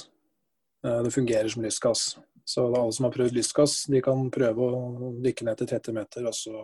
Eh, 0.85 1.03
det 1.05 1.15
fungerer 1.15 1.49
som 1.53 1.63
lysgass. 1.63 2.17
Så 2.45 2.65
alle 2.67 2.93
som 2.93 3.07
har 3.07 3.15
prøvd 3.15 3.37
lystgass, 3.37 3.85
de 3.87 4.01
kan 4.03 4.25
prøve 4.35 4.67
å 4.67 5.13
dykke 5.23 5.47
ned 5.47 5.61
til 5.61 5.69
30 5.71 5.95
meter 5.95 6.27
og 6.27 6.35
så 6.35 6.57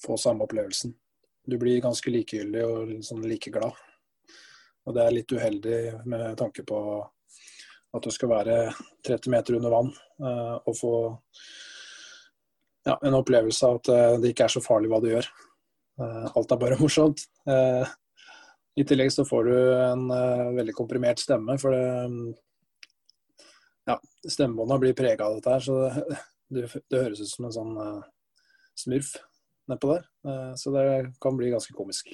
få 0.00 0.16
samme 0.16 0.46
opplevelsen. 0.46 0.94
Du 1.48 1.58
blir 1.60 1.82
ganske 1.84 2.12
likegyldig 2.12 2.64
og 2.64 2.94
liksom 2.94 3.20
like 3.26 3.52
glad. 3.52 3.76
Og 4.88 4.96
det 4.96 5.04
er 5.04 5.12
litt 5.12 5.32
uheldig 5.32 5.78
med 6.08 6.38
tanke 6.40 6.64
på 6.64 6.78
at 7.96 8.04
du 8.04 8.10
skal 8.12 8.32
være 8.32 8.56
30 9.06 9.32
meter 9.32 9.56
under 9.58 9.72
vann 9.72 9.92
uh, 10.22 10.56
og 10.58 10.74
få 10.76 10.94
ja, 12.86 12.96
en 12.96 13.16
opplevelse 13.18 13.68
av 13.68 13.78
at 13.80 13.90
uh, 13.92 14.16
det 14.20 14.32
ikke 14.32 14.48
er 14.48 14.54
så 14.56 14.64
farlig 14.64 14.90
hva 14.92 15.00
du 15.02 15.08
gjør. 15.10 15.28
Uh, 16.00 16.26
alt 16.28 16.52
er 16.52 16.60
bare 16.60 16.80
morsomt. 16.82 17.24
I 18.78 18.84
tillegg 18.86 19.10
så 19.10 19.24
får 19.26 19.48
du 19.48 19.54
en 19.74 20.04
veldig 20.54 20.74
komprimert 20.76 21.18
stemme, 21.18 21.56
for 21.58 21.74
det 21.74 22.36
ja, 23.88 23.96
stemmebånda 24.22 24.76
blir 24.78 24.94
prega 24.94 25.26
av 25.26 25.38
dette 25.38 25.54
her, 25.56 25.64
så 25.64 25.78
det, 25.80 26.12
det, 26.54 26.68
det, 26.86 27.00
høres 27.00 27.24
ut 27.24 27.32
som 27.32 27.48
en 27.48 27.56
sånn 27.56 27.72
smurf 28.78 29.16
nedpå 29.72 29.90
der. 29.90 30.06
så 30.60 30.70
det 30.76 30.84
kan 31.24 31.34
bli 31.40 31.50
ganske 31.50 31.74
komisk. 31.74 32.12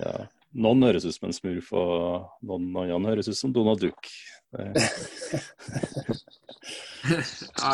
Ja, 0.00 0.24
noen 0.54 0.82
høres 0.86 1.04
ut 1.06 1.16
som 1.16 1.28
en 1.28 1.36
smurf, 1.36 1.72
og 1.74 2.28
noen 2.46 2.76
andre 2.84 3.10
høres 3.14 3.30
ut 3.30 3.38
som 3.38 3.52
Donald 3.54 3.80
Duck. 3.82 4.00
ja, 4.54 4.60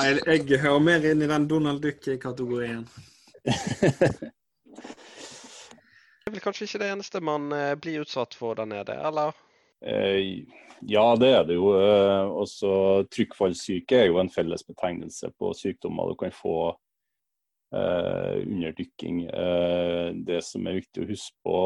jeg, 0.08 0.14
jeg, 0.24 0.60
hører 0.62 0.82
mer 0.82 1.00
inn 1.10 1.22
i 1.22 1.30
den 1.30 1.48
Donald 1.50 1.80
Duck-kategorien. 1.84 2.84
det 3.44 3.52
er 6.26 6.32
vel 6.32 6.44
kanskje 6.44 6.64
ikke 6.66 6.82
det 6.82 6.92
eneste 6.94 7.18
man 7.24 7.42
eh, 7.56 7.76
blir 7.80 8.02
utsatt 8.04 8.32
for 8.38 8.52
der 8.58 8.68
nede, 8.70 8.94
eller? 8.96 9.28
Eh, 9.84 10.20
ja, 10.88 11.06
det 11.20 11.30
er 11.36 11.44
det 11.48 11.56
jo. 11.58 11.66
Eh, 11.76 12.24
også 12.42 12.68
Trykkfallssyke 13.12 13.94
er 14.02 14.06
jo 14.08 14.16
en 14.22 14.32
felles 14.32 14.62
betegnelse 14.66 15.26
på 15.38 15.46
sykdommer 15.56 16.04
du 16.08 16.14
kan 16.20 16.32
få 16.34 16.56
under 17.72 18.72
dykking. 18.72 19.24
Eh, 19.24 20.12
det 20.26 20.42
som 20.44 20.66
er 20.66 20.80
viktig 20.80 21.04
å 21.04 21.10
huske 21.10 21.36
på, 21.46 21.58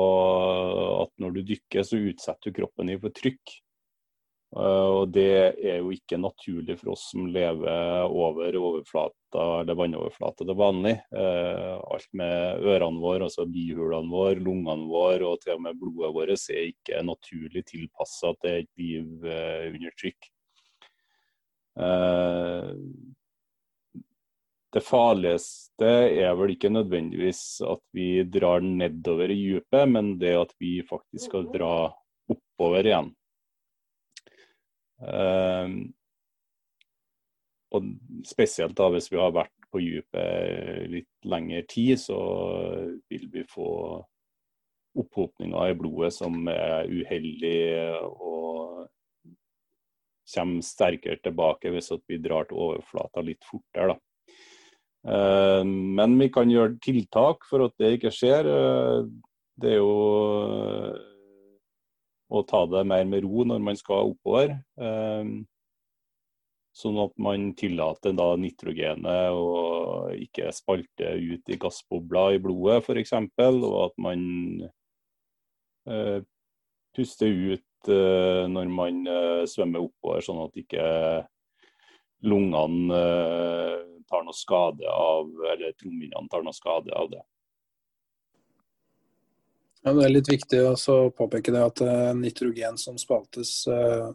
at 1.04 1.12
når 1.22 1.36
du 1.36 1.44
dykker, 1.54 1.86
så 1.86 2.00
utsetter 2.00 2.50
du 2.50 2.58
kroppen 2.60 2.92
din 2.92 3.00
for 3.02 3.14
trykk. 3.14 3.60
Og 4.54 5.08
det 5.10 5.56
er 5.66 5.80
jo 5.80 5.88
ikke 5.90 6.14
naturlig 6.20 6.76
for 6.78 6.92
oss 6.92 7.08
som 7.10 7.24
lever 7.34 8.04
over 8.06 8.54
overflata 8.54 9.46
eller 9.64 9.74
vannoverflata 9.80 10.46
til 10.46 10.54
vanlig. 10.60 10.92
Alt 11.10 12.06
med 12.14 12.62
ørene 12.62 13.02
våre, 13.02 13.26
altså 13.26 13.48
bihulene 13.50 14.12
våre, 14.12 14.38
lungene 14.38 14.86
våre 14.86 15.26
og 15.26 15.42
til 15.42 15.56
og 15.56 15.64
med 15.64 15.80
blodet 15.80 16.12
vårt 16.14 16.46
er 16.54 16.68
ikke 16.68 17.02
naturlig 17.02 17.64
tilpassa 17.66 18.30
til 18.44 18.60
et 18.60 18.70
liv 18.78 19.26
under 19.26 19.98
trykk. 19.98 20.30
Det 24.74 24.82
farligste 24.82 25.90
er 26.18 26.32
vel 26.34 26.54
ikke 26.56 26.72
nødvendigvis 26.72 27.60
at 27.62 27.82
vi 27.94 28.24
drar 28.26 28.64
nedover 28.64 29.30
i 29.30 29.36
dypet, 29.38 29.84
men 29.86 30.16
det 30.18 30.32
at 30.34 30.54
vi 30.58 30.80
faktisk 30.88 31.28
skal 31.30 31.46
dra 31.52 31.74
oppover 32.30 32.88
igjen. 32.88 33.12
Uh, 35.04 35.68
og 37.74 37.86
spesielt 38.26 38.74
da 38.78 38.88
hvis 38.94 39.10
vi 39.12 39.18
har 39.20 39.34
vært 39.34 39.54
på 39.70 39.82
dypet 39.82 40.90
litt 40.90 41.26
lengre 41.26 41.62
tid, 41.70 41.98
så 41.98 42.18
vil 43.10 43.28
vi 43.30 43.44
få 43.50 43.68
opphopninger 44.94 45.70
i 45.70 45.78
blodet 45.78 46.12
som 46.14 46.48
er 46.50 46.90
uheldig 46.90 47.58
og 48.06 48.86
kommer 50.34 50.66
sterkere 50.66 51.18
tilbake 51.22 51.70
hvis 51.74 51.92
vi 52.08 52.18
drar 52.22 52.46
til 52.48 52.58
overflata 52.58 53.22
litt 53.26 53.42
fortere. 53.46 53.94
Da. 53.94 54.13
Ehm, 55.04 55.72
men 55.98 56.16
vi 56.20 56.30
kan 56.32 56.50
gjøre 56.50 56.78
tiltak 56.82 57.44
for 57.48 57.66
at 57.66 57.74
det 57.80 57.96
ikke 57.98 58.12
skjer. 58.14 58.48
Det 59.60 59.74
er 59.74 59.82
jo 59.82 59.96
å 62.34 62.40
ta 62.48 62.64
det 62.66 62.86
mer 62.88 63.04
med 63.06 63.26
ro 63.26 63.44
når 63.46 63.60
man 63.62 63.76
skal 63.78 64.14
oppover. 64.14 64.56
Sånn 66.74 66.96
at 66.98 67.12
man 67.22 67.52
tillater 67.54 68.16
da 68.18 68.32
nitrogenet 68.40 69.36
å 69.36 70.08
ikke 70.18 70.50
spalte 70.56 71.12
ut 71.20 71.52
i 71.52 71.58
gassbobler 71.60 72.34
i 72.34 72.42
blodet 72.42 72.80
f.eks. 72.82 73.14
Og 73.52 73.76
at 73.84 74.02
man 74.02 74.24
puster 76.96 77.30
ut 77.54 77.92
når 78.50 78.72
man 78.72 79.04
svømmer 79.46 79.84
oppover, 79.84 80.24
sånn 80.24 80.42
at 80.48 80.58
ikke 80.58 80.88
lungene 82.24 83.02
tar 84.10 84.24
noe 84.24 84.36
skade 84.36 84.88
av, 84.90 85.30
eller 85.52 85.74
trommehinnene 85.78 86.30
tar 86.30 86.44
noe 86.46 86.56
skade 86.56 86.94
av 86.94 87.10
det. 87.12 87.22
Ja, 89.84 89.92
det 89.92 90.06
er 90.06 90.14
litt 90.14 90.30
viktig 90.32 90.62
å 90.64 90.96
påpeke 91.12 91.52
det 91.52 91.60
at 91.60 91.82
uh, 91.84 92.12
nitrogen 92.16 92.78
som 92.80 92.96
spaltes 92.96 93.66
uh, 93.68 94.14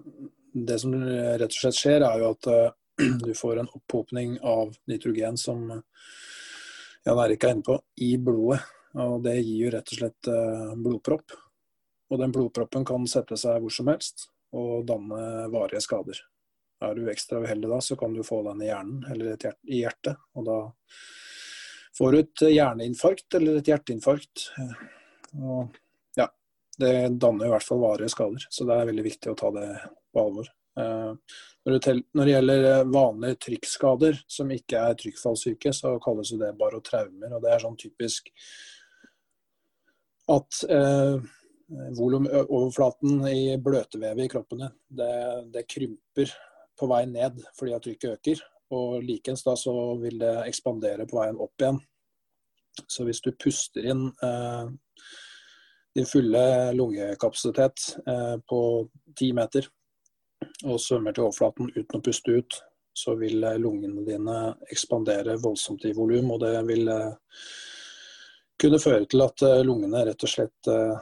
Det 0.49 0.79
som 0.81 0.95
rett 0.97 1.45
og 1.45 1.59
slett 1.59 1.77
skjer, 1.77 2.01
er 2.07 2.23
jo 2.23 2.31
at 2.33 2.49
uh, 2.49 2.71
du 3.25 3.29
får 3.37 3.61
en 3.61 3.69
opphopning 3.77 4.39
av 4.41 4.73
nitrogen 4.89 5.37
som 5.37 5.69
Jan 7.05 7.21
Erik 7.21 7.45
er 7.45 7.53
inne 7.53 7.67
på, 7.67 7.77
i 8.01 8.15
blodet. 8.17 8.63
Og 8.97 9.21
det 9.21 9.35
gir 9.37 9.67
jo 9.67 9.69
rett 9.75 9.93
og 9.93 9.99
slett 9.99 10.29
blodpropp. 10.81 11.35
Og 12.09 12.19
den 12.19 12.33
blodproppen 12.33 12.83
kan 12.83 13.05
sette 13.07 13.37
seg 13.37 13.61
hvor 13.61 13.71
som 13.71 13.87
helst 13.93 14.25
og 14.57 14.87
danne 14.89 15.45
varige 15.53 15.83
skader. 15.85 16.17
Er 16.81 16.95
du 16.95 17.09
ekstra 17.11 17.41
uheldig 17.43 17.71
da, 17.71 17.79
så 17.83 17.97
kan 17.99 18.13
du 18.15 18.23
få 18.23 18.41
den 18.47 18.63
i 18.63 18.69
hjernen 18.69 19.03
eller 19.11 19.33
hjerte, 19.33 19.55
i 19.67 19.81
hjertet. 19.81 20.21
Og 20.39 20.45
da 20.47 20.59
får 21.97 22.11
du 22.11 22.19
et 22.21 22.45
hjerneinfarkt 22.55 23.39
eller 23.39 23.59
et 23.59 23.71
hjerteinfarkt 23.71 24.45
og 25.37 25.75
ja, 26.17 26.27
det 26.79 26.93
danner 27.21 27.49
i 27.49 27.51
hvert 27.53 27.65
fall 27.65 27.81
varige 27.83 28.13
skader, 28.13 28.45
så 28.49 28.65
det 28.65 28.77
er 28.77 28.89
veldig 28.89 29.05
viktig 29.05 29.31
å 29.31 29.37
ta 29.37 29.51
det 29.55 29.67
på 30.13 30.23
alvor. 30.23 30.49
Eh, 30.79 31.13
når 31.69 32.25
det 32.25 32.33
gjelder 32.33 32.67
eh, 32.71 32.85
vanlige 32.89 33.39
trykkskader 33.45 34.21
som 34.27 34.51
ikke 34.53 34.83
er 34.89 34.99
trykkfallsyke, 34.99 35.73
så 35.75 35.97
kalles 36.03 36.33
det 36.39 36.53
bare 36.59 36.81
traumer. 36.85 37.35
og 37.35 37.43
Det 37.43 37.53
er 37.53 37.63
sånn 37.65 37.79
typisk 37.79 38.31
at 40.29 40.61
eh, 40.69 41.17
volumoverflaten 41.97 43.25
i 43.29 43.57
bløtvevet 43.61 44.25
i 44.25 44.31
kroppen 44.31 44.63
din, 44.63 44.77
det, 45.01 45.13
det, 45.53 45.67
krymper 45.69 46.31
på 46.79 46.89
vei 46.89 47.03
ned 47.09 47.39
fordi 47.57 47.75
at 47.75 47.85
trykket 47.85 48.17
øker. 48.17 48.43
Og 48.75 48.99
likeens 49.03 49.43
da 49.45 49.55
så 49.57 49.73
vil 50.01 50.19
det 50.21 50.35
ekspandere 50.45 51.07
på 51.09 51.17
veien 51.19 51.39
opp 51.41 51.61
igjen. 51.61 51.79
Så 52.87 53.03
hvis 53.07 53.21
du 53.25 53.31
puster 53.33 53.89
inn 53.91 54.05
eh, 54.23 54.69
din 55.97 56.07
fulle 56.07 56.43
lungekapasitet 56.77 57.87
eh, 58.07 58.35
på 58.49 58.61
ti 59.17 59.31
meter 59.35 59.67
og 60.69 60.79
svømmer 60.79 61.15
til 61.15 61.25
overflaten 61.25 61.71
uten 61.73 61.97
å 61.97 62.03
puste 62.03 62.37
ut, 62.37 62.59
så 62.95 63.15
vil 63.19 63.43
eh, 63.43 63.57
lungene 63.59 64.05
dine 64.07 64.37
ekspandere 64.71 65.39
voldsomt 65.41 65.87
i 65.89 65.95
volum. 65.97 66.35
Og 66.35 66.43
det 66.45 66.53
vil 66.69 66.93
eh, 66.93 67.41
kunne 68.59 68.81
føre 68.83 69.09
til 69.09 69.25
at 69.25 69.45
eh, 69.47 69.63
lungene 69.65 70.05
rett 70.07 70.25
og 70.25 70.31
slett 70.31 70.71
eh, 70.71 70.95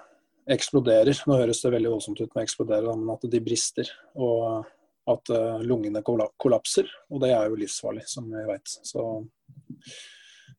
eksploderer. 0.55 1.23
Nå 1.27 1.41
høres 1.41 1.61
det 1.63 1.73
veldig 1.73 1.93
voldsomt 1.93 2.23
ut 2.23 2.33
med 2.33 2.45
eksplodere, 2.45 2.95
men 2.95 3.13
at 3.15 3.27
de 3.27 3.43
brister. 3.43 3.91
Og 4.15 4.65
at 5.07 5.31
lungene 5.63 6.03
kollapser. 6.03 6.89
Og 7.11 7.21
det 7.23 7.31
er 7.31 7.47
jo 7.47 7.59
livsfarlig, 7.59 8.03
som 8.11 8.27
vi 8.31 8.43
vet. 8.49 8.77
Så 8.85 9.03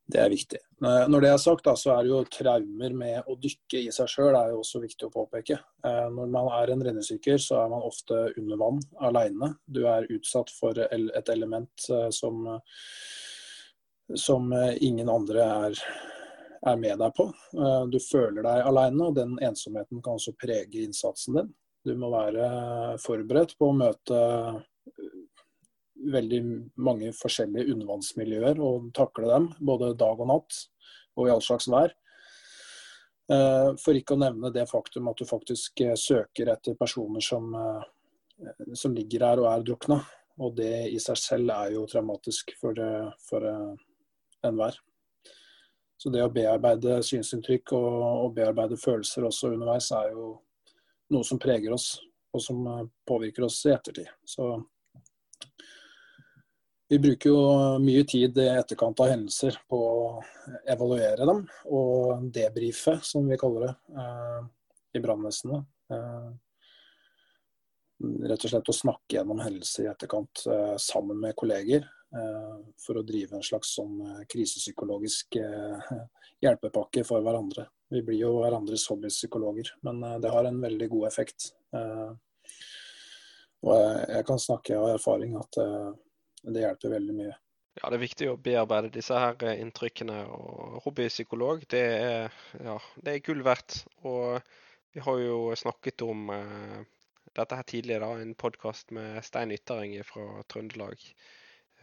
det 0.09 0.21
er 0.23 0.33
viktig. 0.33 0.59
Når 0.81 1.21
det 1.21 1.31
er 1.31 1.41
sagt, 1.43 1.67
da, 1.67 1.75
så 1.77 1.93
er 1.93 2.05
det 2.07 2.13
jo 2.13 2.21
traumer 2.33 2.95
med 2.97 3.29
å 3.29 3.35
dykke 3.37 3.83
i 3.83 3.91
seg 3.93 4.09
sjøl 4.09 4.37
er 4.39 4.55
jo 4.55 4.63
også 4.63 4.81
viktig 4.81 5.05
å 5.09 5.13
påpeke. 5.13 5.59
Eh, 5.85 6.07
når 6.15 6.31
man 6.33 6.49
er 6.57 6.73
en 6.73 6.85
redningsdykker, 6.87 7.37
så 7.43 7.59
er 7.65 7.73
man 7.75 7.85
ofte 7.85 8.21
under 8.41 8.61
vann 8.63 8.81
alene. 9.05 9.51
Du 9.67 9.83
er 9.91 10.09
utsatt 10.15 10.53
for 10.55 10.81
et 10.81 11.33
element 11.35 11.89
eh, 11.93 12.09
som, 12.15 12.47
som 14.17 14.49
ingen 14.81 15.13
andre 15.13 15.45
er, 15.69 15.83
er 16.73 16.81
med 16.81 17.03
deg 17.05 17.13
på. 17.19 17.29
Eh, 17.59 17.85
du 17.93 18.01
føler 18.01 18.47
deg 18.47 18.65
alene, 18.71 19.11
og 19.11 19.19
den 19.19 19.37
ensomheten 19.45 20.01
kan 20.01 20.17
også 20.17 20.39
prege 20.41 20.87
innsatsen 20.87 21.43
din. 21.43 21.53
Du 21.87 21.95
må 21.97 22.11
være 22.13 22.49
forberedt 23.03 23.55
på 23.59 23.71
å 23.71 23.77
møte 23.77 24.19
veldig 25.99 26.41
mange 26.79 27.13
forskjellige 27.17 27.75
undervannsmiljøer 27.75 28.61
og 28.63 28.91
takle 28.97 29.31
dem, 29.31 29.49
både 29.59 29.95
dag 29.99 30.21
og 30.21 30.31
natt 30.31 30.59
og 31.19 31.27
i 31.27 31.33
all 31.33 31.43
slags 31.43 31.67
vær. 31.71 31.95
Eh, 33.29 33.71
for 33.77 33.97
ikke 33.99 34.17
å 34.17 34.23
nevne 34.23 34.51
det 34.55 34.65
faktum 34.71 35.11
at 35.11 35.21
du 35.21 35.27
faktisk 35.29 35.83
eh, 35.85 35.97
søker 36.01 36.49
etter 36.55 36.79
personer 36.81 37.25
som, 37.25 37.51
eh, 37.53 38.63
som 38.79 38.95
ligger 38.97 39.27
her 39.27 39.43
og 39.43 39.51
er 39.51 39.67
drukna. 39.67 39.99
Og 40.39 40.55
det 40.57 40.89
i 40.95 41.01
seg 41.03 41.19
selv 41.19 41.53
er 41.53 41.75
jo 41.75 41.87
traumatisk 41.91 42.55
for, 42.61 42.79
for 43.27 43.43
enhver. 44.47 44.77
Så 45.99 46.13
det 46.15 46.23
å 46.23 46.31
bearbeide 46.31 47.01
synsinntrykk 47.03 47.73
og, 47.75 47.89
og, 48.07 48.29
bearbeide 48.37 48.79
følelser 48.79 49.27
også 49.27 49.51
underveis, 49.57 49.91
er 49.99 50.13
jo 50.13 50.29
noe 51.15 51.25
som 51.25 51.41
preger 51.41 51.73
oss, 51.73 51.99
og 52.35 52.43
som 52.45 52.65
påvirker 53.09 53.47
oss 53.47 53.63
i 53.67 53.73
ettertid. 53.73 54.11
Så 54.25 54.51
vi 56.89 56.99
bruker 56.99 57.29
jo 57.29 57.41
mye 57.85 58.05
tid 58.09 58.39
i 58.41 58.47
etterkant 58.49 59.01
av 59.05 59.11
hendelser 59.13 59.59
på 59.69 59.79
å 59.79 60.23
evaluere 60.73 61.27
dem 61.29 61.43
og 61.69 62.31
debrife, 62.33 62.95
som 63.05 63.29
vi 63.29 63.37
kaller 63.41 63.67
det, 63.67 63.75
eh, 64.01 64.47
i 64.97 65.03
brannvesenet. 65.05 65.67
Eh, 65.93 66.31
rett 68.31 68.45
og 68.45 68.51
slett 68.55 68.73
å 68.73 68.79
snakke 68.79 69.19
gjennom 69.19 69.43
hendelser 69.45 69.85
i 69.85 69.91
etterkant 69.93 70.47
eh, 70.47 70.77
sammen 70.81 71.21
med 71.21 71.37
kolleger. 71.37 71.89
For 72.81 72.97
å 72.97 73.05
drive 73.05 73.37
en 73.37 73.43
slags 73.45 73.75
sånn 73.77 73.99
krisepsykologisk 74.33 75.37
hjelpepakke 76.45 77.03
for 77.05 77.21
hverandre. 77.21 77.67
Vi 77.89 78.03
blir 78.05 78.21
jo 78.21 78.35
hverandres 78.43 78.87
hobbypsykologer, 78.91 79.73
men 79.87 80.03
det 80.23 80.33
har 80.33 80.45
en 80.45 80.61
veldig 80.61 80.89
god 80.93 81.07
effekt. 81.09 81.51
Og 83.65 83.75
jeg 83.75 84.27
kan 84.29 84.41
snakke 84.43 84.77
av 84.77 84.91
erfaring 84.93 85.39
at 85.41 85.57
det 86.45 86.65
hjelper 86.67 86.93
veldig 86.99 87.17
mye. 87.17 87.37
Ja, 87.79 87.91
det 87.93 87.99
er 87.99 88.03
viktig 88.03 88.29
å 88.33 88.39
bearbeide 88.43 88.91
disse 88.91 89.15
her 89.15 89.37
eh, 89.47 89.61
inntrykkene. 89.63 90.23
og 90.35 90.79
Hobbypsykolog, 90.83 91.63
det 91.71 91.83
er, 91.95 92.39
ja, 92.65 92.75
det 93.05 93.13
er 93.13 93.25
gull 93.27 93.45
verdt. 93.47 93.85
Og 94.09 94.41
vi 94.95 95.03
har 95.05 95.21
jo 95.23 95.37
snakket 95.59 96.03
om 96.07 96.33
eh, 96.35 96.81
dette 97.39 97.59
her 97.61 97.69
tidligere, 97.71 98.09
da, 98.09 98.25
en 98.25 98.35
podkast 98.39 98.91
med 98.97 99.21
Stein 99.27 99.55
Yttering 99.55 99.95
fra 100.09 100.43
Trøndelag 100.51 100.99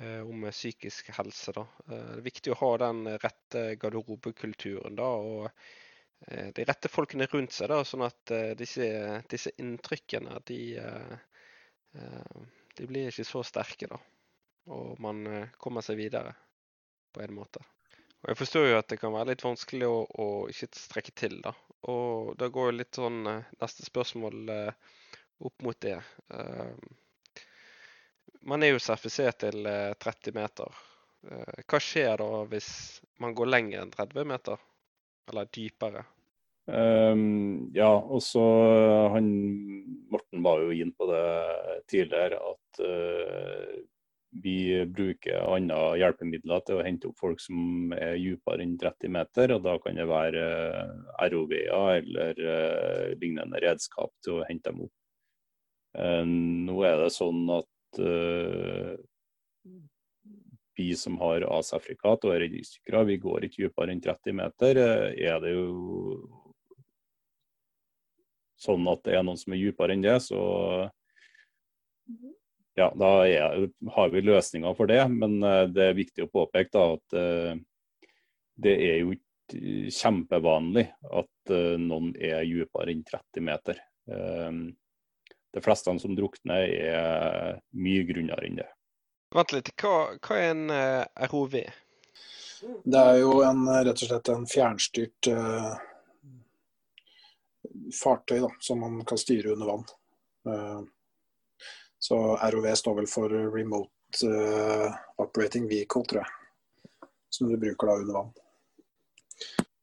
eh, 0.02 0.20
om 0.26 0.44
psykisk 0.50 1.14
helse. 1.16 1.56
da. 1.56 1.64
Eh, 1.88 1.96
det 1.96 2.20
er 2.20 2.28
viktig 2.28 2.56
å 2.56 2.60
ha 2.66 2.72
den 2.84 3.06
rette 3.24 3.66
garderobekulturen 3.80 5.00
da, 5.00 5.08
og 5.16 5.48
de 6.26 6.64
rette 6.66 6.90
folkene 6.90 7.28
rundt 7.30 7.54
seg, 7.54 7.70
da, 7.70 7.84
sånn 7.86 8.06
at 8.08 8.32
disse, 8.58 8.88
disse, 9.30 9.52
inntrykkene 9.62 10.40
de, 10.50 10.60
de 11.94 12.88
blir 12.90 13.12
ikke 13.12 13.28
så 13.30 13.44
sterke. 13.46 13.90
da 13.92 14.00
og 14.66 15.00
man 15.02 15.26
eh, 15.28 15.50
kommer 15.58 15.86
seg 15.86 16.00
videre 16.00 16.34
på 17.14 17.22
en 17.24 17.34
måte. 17.36 17.62
Og 18.24 18.32
Jeg 18.32 18.40
forstår 18.40 18.68
jo 18.70 18.78
at 18.80 18.90
det 18.90 19.00
kan 19.02 19.14
være 19.14 19.34
litt 19.34 19.46
vanskelig 19.46 19.88
å, 19.88 19.98
å 20.10 20.28
ikke 20.50 20.72
strekke 20.74 21.14
til, 21.16 21.40
da. 21.46 21.54
Og 21.92 22.34
da 22.40 22.50
går 22.50 22.72
jo 22.72 22.78
litt 22.80 22.98
sånn 22.98 23.22
eh, 23.30 23.52
Neste 23.62 23.86
spørsmål 23.86 24.54
eh, 24.54 24.94
opp 25.46 25.66
mot 25.68 25.78
det. 25.84 25.98
Man 28.48 28.64
er 28.64 28.72
jo 28.72 28.80
sertifisert 28.80 29.42
til 29.44 29.68
30 30.00 30.32
meter. 30.32 30.78
Hva 31.68 31.80
skjer 31.84 32.22
da 32.22 32.30
hvis 32.48 32.70
man 33.20 33.36
går 33.36 33.50
lenger 33.50 33.82
enn 33.82 33.92
30 33.92 34.30
meter? 34.32 34.64
Eller 35.28 35.50
dypere? 35.52 36.06
Um, 36.66 37.70
ja, 37.78 37.92
og 37.94 38.24
så 38.26 38.42
han 39.14 39.28
Morten 40.10 40.42
var 40.42 40.64
jo 40.64 40.74
inn 40.74 40.94
på 40.98 41.06
det 41.12 41.26
tidligere, 41.92 42.40
at 42.42 42.80
uh, 42.82 43.76
vi 44.42 44.58
bruker 44.90 45.46
andre 45.46 45.94
hjelpemidler 46.02 46.64
til 46.66 46.80
å 46.80 46.86
hente 46.86 47.12
opp 47.12 47.22
folk 47.22 47.44
som 47.44 47.94
er 47.96 48.18
dypere 48.18 48.66
enn 48.66 48.74
30 48.82 49.14
meter. 49.14 49.54
og 49.56 49.66
Da 49.68 49.76
kan 49.84 50.00
det 50.00 50.08
være 50.10 50.46
uh, 50.82 51.26
ROV-er 51.30 52.02
eller 52.02 52.42
uh, 52.42 53.14
lignende 53.22 53.62
redskap 53.62 54.14
til 54.26 54.40
å 54.40 54.48
hente 54.50 54.72
dem 54.72 54.88
opp. 54.88 54.96
nå 55.96 56.82
er 56.84 56.98
det 57.00 57.12
sånn 57.16 57.46
at 57.56 58.00
vi 60.76 60.88
som 61.00 61.16
har 61.22 61.46
AS-afrikat 61.48 62.26
og 62.28 62.34
er 62.34 62.42
redningsdykkere, 62.44 63.06
vi 63.08 63.16
går 63.24 63.46
ikke 63.48 63.62
dypere 63.64 63.94
enn 63.94 64.02
30 64.04 64.36
meter. 64.36 64.82
Er 65.16 65.40
det 65.40 65.54
jo 65.54 66.35
sånn 68.62 68.88
at 68.92 69.04
det 69.06 69.18
er 69.18 69.26
noen 69.26 69.40
som 69.40 69.54
er 69.56 69.62
dypere 69.62 69.96
enn 69.96 70.06
det, 70.06 70.20
så 70.24 70.40
ja, 72.76 72.94
da 72.96 73.12
er, 73.28 73.70
har 73.96 74.10
vi 74.12 74.22
løsninger 74.22 74.76
for 74.78 74.92
det. 74.92 75.02
Men 75.12 75.40
uh, 75.44 75.64
det 75.72 75.90
er 75.90 75.98
viktig 76.00 76.26
å 76.26 76.32
påpeke 76.32 76.72
da, 76.76 76.88
at 76.98 77.18
uh, 77.18 78.10
det 78.62 78.76
er 78.90 78.98
jo 79.04 79.16
ikke 79.16 79.92
kjempevanlig 79.94 80.88
at 81.06 81.54
uh, 81.54 81.76
noen 81.80 82.12
er 82.20 82.44
dypere 82.48 82.92
enn 82.92 83.06
30 83.08 83.48
meter. 83.52 83.84
de 85.56 85.62
fleste 85.64 85.94
som 85.98 86.14
drukner 86.14 86.68
er 86.70 87.56
mye 87.74 88.04
grunnere 88.06 88.46
enn 88.46 88.60
det. 88.60 88.68
Vent 89.34 89.54
litt, 89.56 89.72
hva, 89.82 90.14
hva 90.22 90.38
er 90.38 90.52
en 90.52 90.68
ROV? 91.32 91.56
Det 92.86 93.02
er 93.02 93.18
jo 93.24 93.40
en, 93.48 93.64
rett 93.66 94.04
og 94.04 94.12
slett 94.12 94.30
en 94.30 94.46
fjernstyrt 94.46 95.32
fartøy 97.94 98.40
da, 98.44 98.50
som 98.60 98.82
man 98.84 99.00
kan 99.08 99.20
styre 99.20 99.54
under 99.54 99.72
vann. 99.72 99.86
Uh, 100.50 100.82
så 102.00 102.18
ROV 102.38 102.68
står 102.76 102.96
vel 103.00 103.10
for 103.10 103.34
Remote 103.56 104.30
uh, 104.30 104.94
Operating 105.22 105.68
Vehicle, 105.70 106.06
tror 106.06 106.22
jeg. 106.22 107.10
Som 107.30 107.50
du 107.50 107.58
bruker 107.60 107.90
da 107.90 107.98
under 108.04 108.20
vann. 108.20 108.32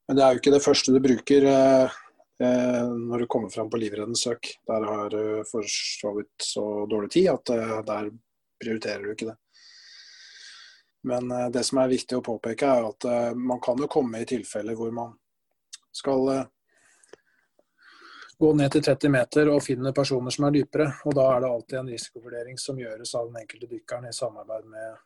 Men 0.09 0.18
det 0.18 0.24
er 0.24 0.33
jo 0.33 0.43
ikke 0.43 0.55
det 0.55 0.64
første 0.64 0.95
du 0.95 1.03
bruker 1.03 1.49
uh, 1.51 2.01
når 2.43 3.22
du 3.22 3.30
kommer 3.30 3.53
fram 3.53 3.70
på 3.70 3.78
livreddende. 3.78 4.37
Der 4.66 4.89
har 4.89 5.11
du 5.12 5.45
for 5.51 5.66
så 5.68 6.14
vidt 6.16 6.43
så 6.43 6.64
dårlig 6.91 7.12
tid 7.14 7.28
at 7.30 7.53
der 7.87 8.09
prioriterer 8.59 9.05
du 9.05 9.12
ikke 9.12 9.28
det. 9.30 9.37
Men 11.07 11.30
det 11.55 11.62
som 11.66 11.78
er 11.83 11.91
viktig 11.91 12.18
å 12.18 12.24
påpeke, 12.24 12.66
er 12.66 12.89
at 12.89 13.07
man 13.39 13.61
kan 13.62 13.78
jo 13.78 13.89
komme 13.91 14.22
i 14.22 14.26
tilfeller 14.26 14.74
hvor 14.78 14.91
man 14.95 15.14
skal 15.95 16.49
gå 18.43 18.51
ned 18.59 18.72
til 18.74 18.82
30 18.82 19.11
meter 19.14 19.49
og 19.53 19.62
finne 19.62 19.93
personer 19.95 20.34
som 20.34 20.49
er 20.49 20.57
dypere. 20.57 20.88
Og 21.07 21.14
da 21.14 21.28
er 21.30 21.45
det 21.45 21.51
alltid 21.53 21.78
en 21.78 21.90
risikovurdering 21.93 22.57
som 22.59 22.78
gjøres 22.80 23.14
av 23.14 23.28
den 23.28 23.38
enkelte 23.38 23.68
dykkeren 23.70 24.09
i 24.09 24.14
samarbeid 24.16 24.64
med 24.72 24.97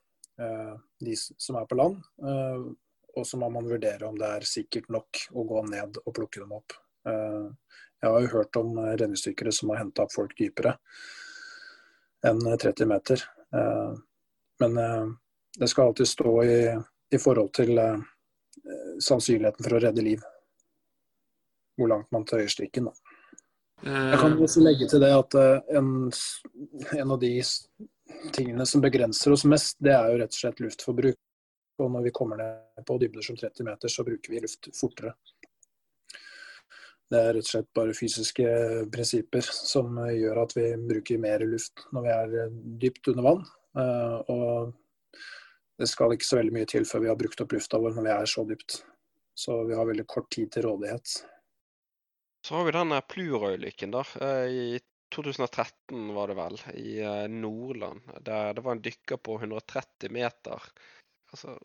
uh, 0.41 0.73
de 1.05 1.17
som 1.21 1.59
er 1.61 1.67
på 1.69 1.77
land. 1.77 1.99
Uh, 2.23 2.71
og 3.17 3.27
så 3.29 3.37
må 3.41 3.51
man 3.53 3.69
vurdere 3.69 4.09
om 4.09 4.17
det 4.17 4.31
er 4.39 4.49
sikkert 4.49 4.89
nok 4.93 5.21
å 5.37 5.45
gå 5.51 5.65
ned 5.69 6.01
og 6.01 6.15
plukke 6.17 6.41
dem 6.41 6.55
opp. 6.57 6.79
Uh, 7.05 7.53
jeg 8.01 8.15
har 8.15 8.25
jo 8.25 8.33
hørt 8.39 8.61
om 8.61 8.79
redningsdykkere 8.87 9.53
som 9.53 9.73
har 9.73 9.83
henta 9.83 10.07
opp 10.07 10.15
folk 10.17 10.33
dypere 10.39 10.73
enn 12.27 12.41
30 12.41 12.89
meter. 12.91 13.23
men 14.61 14.75
det 15.59 15.69
skal 15.71 15.89
alltid 15.89 16.09
stå 16.09 16.33
i, 16.45 16.59
i 17.15 17.19
forhold 17.23 17.53
til 17.57 17.79
sannsynligheten 19.01 19.65
for 19.65 19.77
å 19.77 19.81
redde 19.81 20.05
liv. 20.05 20.25
Hvor 21.79 21.93
langt 21.93 22.11
man 22.13 22.27
tøyer 22.29 22.51
strikken. 22.53 22.91
Da. 22.91 23.16
Jeg 23.85 24.19
kan 24.21 24.39
også 24.41 24.63
legge 24.65 24.89
til 24.89 25.03
det 25.03 25.13
at 25.13 25.37
eh, 25.37 25.75
en, 25.79 25.91
en, 26.97 27.11
av 27.13 27.19
de 27.21 27.33
tingene 28.33 28.65
som 28.67 28.81
begrenser 28.81 29.35
oss 29.35 29.45
mest, 29.45 29.77
det 29.85 29.93
er 29.93 30.09
jo 30.11 30.21
rett 30.23 30.33
og 30.33 30.41
slett 30.41 30.63
luftforbruk. 30.65 31.19
Og 31.85 31.91
når 31.93 32.07
vi 32.07 32.15
kommer 32.17 32.41
ned 32.41 32.87
på 32.89 32.97
dybder 33.03 33.25
som 33.25 33.37
30 33.37 33.67
meter, 33.69 33.93
så 33.93 34.05
bruker 34.07 34.33
vi 34.33 34.41
luft 34.41 34.71
fortere. 34.79 35.13
Det 37.07 37.21
er 37.21 37.37
rett 37.37 37.45
og 37.45 37.53
slett 37.53 37.69
bare 37.77 37.95
fysiske 37.95 38.49
prinsipper 38.91 39.45
som 39.45 40.01
gjør 40.09 40.41
at 40.43 40.57
vi 40.57 40.71
bruker 40.89 41.23
mer 41.23 41.45
luft 41.47 41.85
når 41.95 42.07
vi 42.07 42.15
er 42.17 42.57
dypt 42.83 43.13
under 43.13 43.29
vann. 43.29 43.47
Eh, 43.77 44.19
og 44.33 44.75
det 45.77 45.93
skal 45.93 46.17
ikke 46.17 46.27
så 46.27 46.41
veldig 46.41 46.57
mye 46.57 46.69
til 46.73 46.89
før 46.89 47.05
vi 47.05 47.13
har 47.13 47.21
brukt 47.21 47.45
opp 47.45 47.53
lufta 47.53 47.79
vår 47.83 47.95
når 47.99 48.09
vi 48.09 48.15
er 48.17 48.33
så 48.33 48.49
dypt. 48.49 48.81
Så 49.37 49.61
vi 49.69 49.77
har 49.77 49.85
veldig 49.85 50.09
kort 50.09 50.31
tid 50.33 50.49
til 50.55 50.65
rådighet. 50.65 51.19
Så 52.47 52.55
har 52.55 52.65
vi 52.65 52.73
denne 52.77 53.01
Plura-ulykken, 53.03 53.91
da. 53.91 54.05
Eh, 54.21 54.47
I 54.47 54.81
2013 55.11 56.13
var 56.15 56.29
det 56.31 56.35
vel, 56.39 56.61
i 56.79 56.93
eh, 57.03 57.25
Nordland. 57.29 58.05
Der 58.23 58.53
det 58.55 58.63
var 58.63 58.77
en 58.77 58.83
dykker 58.85 59.19
på 59.19 59.35
130 59.41 60.13
meter. 60.15 60.69
Altså, 61.35 61.57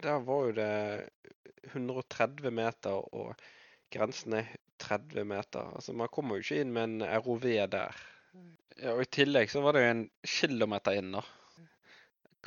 der 0.00 0.24
var 0.24 0.46
jo 0.46 0.54
det 0.56 0.70
130 1.74 2.48
meter, 2.48 2.96
og 3.12 3.44
grensen 3.92 4.38
er 4.40 4.48
30 4.80 5.28
meter. 5.28 5.68
Altså, 5.76 5.92
man 5.92 6.08
kommer 6.08 6.40
jo 6.40 6.46
ikke 6.46 6.64
inn 6.64 6.72
med 6.72 6.88
en 6.94 7.20
ROV 7.20 7.44
der. 7.76 8.00
Ja, 8.80 8.96
og 8.96 9.04
I 9.04 9.10
tillegg 9.18 9.52
så 9.52 9.60
var 9.66 9.76
det 9.76 9.84
jo 9.84 9.92
en 9.98 10.04
kilometer 10.24 10.96
inn, 10.96 11.12
da. 11.18 11.26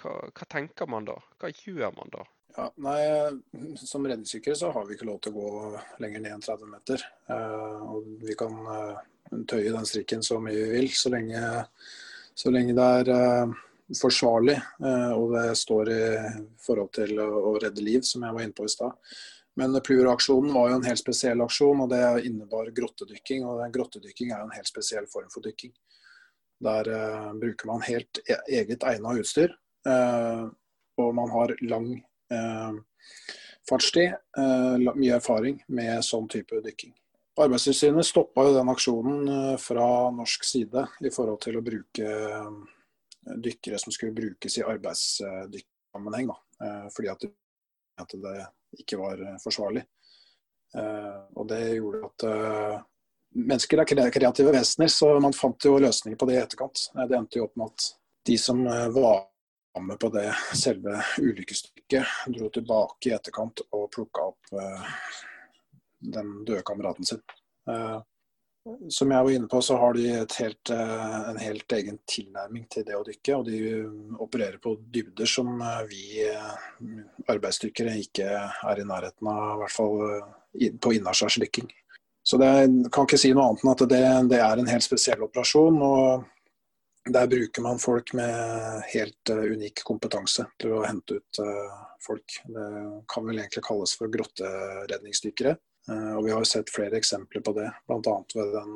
Hva, 0.01 0.17
hva 0.25 0.49
tenker 0.57 0.89
man 0.89 1.05
da? 1.05 1.21
Hva 1.37 1.53
gjør 1.53 1.93
man 2.01 2.17
da? 2.17 2.25
Ja, 2.57 2.65
nei, 2.81 3.01
Som 3.77 4.07
redningsdykkere 4.07 4.57
så 4.57 4.71
har 4.73 4.85
vi 4.87 4.97
ikke 4.97 5.07
lov 5.09 5.21
til 5.23 5.35
å 5.35 5.39
gå 5.39 5.79
lenger 6.03 6.23
ned 6.23 6.35
enn 6.35 6.45
30 6.45 6.71
meter. 6.71 7.05
Eh, 7.29 7.81
og 7.93 8.07
vi 8.25 8.35
kan 8.39 8.55
eh, 8.73 9.01
tøye 9.47 9.73
den 9.73 9.87
strikken 9.87 10.23
så 10.25 10.39
mye 10.41 10.57
vi 10.57 10.69
vil, 10.73 10.89
så 10.97 11.11
lenge, 11.13 11.41
så 12.33 12.53
lenge 12.53 12.75
det 12.77 12.87
er 13.01 13.11
eh, 13.15 13.57
forsvarlig 13.97 14.53
og 15.17 15.31
det 15.33 15.55
står 15.57 15.89
i 15.89 16.01
forhold 16.61 16.91
til 16.93 17.15
å, 17.23 17.55
redde 17.57 17.81
liv, 17.81 18.03
som 18.05 18.21
jeg 18.21 18.35
var 18.35 18.43
inne 18.45 18.53
på 18.53 18.67
i 18.67 18.69
stad. 18.69 19.15
Men 19.57 19.73
Plur-aksjonen 19.81 20.53
var 20.53 20.69
jo 20.69 20.75
en 20.77 20.85
helt 20.85 21.01
spesiell 21.01 21.41
aksjon, 21.41 21.81
og 21.81 21.89
det 21.89 22.03
innebar 22.29 22.69
grottedykking. 22.75 23.47
Og 23.49 23.63
grottedykking 23.73 24.29
er 24.29 24.43
jo 24.43 24.45
en 24.45 24.53
helt 24.53 24.69
spesiell 24.69 25.09
form 25.09 25.31
for 25.33 25.41
dykking. 25.41 25.73
Der 26.63 26.91
uh, 26.93 27.31
bruker 27.41 27.71
man 27.71 27.81
helt 27.87 28.21
e 28.29 28.37
eget 28.59 28.85
egna 28.87 29.15
utstyr. 29.17 29.57
Uh, 29.89 30.53
og 31.01 31.11
man 31.17 31.33
har 31.33 31.55
lang 31.65 31.89
fartstid, 33.69 34.13
eh, 34.37 34.93
mye 34.95 35.15
erfaring 35.17 35.61
med 35.67 36.03
sånn 36.05 36.27
type 36.31 36.61
dykking. 36.65 36.93
Arbeidstilsynet 37.39 38.07
stoppa 38.07 38.49
den 38.51 38.71
aksjonen 38.71 39.29
eh, 39.35 39.55
fra 39.61 39.87
norsk 40.11 40.43
side 40.47 40.85
i 41.05 41.13
forhold 41.13 41.41
til 41.45 41.59
å 41.59 41.63
bruke 41.65 42.17
dykkere 43.29 43.79
som 43.79 43.93
skulle 43.93 44.15
brukes 44.15 44.57
i 44.57 44.65
arbeidsdykkersammenheng. 44.65 46.31
Fordi 46.95 47.09
at 47.11 48.13
det 48.23 48.31
ikke 48.79 48.97
var 48.99 49.19
forsvarlig. 49.43 49.83
Og 51.35 51.45
det 51.47 51.59
gjorde 51.75 52.07
at 52.07 52.25
mennesker 53.35 53.83
er 53.83 54.11
kreative 54.15 54.55
vesener, 54.55 54.89
så 54.91 55.11
man 55.21 55.35
fant 55.35 55.67
jo 55.67 55.77
løsninger 55.83 56.17
på 56.19 56.27
det 56.27 56.39
i 56.39 56.41
etterkant. 56.41 56.87
Det 56.95 57.19
endte 57.19 57.39
jo 57.39 57.45
opp 57.45 57.59
med 57.59 57.69
at 57.69 57.87
de 58.31 58.39
som 58.41 58.63
var 58.95 59.28
med 59.85 59.99
på 59.99 60.09
det 60.13 60.27
selve 60.57 60.99
ulykkesstykket. 61.21 62.05
Dro 62.35 62.49
tilbake 62.53 63.09
i 63.09 63.15
etterkant 63.15 63.63
og 63.75 63.89
plukka 63.95 64.29
opp 64.31 64.53
uh, 64.55 64.93
den 65.99 66.39
døde 66.47 66.63
kameraten 66.67 67.07
sin. 67.07 67.21
Uh, 67.69 67.99
som 68.91 69.11
jeg 69.11 69.25
var 69.25 69.33
inne 69.33 69.49
på, 69.49 69.61
så 69.65 69.77
har 69.81 69.95
de 69.97 70.05
helt, 70.11 70.71
uh, 70.71 71.29
en 71.31 71.39
helt 71.41 71.75
egen 71.79 71.99
tilnærming 72.09 72.67
til 72.71 72.85
det 72.87 72.97
å 72.97 73.03
dykke. 73.07 73.37
Og 73.37 73.47
de 73.49 73.59
opererer 74.21 74.59
på 74.63 74.75
dybder 74.93 75.29
som 75.29 75.61
vi 75.89 76.23
arbeidsdykkere 77.29 77.97
ikke 78.03 78.29
er 78.29 78.81
i 78.81 78.87
nærheten 78.87 79.31
av, 79.31 79.53
i 79.55 79.61
hvert 79.63 79.77
fall 79.77 80.75
på 80.83 80.97
innaskjærsdykking. 80.97 81.69
Så 82.25 82.37
det, 82.37 82.49
kan 82.93 83.07
ikke 83.07 83.17
si 83.17 83.31
noe 83.33 83.47
annet 83.49 83.63
enn 83.63 83.71
at 83.71 83.87
det, 83.89 84.03
det 84.29 84.41
er 84.43 84.59
en 84.59 84.69
helt 84.69 84.85
spesiell 84.85 85.23
operasjon. 85.25 85.79
og 85.81 86.27
der 87.05 87.27
bruker 87.27 87.61
man 87.61 87.79
folk 87.79 88.13
med 88.13 88.83
helt 88.93 89.29
uh, 89.29 89.43
unik 89.53 89.83
kompetanse 89.87 90.45
til 90.59 90.75
å 90.75 90.83
hente 90.83 91.19
ut 91.19 91.41
uh, 91.41 91.79
folk. 92.03 92.39
Det 92.45 92.67
kan 93.11 93.27
vel 93.27 93.39
egentlig 93.39 93.63
kalles 93.65 93.95
for 93.97 94.11
grotteredningsdykkere. 94.11 95.55
Uh, 95.89 96.17
og 96.17 96.25
vi 96.27 96.33
har 96.35 96.47
sett 96.47 96.71
flere 96.73 96.99
eksempler 96.99 97.43
på 97.45 97.55
det, 97.57 97.69
bl.a. 97.87 98.15
ved 98.35 98.51
den 98.53 98.75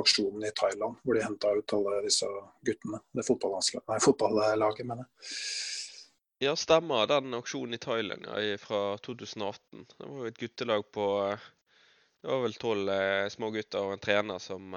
aksjonen 0.00 0.46
i 0.48 0.54
Thailand 0.56 0.98
hvor 1.04 1.16
de 1.16 1.24
henta 1.24 1.52
ut 1.54 1.76
alle 1.76 2.02
disse 2.06 2.28
guttene. 2.66 3.02
Det 3.12 3.22
nei, 3.22 4.00
fotballaget, 4.02 4.86
mener 4.88 5.06
jeg. 5.06 5.38
Ja, 6.42 6.56
stemmer. 6.58 7.06
Den 7.06 7.38
aksjonen 7.38 7.78
i 7.78 7.80
Thailand 7.80 8.26
ja, 8.26 8.58
fra 8.58 8.98
2018. 8.98 9.86
Det 9.94 10.08
var 10.08 10.24
jo 10.24 10.30
et 10.32 10.40
guttelag 10.40 10.88
på 10.90 11.06
Det 11.30 12.30
var 12.30 12.42
vel 12.42 12.56
tolv 12.58 12.90
smågutter 13.30 13.86
og 13.86 13.94
en 13.94 14.02
trener 14.02 14.42
som 14.42 14.74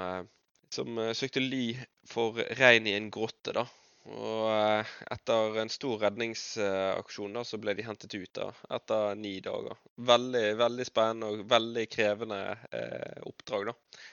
som 0.76 1.00
søkte 1.16 1.44
ly 1.44 1.66
for 2.10 2.38
rein 2.60 2.88
i 2.88 2.96
en 2.98 3.10
grotte. 3.14 3.56
da. 3.56 3.66
Og 4.06 4.86
etter 5.12 5.56
en 5.64 5.72
stor 5.74 6.04
redningsaksjon 6.04 7.34
da, 7.34 7.42
så 7.48 7.58
ble 7.62 7.74
de 7.78 7.86
hentet 7.88 8.14
ut 8.14 8.34
da, 8.38 8.52
etter 8.78 9.16
ni 9.18 9.40
dager. 9.46 9.80
Veldig 10.12 10.44
veldig 10.60 10.86
spennende 10.86 11.32
og 11.32 11.48
veldig 11.50 11.86
krevende 11.90 12.42
eh, 12.70 13.24
oppdrag. 13.26 13.72
da. 13.72 14.04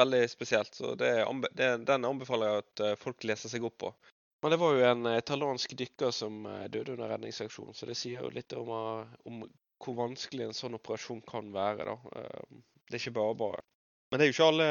Veldig 0.00 0.22
spesielt. 0.30 0.74
Så 0.78 0.94
det, 0.96 1.12
det, 1.58 1.68
den 1.84 2.08
anbefaler 2.08 2.48
jeg 2.48 2.64
at 2.64 2.84
folk 3.02 3.28
leser 3.28 3.52
seg 3.52 3.66
opp 3.68 3.78
på. 3.84 3.92
Men 4.42 4.54
det 4.54 4.58
var 4.62 4.74
jo 4.74 4.86
en 4.88 5.10
italiensk 5.12 5.74
dykker 5.78 6.14
som 6.16 6.46
døde 6.72 6.96
under 6.96 7.12
redningsaksjonen, 7.12 7.76
så 7.78 7.86
det 7.86 7.94
sier 7.94 8.24
jo 8.24 8.32
litt 8.34 8.56
om, 8.58 8.72
om 9.28 9.44
hvor 9.82 9.98
vanskelig 10.00 10.48
en 10.48 10.56
sånn 10.56 10.78
operasjon 10.78 11.20
kan 11.28 11.52
være. 11.54 11.92
da. 11.92 12.22
Det 12.88 12.96
er 12.96 13.02
ikke 13.02 13.14
bare 13.20 13.36
bare. 13.44 13.62
Men 14.12 14.20
det 14.20 14.26
er 14.26 14.28
jo 14.28 14.34
ikke 14.34 14.48
alle 14.50 14.64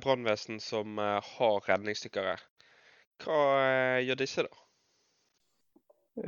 brannvesen 0.00 0.56
som 0.64 0.96
har 0.96 1.66
redningsdykkere. 1.68 2.38
Hva 3.20 3.40
gjør 4.00 4.16
disse, 4.22 4.44
da? 4.46 4.62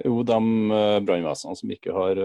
Jo, 0.05 0.19
de 0.21 0.37
brannvesenene 1.09 1.57
som 1.57 1.73
ikke 1.73 1.95
har 1.97 2.21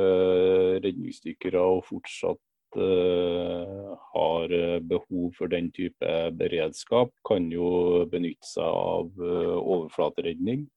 redningsdykkere 0.84 1.64
og 1.64 1.86
fortsatt 1.88 2.76
har 2.76 4.56
behov 4.84 5.32
for 5.38 5.48
den 5.48 5.72
type 5.72 6.12
beredskap, 6.36 7.16
kan 7.24 7.48
jo 7.54 8.04
benytte 8.12 8.50
seg 8.50 8.68
av 8.68 9.24
overflateredning. 9.24 10.68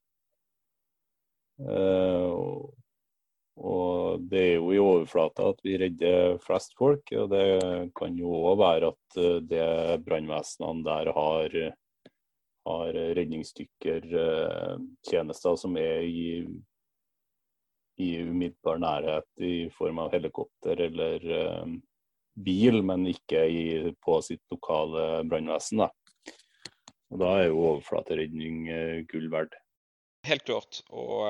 Og 3.57 4.21
det 4.29 4.43
er 4.43 4.59
jo 4.59 4.73
i 4.75 4.79
overflata 4.81 5.47
at 5.49 5.61
vi 5.65 5.79
redder 5.81 6.37
flest 6.45 6.75
folk. 6.77 7.09
Og 7.17 7.31
det 7.33 7.47
kan 7.97 8.17
jo 8.19 8.29
òg 8.51 8.59
være 8.61 8.89
at 8.93 9.17
eh, 9.23 9.41
det 9.49 10.03
brannvesenene 10.05 10.85
der 10.85 11.07
har, 11.17 11.49
har 12.69 12.93
redningsdykkertjenester 13.17 15.57
som 15.57 15.77
er 15.81 16.05
i, 16.05 16.45
i 18.05 18.29
umiddelbar 18.29 18.77
nærhet 18.83 19.31
i 19.41 19.71
form 19.73 19.99
av 20.05 20.13
helikopter 20.13 20.77
eller 20.91 21.17
uh, 21.25 21.65
bil, 22.37 22.85
men 22.85 23.09
ikke 23.09 23.49
i, 23.49 23.89
på 24.05 24.21
sitt 24.21 24.45
lokale 24.53 25.25
brannvesen. 25.25 25.81
Og 27.07 27.15
da 27.23 27.39
er 27.39 27.47
jo 27.49 27.65
overflateredning 27.71 28.69
gull 29.09 29.31
verdt. 29.33 29.55
Helt 30.27 30.43
klart. 30.45 30.83
Og 30.91 31.23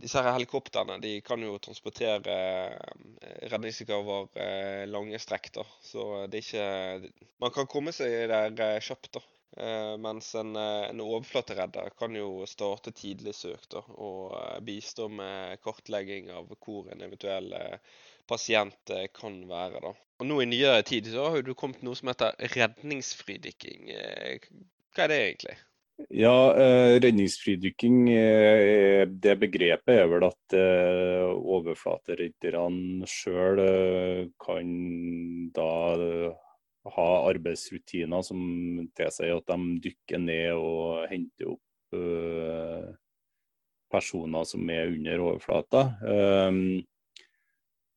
disse 0.00 0.20
her 0.22 0.32
helikoptrene 0.34 0.98
de 1.02 1.12
kan 1.24 1.42
jo 1.44 1.58
transportere 1.62 2.36
eh, 2.36 3.42
redningsdykkere 3.52 3.98
over 4.00 4.40
eh, 4.40 4.86
lange 4.88 5.18
strekk. 5.20 5.50
da, 5.58 5.66
Så 5.84 6.06
det 6.30 6.40
er 6.40 6.46
ikke 6.46 7.28
Man 7.42 7.52
kan 7.54 7.68
komme 7.70 7.92
seg 7.96 8.30
der 8.32 8.56
eh, 8.56 8.80
kjapt. 8.84 9.12
da. 9.18 9.26
Mens 9.98 10.28
en, 10.38 10.54
en 10.54 11.00
overflateredder 11.02 11.88
kan 11.98 12.14
jo 12.14 12.44
starte 12.46 12.92
tidlig 12.94 13.32
søk 13.34 13.64
da, 13.72 13.80
og 13.98 14.36
bistå 14.62 15.08
med 15.10 15.58
kartlegging 15.64 16.30
av 16.30 16.46
hvor 16.62 16.86
en 16.94 17.02
eventuell 17.02 17.50
pasient 18.30 18.94
kan 19.18 19.40
være. 19.50 19.82
da. 19.82 19.90
Og 20.22 20.30
Nå 20.30 20.38
i 20.44 20.46
nyere 20.46 20.84
tid 20.86 21.10
så 21.10 21.26
har 21.34 21.42
du 21.42 21.50
kommet 21.58 21.82
noe 21.82 21.98
som 21.98 22.12
heter 22.12 22.38
redningsfridykking. 22.54 23.90
Hva 24.94 25.08
er 25.08 25.12
det 25.12 25.18
egentlig? 25.26 25.58
Ja, 26.08 26.56
eh, 26.56 27.00
redningsfridykking, 27.00 28.08
eh, 28.10 29.06
det 29.06 29.36
begrepet 29.38 29.92
er 29.94 30.06
vel 30.08 30.24
at 30.26 30.54
eh, 30.56 31.26
overflateredderne 31.28 33.06
sjøl 33.10 33.60
kan 34.40 34.70
da 35.54 35.72
ha 36.96 37.08
arbeidsrutiner 37.28 38.24
som 38.24 38.40
tilsier 38.96 39.36
at 39.36 39.50
de 39.52 39.80
dykker 39.88 40.22
ned 40.22 40.54
og 40.56 41.10
henter 41.10 41.52
opp 41.52 41.66
personer 43.90 44.46
som 44.46 44.70
er 44.70 44.92
under 44.94 45.24
overflata. 45.26 45.82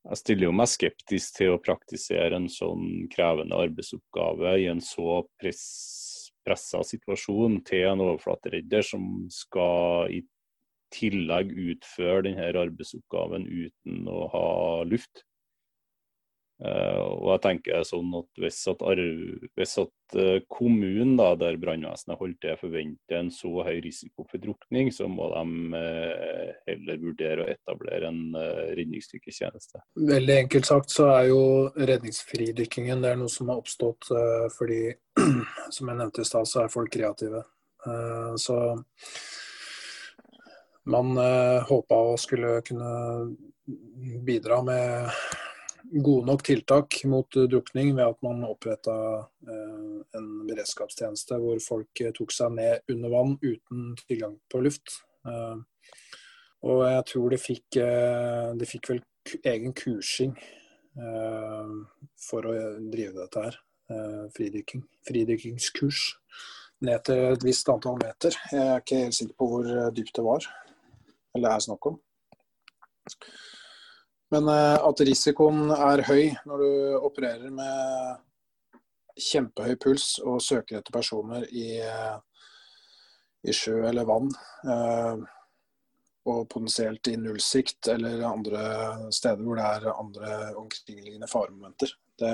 Jeg 0.04 0.20
stiller 0.20 0.50
jo 0.50 0.56
meg 0.58 0.72
skeptisk 0.72 1.38
til 1.38 1.54
å 1.54 1.62
praktisere 1.62 2.36
en 2.36 2.50
sånn 2.52 3.06
krevende 3.14 3.62
arbeidsoppgave 3.70 4.58
i 4.66 4.68
en 4.74 4.82
så 4.84 5.22
press 5.40 5.64
pressa 6.46 6.84
situasjon 6.86 7.62
til 7.68 7.88
en 7.90 8.04
overflateredder 8.04 8.86
som 8.86 9.04
skal 9.32 10.12
i 10.14 10.22
tillegg 10.94 11.54
utføre 11.74 12.28
denne 12.28 12.50
arbeidsoppgaven 12.52 13.48
uten 13.50 14.10
å 14.12 14.28
ha 14.34 14.48
luft. 14.88 15.24
Uh, 16.64 17.20
og 17.20 17.26
jeg 17.34 17.42
tenker 17.44 17.82
sånn 17.84 18.14
at 18.16 18.40
Hvis 18.40 18.62
at, 18.72 18.84
hvis 19.60 19.74
at 19.82 20.16
uh, 20.16 20.38
kommunen 20.48 21.18
da, 21.20 21.34
der 21.36 21.58
brannvesenet 21.60 22.16
holder 22.22 22.38
til, 22.40 22.60
forventer 22.62 23.20
en 23.20 23.32
så 23.36 23.66
høy 23.68 23.82
risiko 23.84 24.24
for 24.30 24.40
drukning, 24.40 24.88
så 24.96 25.10
må 25.12 25.28
de 25.34 25.44
uh, 25.76 26.54
heller 26.70 27.02
vurdere 27.04 27.44
å 27.44 27.50
etablere 27.52 28.08
en 28.08 28.40
redningsdykketjeneste. 28.80 29.84
Veldig 30.08 30.40
enkelt 30.46 30.70
sagt 30.70 30.96
så 30.96 31.10
er 31.18 31.30
jo 31.34 31.44
redningsfridykkingen 31.76 33.04
det 33.04 33.12
er 33.12 33.20
noe 33.20 33.32
som 33.32 33.52
har 33.52 33.60
oppstått 33.60 34.08
fordi, 34.56 34.82
som 35.76 35.92
jeg 35.92 36.00
nevnte 36.00 36.24
i 36.24 36.28
stad, 36.28 36.48
så 36.48 36.64
er 36.64 36.72
folk 36.72 36.94
kreative. 36.94 37.44
så 38.40 38.58
man 40.88 41.16
håpa 41.68 42.00
å 42.14 42.16
skulle 42.20 42.60
kunne 42.68 42.92
bidra 44.24 44.62
med 44.64 45.10
gode 45.92 46.26
nok 46.26 46.44
tiltak 46.46 46.98
mot 47.10 47.36
drukning 47.50 47.94
ved 47.98 48.06
at 48.06 48.24
man 48.26 48.46
oppretta 48.48 48.96
eh, 49.48 50.00
en 50.18 50.30
beredskapstjeneste 50.48 51.38
hvor 51.42 51.60
folk 51.64 52.02
eh, 52.02 52.14
tok 52.16 52.34
seg 52.34 52.56
ned 52.56 52.94
under 52.94 53.14
vann 53.14 53.36
uten 53.44 53.94
tilgang 54.06 54.38
på 54.52 54.64
luft. 54.64 55.00
Eh, 55.28 55.58
og 56.64 56.84
jeg 56.88 57.06
tror 57.12 57.34
de 57.34 57.40
fikk, 57.42 57.78
de 58.56 58.68
fikk 58.70 58.86
vel 58.88 59.02
egen 59.52 59.74
kursing 59.76 60.32
for 62.24 62.48
å 62.48 62.54
drive 62.94 63.18
dette 63.18 63.44
her. 63.44 63.58
Fridykking. 64.32 64.86
Fridykkingskurs 65.04 66.06
ned 66.88 67.04
til 67.04 67.34
et 67.34 67.44
visst 67.44 67.68
antall 67.68 68.00
meter. 68.00 68.38
Jeg 68.54 68.64
er 68.64 68.80
ikke 68.80 69.02
helt 69.02 69.18
sikker 69.18 69.36
på 69.42 69.50
hvor 69.52 69.68
dypt 69.98 70.16
det 70.16 70.24
var, 70.24 70.48
eller 71.36 71.52
er 71.52 71.68
snakk 71.68 71.92
om. 71.92 72.00
Men 74.34 74.48
eh, 74.50 74.78
at 74.82 75.02
risikoen 75.06 75.70
er 75.76 76.02
høy 76.08 76.32
når 76.48 76.64
du 76.64 76.70
opererer 77.06 77.52
med 77.54 78.22
kjempehøy 79.22 79.76
puls 79.78 80.16
og 80.26 80.42
søker 80.42 80.80
etter 80.80 80.96
personer 80.96 81.46
i, 81.54 81.78
eh, 81.86 82.16
i 83.46 83.54
sjø 83.54 83.84
eller 83.92 84.08
vann, 84.10 84.32
eh, 84.66 85.22
og 86.24 86.48
potensielt 86.50 87.12
i 87.12 87.18
nullsikt 87.20 87.92
eller 87.94 88.24
andre 88.26 88.64
steder 89.14 89.44
hvor 89.44 89.60
det 89.60 89.68
er 89.68 89.90
andre 89.92 90.30
omkringliggende 90.58 91.30
faremomenter. 91.30 91.94
Det, 92.18 92.34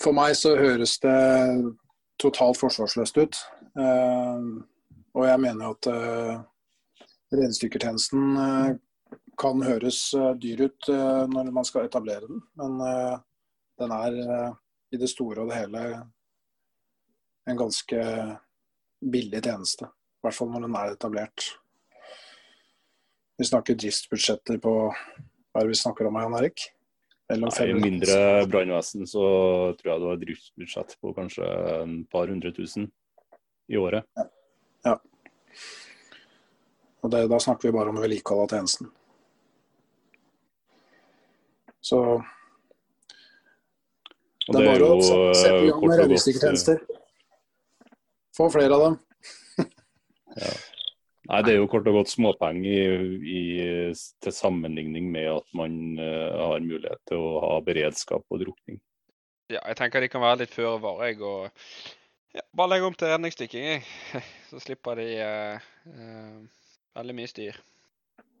for 0.00 0.16
meg 0.16 0.36
så 0.38 0.54
høres 0.56 0.96
det 1.02 1.18
totalt 2.22 2.60
forsvarsløst 2.60 3.18
ut. 3.18 3.40
Og 3.74 5.26
jeg 5.26 5.42
mener 5.42 5.74
at 5.74 5.90
Redningsdykkertjenesten 7.34 8.38
kan 9.38 9.62
høres 9.64 9.98
eh, 10.16 10.32
dyr 10.40 10.66
ut 10.68 10.88
eh, 10.92 11.24
når 11.30 11.50
man 11.54 11.66
skal 11.66 11.88
etablere 11.88 12.28
den, 12.28 12.42
men 12.60 12.80
eh, 12.84 13.16
den 13.80 13.94
er 13.94 14.18
i 14.94 15.00
det 15.00 15.10
store 15.10 15.42
og 15.42 15.50
det 15.50 15.58
hele 15.58 15.82
en 17.50 17.58
ganske 17.58 18.04
billig 19.02 19.42
tjeneste. 19.42 19.88
I 19.90 20.24
hvert 20.24 20.36
fall 20.38 20.52
når 20.52 20.66
den 20.66 20.76
er 20.78 20.94
etablert. 20.94 21.48
Vi 23.34 23.48
snakker 23.48 23.76
driftsbudsjetter 23.76 24.60
på 24.62 24.74
hva 24.86 25.60
er 25.60 25.66
det 25.66 25.74
vi 25.74 25.80
snakker 25.82 26.06
om, 26.08 26.20
Jan 26.22 26.38
Erik? 26.38 26.68
I 27.34 27.72
mindre 27.72 28.44
brannvesen 28.46 29.08
så 29.08 29.24
tror 29.78 29.90
jeg 29.90 30.00
du 30.02 30.08
har 30.10 30.18
driftsbudsjett 30.20 30.96
på 31.00 31.12
kanskje 31.16 31.46
en 31.80 32.02
par 32.12 32.28
hundre 32.28 32.52
tusen 32.54 32.90
i 33.72 33.80
året. 33.80 34.04
Ja. 34.14 34.26
ja. 34.90 34.98
Og 37.02 37.10
det, 37.12 37.24
da 37.32 37.40
snakker 37.40 37.68
vi 37.68 37.76
bare 37.76 37.92
om 37.92 38.00
vedlikehold 38.00 38.44
av 38.44 38.54
tjenesten. 38.54 38.92
Så 41.84 42.00
det 44.44 44.60
er 44.60 44.68
bare 44.68 44.92
å 44.92 45.00
sette 45.36 45.56
i 45.64 45.72
gang 45.72 45.82
med 45.88 45.98
redningsdykkertjenester. 46.02 46.80
Få 48.36 48.48
flere 48.52 48.76
av 48.76 48.84
dem. 48.86 48.96
ja. 50.42 50.54
Nei, 51.24 51.40
Det 51.46 51.54
er 51.54 51.60
jo 51.62 51.68
kort 51.72 51.86
og 51.88 51.96
godt 52.00 52.12
småpenger 52.12 52.72
i, 52.76 52.80
i, 53.32 53.42
til 54.20 54.34
sammenligning 54.36 55.06
med 55.12 55.30
at 55.32 55.46
man 55.56 55.76
uh, 55.96 56.50
har 56.50 56.64
mulighet 56.64 57.00
til 57.08 57.22
å 57.22 57.38
ha 57.46 57.54
beredskap 57.64 58.24
og 58.28 58.42
drukning. 58.42 58.80
Ja, 59.52 59.60
jeg 59.60 59.78
tenker 59.80 60.04
de 60.04 60.10
kan 60.12 60.24
være 60.24 60.42
litt 60.42 60.52
føre 60.52 60.80
var. 60.82 61.04
Jeg, 61.08 61.20
og 61.24 61.48
ja, 62.36 62.44
bare 62.56 62.74
legge 62.74 62.90
om 62.90 62.98
til 62.98 63.12
redningsdykking, 63.12 63.70
jeg. 63.70 63.86
Så 64.50 64.60
slipper 64.66 65.00
de 65.00 65.08
uh, 65.24 65.70
uh, 65.88 66.68
veldig 67.00 67.16
mye 67.16 67.32
styr. 67.32 67.60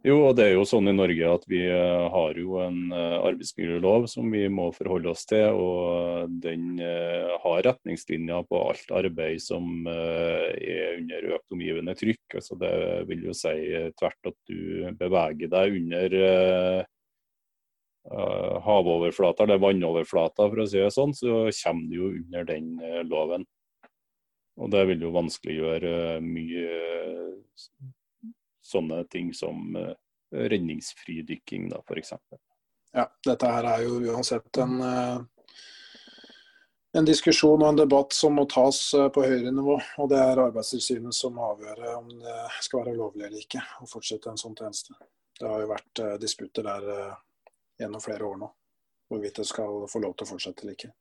Jo, 0.04 0.18
og 0.28 0.34
det 0.36 0.44
er 0.44 0.58
jo 0.58 0.66
sånn 0.68 0.90
i 0.90 0.92
Norge 0.92 1.28
at 1.32 1.44
vi 1.48 1.62
uh, 1.64 2.10
har 2.12 2.36
jo 2.36 2.58
en 2.60 2.90
uh, 2.92 3.22
arbeidsmiljølov 3.24 4.04
som 4.12 4.26
vi 4.34 4.42
må 4.52 4.66
forholde 4.76 5.08
oss 5.14 5.24
til. 5.30 5.56
Og 5.56 6.34
den 6.44 6.74
uh, 6.76 7.30
har 7.40 7.62
retningslinjer 7.64 8.44
på 8.50 8.60
alt 8.66 8.92
arbeid 9.00 9.40
som 9.40 9.88
er 9.88 10.98
under 10.98 11.30
økt 11.38 11.56
omgivende 11.56 11.96
trykk. 11.96 12.36
Altså 12.36 12.60
det 12.60 12.74
vil 13.08 13.24
jo 13.30 13.38
si 13.38 13.54
tvert 13.96 14.28
at 14.28 14.36
du 14.44 14.92
beveger 15.00 15.52
deg 15.56 15.80
under 15.80 16.18
havoverflata 18.68 19.46
eller 19.46 19.62
vannoverflata, 19.62 20.50
for 20.50 20.60
å 20.60 20.68
si 20.68 20.82
det 20.82 20.92
sånn, 20.92 21.16
så 21.16 21.46
kommer 21.62 21.88
du 21.88 21.96
jo 21.96 22.10
under 22.12 22.44
den 22.52 22.74
loven. 23.08 23.48
Og 24.60 24.68
det 24.74 24.84
vil 24.90 25.08
jo 25.08 25.16
vanskeliggjøre 25.16 26.20
mye 26.20 26.66
sånne 28.64 29.04
ting 29.12 29.32
som 29.36 29.76
uh, 29.76 29.92
redningsfridykking, 30.34 31.68
da, 31.72 31.82
f.eks. 31.84 32.14
Ja, 32.94 33.08
dette 33.26 33.50
her 33.50 33.68
er 33.68 33.84
jo 33.84 33.98
uansett 34.12 34.60
en, 34.62 34.80
uh, 34.80 35.20
en 36.94 37.08
diskusjon 37.08 37.62
og 37.62 37.68
en 37.68 37.82
debatt 37.82 38.14
som 38.16 38.36
må 38.38 38.46
tas 38.50 38.80
uh, 38.96 39.08
på 39.12 39.26
høyere 39.26 39.52
nivå. 39.54 39.78
Og 40.02 40.10
det 40.12 40.22
er 40.22 40.42
Arbeidstilsynet 40.46 41.16
som 41.16 41.40
avgjør 41.50 41.84
om 41.98 42.10
det 42.22 42.40
skal 42.64 42.84
være 42.84 42.96
lovlig 42.98 43.28
eller 43.28 43.44
ikke 43.44 43.62
å 43.82 43.90
fortsette 43.90 44.32
en 44.32 44.40
sånn 44.40 44.56
tjeneste. 44.58 44.96
Det 45.34 45.48
har 45.50 45.64
jo 45.64 45.70
vært 45.72 46.00
disputter 46.22 46.62
der 46.62 46.84
gjennom 47.80 48.02
flere 48.02 48.28
år 48.28 48.36
nå, 48.38 48.48
hvorvidt 49.10 49.40
det 49.40 49.48
skal 49.50 49.88
få 49.90 49.98
lov 50.04 50.14
til 50.14 50.28
å 50.28 50.30
fortsette 50.30 50.62
eller 50.62 50.76
ikke. 50.76 50.92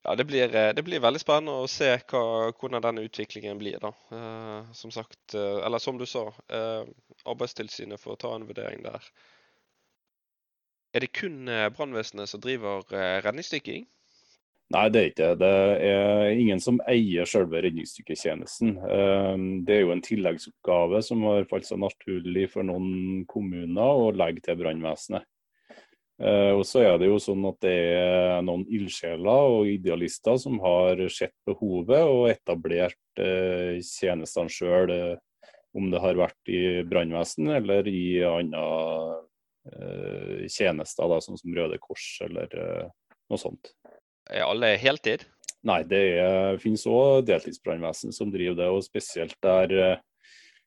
Ja, 0.00 0.14
det 0.14 0.24
blir, 0.24 0.54
eh, 0.56 0.72
det 0.74 0.82
blir, 0.82 1.00
veldig 1.00 1.20
spennende 1.20 1.62
å 1.62 1.68
se 1.70 1.92
hva, 2.10 2.50
hvordan 2.56 2.82
denne 2.82 3.04
utviklingen 3.06 3.58
blir. 3.58 3.78
da. 3.78 3.92
Eh, 4.10 4.72
som 4.72 4.90
sagt, 4.90 5.34
eh, 5.34 5.60
eller 5.66 5.78
som 5.78 5.98
du 5.98 6.06
sa, 6.06 6.32
eh, 6.48 6.84
Arbeidstilsynet 7.24 8.00
får 8.00 8.16
ta 8.16 8.34
en 8.34 8.46
vurdering 8.46 8.82
der. 8.82 9.02
Er 10.94 11.00
det 11.00 11.12
kun 11.12 11.48
eh, 11.48 11.68
brannvesenet 11.68 12.28
som 12.28 12.40
driver 12.40 12.82
redningsdykking? 13.22 13.86
Nei, 14.72 14.88
det 14.88 15.00
er 15.00 15.10
ikke 15.10 15.28
det. 15.36 15.38
Det 15.38 15.88
er 15.92 16.30
ingen 16.40 16.60
som 16.60 16.80
eier 16.88 17.28
selve 17.28 17.60
redningsdykketjenesten. 17.60 18.70
Det 19.66 19.74
er 19.74 19.82
jo 19.82 19.92
en 19.92 20.00
tilleggsoppgave 20.00 21.02
som 21.04 21.22
har 21.28 21.44
falt 21.44 21.68
seg 21.68 21.82
naturlig 21.82 22.46
for 22.54 22.64
noen 22.64 23.26
kommuner 23.28 24.00
å 24.06 24.08
legge 24.16 24.40
til 24.40 24.56
brannvesenet. 24.56 25.28
Uh, 26.22 26.54
og 26.54 26.62
så 26.68 26.84
er 26.86 27.00
det 27.02 27.08
jo 27.08 27.16
sånn 27.18 27.42
at 27.48 27.56
det 27.64 27.74
er 27.96 28.44
noen 28.46 28.62
ildsjeler 28.70 29.56
og 29.56 29.66
idealister 29.66 30.36
som 30.38 30.60
har 30.62 31.00
sett 31.10 31.34
behovet 31.48 32.04
og 32.06 32.28
etablert 32.30 33.18
uh, 33.18 33.80
tjenestene 33.82 34.52
sjøl, 34.52 34.92
eh, 34.94 35.16
om 35.74 35.88
det 35.90 36.02
har 36.04 36.20
vært 36.20 36.52
i 36.52 36.62
brannvesen 36.86 37.50
eller 37.56 37.88
i 37.90 38.22
andre 38.28 39.20
tjenester, 40.50 41.06
da, 41.06 41.20
sånn 41.22 41.38
som 41.38 41.52
Røde 41.54 41.76
Kors 41.80 42.04
eller 42.26 42.50
noe 43.30 43.38
sånt. 43.38 43.70
Er 44.26 44.42
alle 44.42 44.72
heltid? 44.82 45.22
Nei, 45.64 45.78
det 45.86 46.00
er, 46.18 46.58
finnes 46.60 46.82
òg 46.90 47.22
deltidsbrannvesen 47.28 48.12
som 48.12 48.32
driver 48.34 48.58
det, 48.58 48.68
og 48.74 48.82
spesielt 48.84 49.38
der 49.46 50.02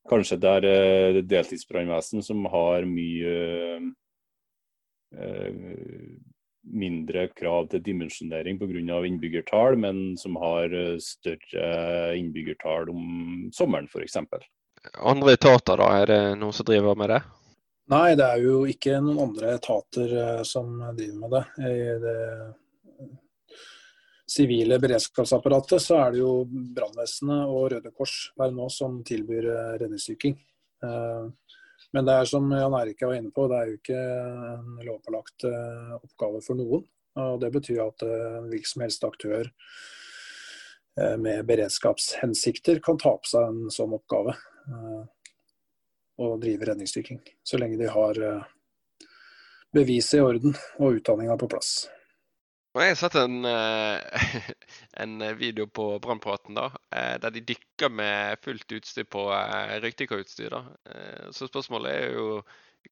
kanskje 0.10 0.39
det 0.39 0.53
er 0.72 1.20
deltidsbrannvesen 1.28 2.24
som 2.24 2.47
har 2.49 2.88
mye 2.88 3.36
Eh, 3.76 4.05
mindre 6.66 7.28
krav 7.38 7.70
til 7.70 7.84
dimensjonering 7.84 8.59
pga. 8.59 9.05
innbyggertall, 9.05 9.78
men 9.78 10.18
som 10.18 10.36
har 10.41 10.74
eh, 10.74 10.97
større 10.99 12.18
innbyggertall 12.18 12.89
om 12.89 13.49
sommeren 13.53 13.88
f.eks. 13.88 14.18
Andre 15.01 15.34
etater, 15.34 15.78
da? 15.78 15.89
Er 16.01 16.05
det 16.05 16.22
noen 16.39 16.53
som 16.53 16.66
driver 16.66 16.95
med 16.95 17.09
det? 17.09 17.22
Nei, 17.89 18.16
det 18.18 18.26
er 18.26 18.41
jo 18.41 18.66
ikke 18.66 18.97
noen 19.01 19.30
andre 19.30 19.55
etater 19.59 20.16
eh, 20.22 20.43
som 20.43 20.80
driver 20.97 21.18
med 21.22 21.36
det. 21.36 21.45
I 21.61 21.97
det 22.01 22.20
sivile 24.26 24.80
beredskapsapparatet 24.82 25.82
så 25.82 25.99
er 26.01 26.16
det 26.16 26.24
jo 26.24 26.32
brannvesenet 26.49 27.45
og 27.45 27.70
Røde 27.76 27.91
Kors 27.93 28.32
per 28.38 28.49
nå 28.51 28.66
som 28.74 29.03
tilbyr 29.05 29.51
redningsdykking. 29.84 30.34
Men 31.96 32.04
det 32.04 32.14
er 32.20 32.28
som 32.28 32.50
Jan 32.52 32.74
Erik 32.76 33.00
var 33.06 33.16
inne 33.16 33.32
på, 33.32 33.46
det 33.48 33.58
er 33.58 33.70
jo 33.70 33.76
ikke 33.78 34.00
en 34.52 34.80
lovpålagt 34.84 35.46
eh, 35.48 35.93
oppgave 35.96 36.41
for 36.43 36.60
noen. 36.60 36.84
Og 37.24 37.38
Det 37.39 37.52
betyr 37.54 37.86
at 37.86 38.04
eh, 38.04 38.24
en 38.41 38.50
hvilken 38.52 38.72
som 38.74 38.84
helst 38.84 39.06
aktør 39.08 39.48
eh, 39.48 41.16
med 41.16 41.46
beredskapshensikter 41.48 42.82
kan 42.84 43.00
ta 43.00 43.14
på 43.16 43.32
seg 43.32 43.48
en 43.48 43.72
sånn 43.72 43.96
oppgave. 43.96 44.36
Og 46.20 46.36
drive 46.43 46.68
redningsdykking. 46.68 47.22
Så 47.48 47.60
lenge 47.60 47.80
de 47.80 47.88
har 47.91 48.20
beviset 49.76 50.18
i 50.18 50.24
orden 50.24 50.56
og 50.80 51.00
utdanninga 51.00 51.36
på 51.39 51.50
plass. 51.52 51.74
Jeg 52.76 52.92
har 52.92 52.98
sett 53.00 53.16
en, 53.16 53.46
eh, 53.48 54.24
en 55.04 55.22
video 55.40 55.64
på 55.68 55.84
Brannpraten 56.04 56.58
eh, 56.60 57.14
der 57.24 57.32
de 57.32 57.40
dykker 57.48 57.88
med 57.88 58.42
fullt 58.44 58.74
utstyr 58.76 59.06
på 59.08 59.30
uh, 59.32 59.78
røykdykkerutstyr. 59.80 60.58
Så 61.32 61.48
spørsmålet 61.48 61.94
er 61.94 62.18
jo 62.18 62.42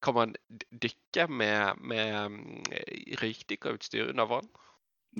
kan 0.00 0.16
man 0.16 0.32
dykke 0.72 1.26
med, 1.28 1.82
med 1.84 3.20
røykdykkerutstyr 3.20 4.08
under 4.14 4.30
vann? 4.30 4.48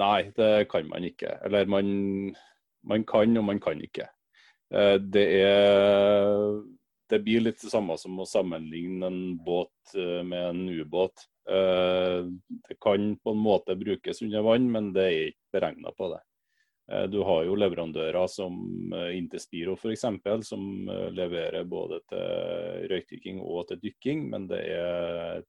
Nei, 0.01 0.33
det 0.33 0.71
kan 0.73 0.89
man 0.89 1.05
ikke. 1.05 1.37
Eller 1.45 1.69
man, 1.69 2.33
man 2.89 3.05
kan 3.05 3.37
og 3.37 3.45
man 3.45 3.61
kan 3.61 3.85
ikke. 3.85 4.09
Det 5.12 5.27
er 5.45 6.65
Det 7.12 7.21
blir 7.21 7.45
litt 7.45 7.61
det 7.61 7.71
samme 7.71 7.99
som 8.01 8.17
å 8.19 8.25
sammenligne 8.27 9.07
en 9.12 9.23
båt 9.45 9.93
med 10.25 10.41
en 10.41 10.69
ubåt. 10.73 11.29
Eh, 11.49 12.24
det 12.68 12.74
kan 12.80 13.16
på 13.16 13.30
en 13.30 13.36
måte 13.38 13.76
brukes 13.76 14.22
under 14.22 14.42
vann, 14.42 14.70
men 14.72 14.92
det 14.92 15.05
er 15.05 15.26
ikke 15.28 15.59
beregna 15.59 15.92
på 15.92 16.09
det. 16.14 16.20
Eh, 16.92 17.05
du 17.12 17.20
har 17.24 17.45
jo 17.45 17.59
leverandører 17.59 18.26
som 18.32 18.57
Interspiro 19.12 19.76
Intespiro 19.76 19.76
f.eks., 19.76 20.49
som 20.49 20.88
leverer 21.12 21.64
både 21.68 22.01
til 22.09 22.88
røykdykking 22.92 23.42
og 23.45 23.68
til 23.68 23.82
dykking, 23.84 24.28
men 24.32 24.49
det 24.49 24.62
er 24.72 25.45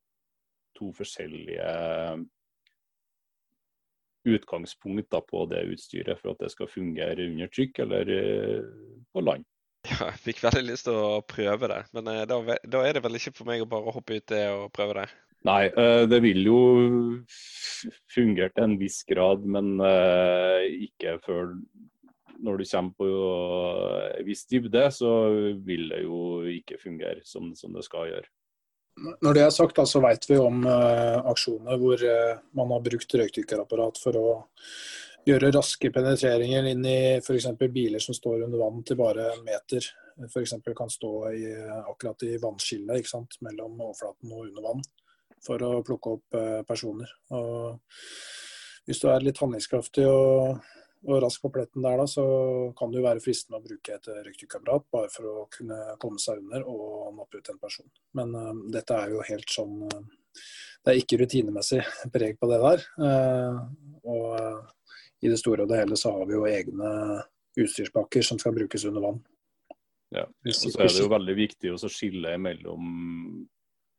to 0.75 0.91
forskjellige 0.91 1.71
utgangspunkt 4.25 5.13
på 5.29 5.41
det 5.47 5.67
utstyret 5.69 6.19
for 6.19 6.33
at 6.33 6.41
det 6.41 6.49
skal 6.51 6.67
fungere 6.67 7.27
under 7.29 7.47
trykk 7.47 7.83
eller 7.85 8.09
på 9.13 9.21
land. 9.21 9.45
Ja, 9.85 10.07
jeg 10.09 10.17
fikk 10.23 10.39
veldig 10.41 10.63
lyst 10.65 10.87
til 10.87 10.97
å 10.97 11.21
prøve 11.29 11.69
det, 11.69 11.83
men 11.93 12.09
da, 12.25 12.39
da 12.41 12.79
er 12.81 12.97
det 12.97 13.03
vel 13.05 13.19
ikke 13.19 13.35
for 13.37 13.47
meg 13.47 13.61
å 13.61 13.69
bare 13.69 13.93
hoppe 13.93 14.17
ut 14.17 14.27
det 14.33 14.41
og 14.49 14.71
prøve 14.73 14.97
det? 14.97 15.05
Nei, 15.45 15.65
eh, 15.69 16.03
det 16.09 16.21
vil 16.23 16.41
jo 16.47 16.59
fungere 18.09 18.49
til 18.53 18.65
en 18.65 18.77
viss 18.79 19.03
grad, 19.05 19.43
men 19.45 19.75
eh, 19.83 20.65
ikke 20.87 21.19
før 21.25 21.51
når 22.45 22.57
du 22.59 22.65
kommer 22.67 22.95
på 22.97 23.09
en 23.09 24.25
viss 24.27 24.43
dybde, 24.49 24.87
så 24.91 25.11
vil 25.65 25.85
det 25.93 26.01
jo 26.03 26.17
ikke 26.49 26.81
fungere 26.81 27.21
som, 27.23 27.53
som 27.55 27.77
det 27.77 27.85
skal 27.85 28.09
gjøre. 28.09 28.27
Når 29.23 29.37
det 29.37 29.43
er 29.43 29.53
sagt, 29.55 29.79
så 29.87 30.01
vet 30.03 30.27
vi 30.27 30.37
om 30.39 30.65
aksjoner 30.67 31.79
hvor 31.79 32.03
man 32.55 32.69
har 32.71 32.83
brukt 32.83 33.15
røykdykkerapparat 33.19 33.99
for 33.99 34.19
å 34.19 34.27
gjøre 35.27 35.51
raske 35.55 35.91
penetreringer 35.95 36.69
inn 36.69 36.85
i 36.87 36.99
f.eks. 37.17 37.49
biler 37.59 38.03
som 38.03 38.15
står 38.15 38.45
under 38.45 38.61
vann 38.61 38.83
til 38.87 38.99
bare 38.99 39.31
en 39.33 39.43
meter. 39.47 39.87
F.eks. 40.27 40.55
kan 40.77 40.91
stå 40.91 41.13
i, 41.31 41.49
akkurat 41.81 42.23
i 42.27 42.35
vannskillet 42.39 43.39
mellom 43.47 43.79
overflaten 43.79 44.31
og 44.31 44.47
under 44.47 44.69
vann 44.69 44.85
for 45.43 45.61
å 45.65 45.81
plukke 45.85 46.15
opp 46.17 46.37
eh, 46.37 46.61
personer. 46.67 47.11
Og 47.35 47.79
hvis 48.85 49.01
du 49.01 49.09
er 49.11 49.25
litt 49.25 49.39
handlingskraftig 49.41 50.05
og, 50.09 50.59
og 51.05 51.21
rask 51.23 51.41
på 51.43 51.51
pletten 51.53 51.85
der, 51.85 51.97
da, 52.01 52.05
så 52.09 52.25
kan 52.77 52.91
det 52.91 53.01
jo 53.01 53.07
være 53.07 53.23
fristende 53.23 53.59
å 53.59 53.65
bruke 53.65 53.97
et 53.97 54.09
røykdykkerapparat 54.11 54.87
bare 54.93 55.11
for 55.13 55.29
å 55.31 55.47
kunne 55.53 55.79
komme 56.01 56.21
seg 56.21 56.43
under 56.43 56.65
og 56.69 57.15
nappe 57.17 57.41
ut 57.41 57.51
en 57.53 57.61
person. 57.61 57.89
Men 58.17 58.33
uh, 58.37 58.53
dette 58.73 58.97
er 58.97 59.13
jo 59.15 59.25
helt 59.25 59.51
sånn 59.51 59.85
uh, 59.89 60.01
Det 60.85 60.93
er 60.93 61.01
ikke 61.01 61.19
rutinemessig 61.23 61.81
preg 62.15 62.39
på 62.41 62.49
det 62.51 62.61
der. 62.63 62.87
Uh, 63.01 63.61
og 64.05 65.23
i 65.25 65.31
det 65.31 65.39
store 65.41 65.65
og 65.65 65.71
det 65.71 65.81
hele 65.81 65.97
så 65.97 66.13
har 66.13 66.27
vi 66.29 66.37
jo 66.37 66.45
egne 66.49 66.91
utstyrspakker 67.55 68.25
som 68.25 68.39
skal 68.41 68.53
brukes 68.53 68.85
under 68.85 69.07
vann. 69.07 69.23
Ja, 70.13 70.25
og 70.27 70.53
så 70.53 70.69
er 70.77 70.91
det 70.91 71.01
jo 71.01 71.11
veldig 71.11 71.35
viktig 71.37 71.71
å 71.73 71.89
skille 71.91 72.35
mellom 72.39 72.83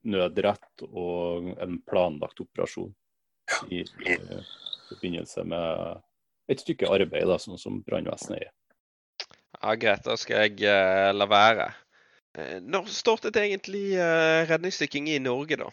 nødrett 0.06 0.84
og 0.86 1.52
en 1.62 1.78
planlagt 1.88 2.40
operasjon 2.42 2.92
i, 3.70 3.82
i 3.82 4.16
forbindelse 4.88 5.44
med 5.46 6.02
et 6.50 6.62
stykke 6.62 6.90
arbeid, 6.90 7.26
da, 7.26 7.38
sånn 7.42 7.58
som 7.58 7.80
brannvesenet 7.86 8.46
er. 8.46 8.52
Ja, 9.56 9.74
Greit, 9.80 10.04
da 10.06 10.14
skal 10.20 10.46
jeg 10.46 10.68
uh, 10.68 11.10
la 11.16 11.26
være. 11.30 11.70
Uh, 12.36 12.58
når 12.62 12.90
startet 12.92 13.38
egentlig 13.40 13.96
uh, 13.98 14.44
redningsdykking 14.50 15.10
i 15.14 15.18
Norge, 15.22 15.58
da? 15.58 15.70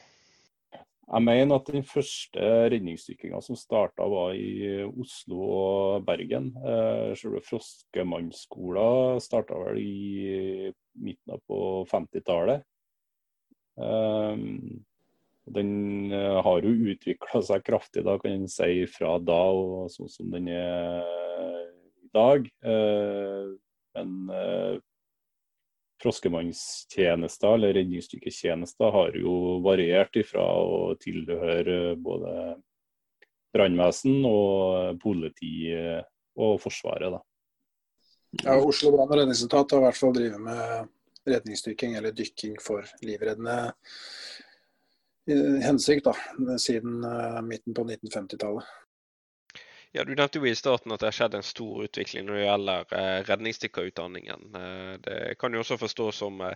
Jeg 1.03 1.25
mener 1.27 1.59
at 1.59 1.67
den 1.67 1.84
første 1.86 2.43
redningsdykkinga 2.71 3.41
som 3.43 3.57
starta 3.59 4.05
var 4.09 4.38
i 4.39 4.81
Oslo 4.88 5.41
og 5.45 6.05
Bergen. 6.07 6.53
Eh, 6.57 7.11
selve 7.19 7.41
Froskemannsskolen 7.43 9.19
starta 9.21 9.59
vel 9.59 9.81
i 9.84 10.71
midten 11.03 11.36
av 11.36 11.43
på 11.49 11.59
50-tallet. 11.91 12.63
Den 15.53 15.71
har 16.13 16.63
jo 16.63 16.91
utvikla 16.93 17.41
seg 17.43 17.65
kraftig 17.67 18.05
da, 18.07 18.17
kan 18.21 18.38
en 18.38 18.47
si, 18.51 18.86
fra 18.88 19.17
da 19.19 19.41
og 19.51 19.91
sånn 19.91 20.11
som 20.11 20.32
den 20.32 20.47
er 20.53 21.03
i 22.03 22.09
dag. 22.15 22.47
Men 23.93 24.11
froskemannstjenester 26.03 27.55
eller 27.55 27.74
redningsdykketjenester 27.78 28.91
har 28.91 29.15
jo 29.17 29.59
variert 29.63 30.15
ifra 30.19 30.43
å 30.43 30.93
tilhøre 30.99 31.95
både 31.99 32.55
brannvesen 33.53 34.24
og 34.28 34.99
politi 35.03 35.69
og 36.39 36.57
Forsvaret. 36.61 37.13
da. 37.13 37.21
Ja, 38.43 38.57
Oslo 38.57 38.91
brann- 38.91 39.11
og 39.11 39.17
redningsetat 39.17 39.71
har 39.71 39.84
i 39.84 39.86
hvert 39.88 39.99
fall 39.99 40.13
drevet 40.15 40.41
med 40.41 40.89
redningsdykking 41.30 41.95
eller 41.99 42.15
dykking 42.15 42.57
for 42.61 42.88
livreddende 43.05 43.74
hensikt 45.63 46.09
da, 46.09 46.13
siden 46.59 47.03
uh, 47.07 47.39
midten 47.45 47.74
på 47.74 47.86
1950-tallet. 47.88 48.65
Ja, 49.95 50.03
Du 50.03 50.15
nevnte 50.15 50.39
jo 50.41 50.47
i 50.49 50.55
starten 50.57 50.91
at 50.91 51.03
det 51.03 51.11
har 51.11 51.13
skjedd 51.13 51.36
en 51.38 51.45
stor 51.45 51.84
utvikling 51.86 52.26
når 52.26 52.39
det 52.39 52.45
gjelder 52.47 52.93
eh, 52.97 53.17
redningsdykkerutdanningen. 53.28 54.47
Eh, 54.57 54.93
det 55.05 55.17
kan 55.38 55.53
jo 55.53 55.61
også 55.61 55.78
forstås 55.78 56.21
som 56.24 56.41
eh, 56.41 56.55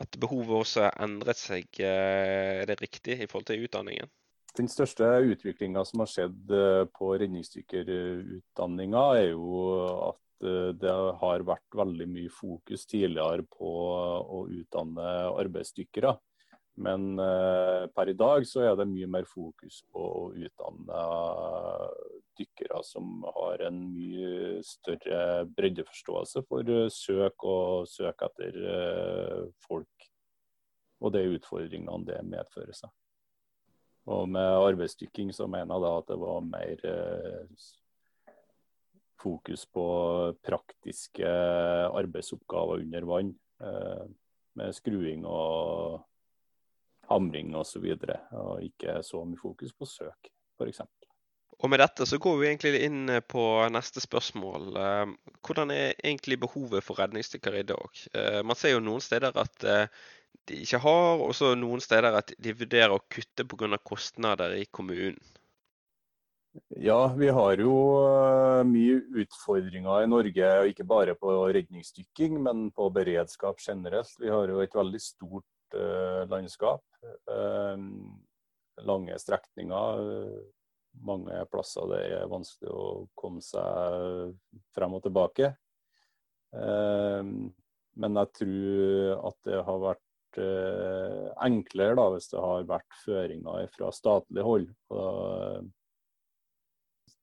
at 0.00 0.16
behovet 0.16 0.54
også 0.56 0.86
har 0.86 0.96
endret 1.04 1.36
seg. 1.36 1.68
Eh, 1.84 2.62
er 2.62 2.70
det 2.70 2.78
riktig 2.80 3.18
i 3.20 3.26
forhold 3.28 3.50
til 3.50 3.66
utdanningen? 3.66 4.08
Den 4.56 4.72
største 4.72 5.04
utviklinga 5.34 5.84
som 5.84 6.00
har 6.00 6.08
skjedd 6.14 6.54
eh, 6.56 6.86
på 6.96 7.12
redningsdykkerutdanninga, 7.20 9.04
er 9.20 9.28
jo 9.34 9.60
at 10.08 10.16
eh, 10.16 10.24
det 10.40 10.92
har 11.20 11.42
vært 11.46 11.76
veldig 11.76 12.06
mye 12.10 12.30
fokus 12.30 12.84
tidligere 12.86 13.42
på 13.50 13.70
å 14.22 14.44
utdanne 14.46 15.06
arbeidsdykkere. 15.32 16.12
Men 16.78 17.18
eh, 17.18 17.86
per 17.94 18.08
i 18.08 18.14
dag 18.14 18.44
så 18.46 18.62
er 18.62 18.76
det 18.78 18.86
mye 18.86 19.08
mer 19.10 19.26
fokus 19.26 19.80
på 19.90 20.02
å 20.02 20.26
utdanne 20.38 21.00
dykkere 22.38 22.78
som 22.86 23.24
har 23.34 23.64
en 23.66 23.80
mye 23.90 24.60
større 24.66 25.48
breddeforståelse 25.56 26.44
for 26.46 26.70
søk 26.94 27.46
og 27.50 27.90
søk 27.90 28.22
etter 28.28 28.60
eh, 28.76 29.42
folk. 29.66 30.06
Og 31.02 31.14
de 31.14 31.24
utfordringene 31.34 32.06
det 32.06 32.22
medfører 32.26 32.78
seg. 32.78 32.94
Og 34.08 34.30
med 34.30 34.62
arbeidsdykking 34.70 35.34
så 35.34 35.50
mener 35.50 35.74
jeg 35.74 35.84
da 35.84 35.92
at 35.98 36.08
det 36.12 36.20
var 36.22 36.46
mer 36.46 36.86
eh, 36.94 37.66
fokus 39.18 39.66
på 39.66 39.84
praktiske 40.44 41.28
arbeidsoppgaver 41.98 42.84
under 42.84 43.06
vann. 43.08 43.34
Eh, 43.60 44.06
med 44.58 44.74
skruing 44.74 45.24
og 45.26 46.00
hamring 47.10 47.54
osv. 47.56 47.84
Og, 47.94 48.06
så 48.06 48.18
og 48.42 48.64
ikke 48.64 49.00
så 49.06 49.22
mye 49.26 49.40
fokus 49.40 49.74
på 49.74 49.88
søk, 49.88 50.30
f.eks. 50.58 50.82
Og 51.58 51.70
Med 51.70 51.80
dette 51.82 52.06
så 52.06 52.20
går 52.22 52.36
vi 52.38 52.46
egentlig 52.46 52.84
inn 52.86 53.10
på 53.26 53.44
neste 53.74 54.02
spørsmål. 54.02 54.68
Eh, 54.78 55.14
hvordan 55.46 55.74
er 55.74 55.96
egentlig 56.04 56.38
behovet 56.44 56.86
for 56.86 57.00
redningsdykkere 57.00 57.64
i 57.64 57.66
dag? 57.66 58.04
Eh, 58.14 58.42
man 58.46 58.58
ser 58.58 58.76
jo 58.76 58.84
noen 58.84 59.02
steder 59.02 59.34
at 59.34 59.66
de 60.48 60.62
ikke 60.62 60.80
har, 60.80 61.24
og 61.24 61.34
så 61.36 61.52
noen 61.58 61.82
steder 61.82 62.14
at 62.20 62.30
de 62.38 62.54
vurderer 62.56 62.94
å 62.94 63.02
kutte 63.10 63.44
pga. 63.44 63.76
kostnader 63.82 64.54
i 64.56 64.64
kommunen. 64.70 65.18
Ja, 66.80 67.12
vi 67.18 67.28
har 67.34 67.60
jo 67.60 67.74
mye 68.66 69.00
utfordringer 69.22 70.02
i 70.02 70.10
Norge, 70.10 70.52
ikke 70.72 70.86
bare 70.88 71.14
på 71.18 71.34
redningsdykking, 71.54 72.38
men 72.42 72.68
på 72.74 72.88
beredskap 72.94 73.60
generelt. 73.62 74.14
Vi 74.18 74.32
har 74.32 74.50
jo 74.50 74.62
et 74.64 74.74
veldig 74.74 75.00
stort 75.02 75.76
landskap. 76.30 76.82
Lange 78.88 79.18
strekninger 79.20 80.06
mange 81.04 81.44
plasser 81.52 81.86
det 81.92 82.02
er 82.16 82.30
vanskelig 82.30 82.72
å 82.72 83.06
komme 83.18 83.42
seg 83.44 84.34
frem 84.76 84.98
og 84.98 85.04
tilbake. 85.04 85.52
Ehm, 86.56 87.50
men 87.98 88.20
jeg 88.22 88.34
tror 88.40 89.26
at 89.30 89.38
det 89.48 89.62
har 89.68 89.82
vært 89.82 90.40
eh, 90.42 91.26
enklere 91.44 91.98
da, 91.98 92.06
hvis 92.14 92.30
det 92.32 92.44
har 92.44 92.68
vært 92.68 93.00
føringer 93.04 93.68
fra 93.74 93.90
statlig 93.94 94.46
hold. 94.46 94.68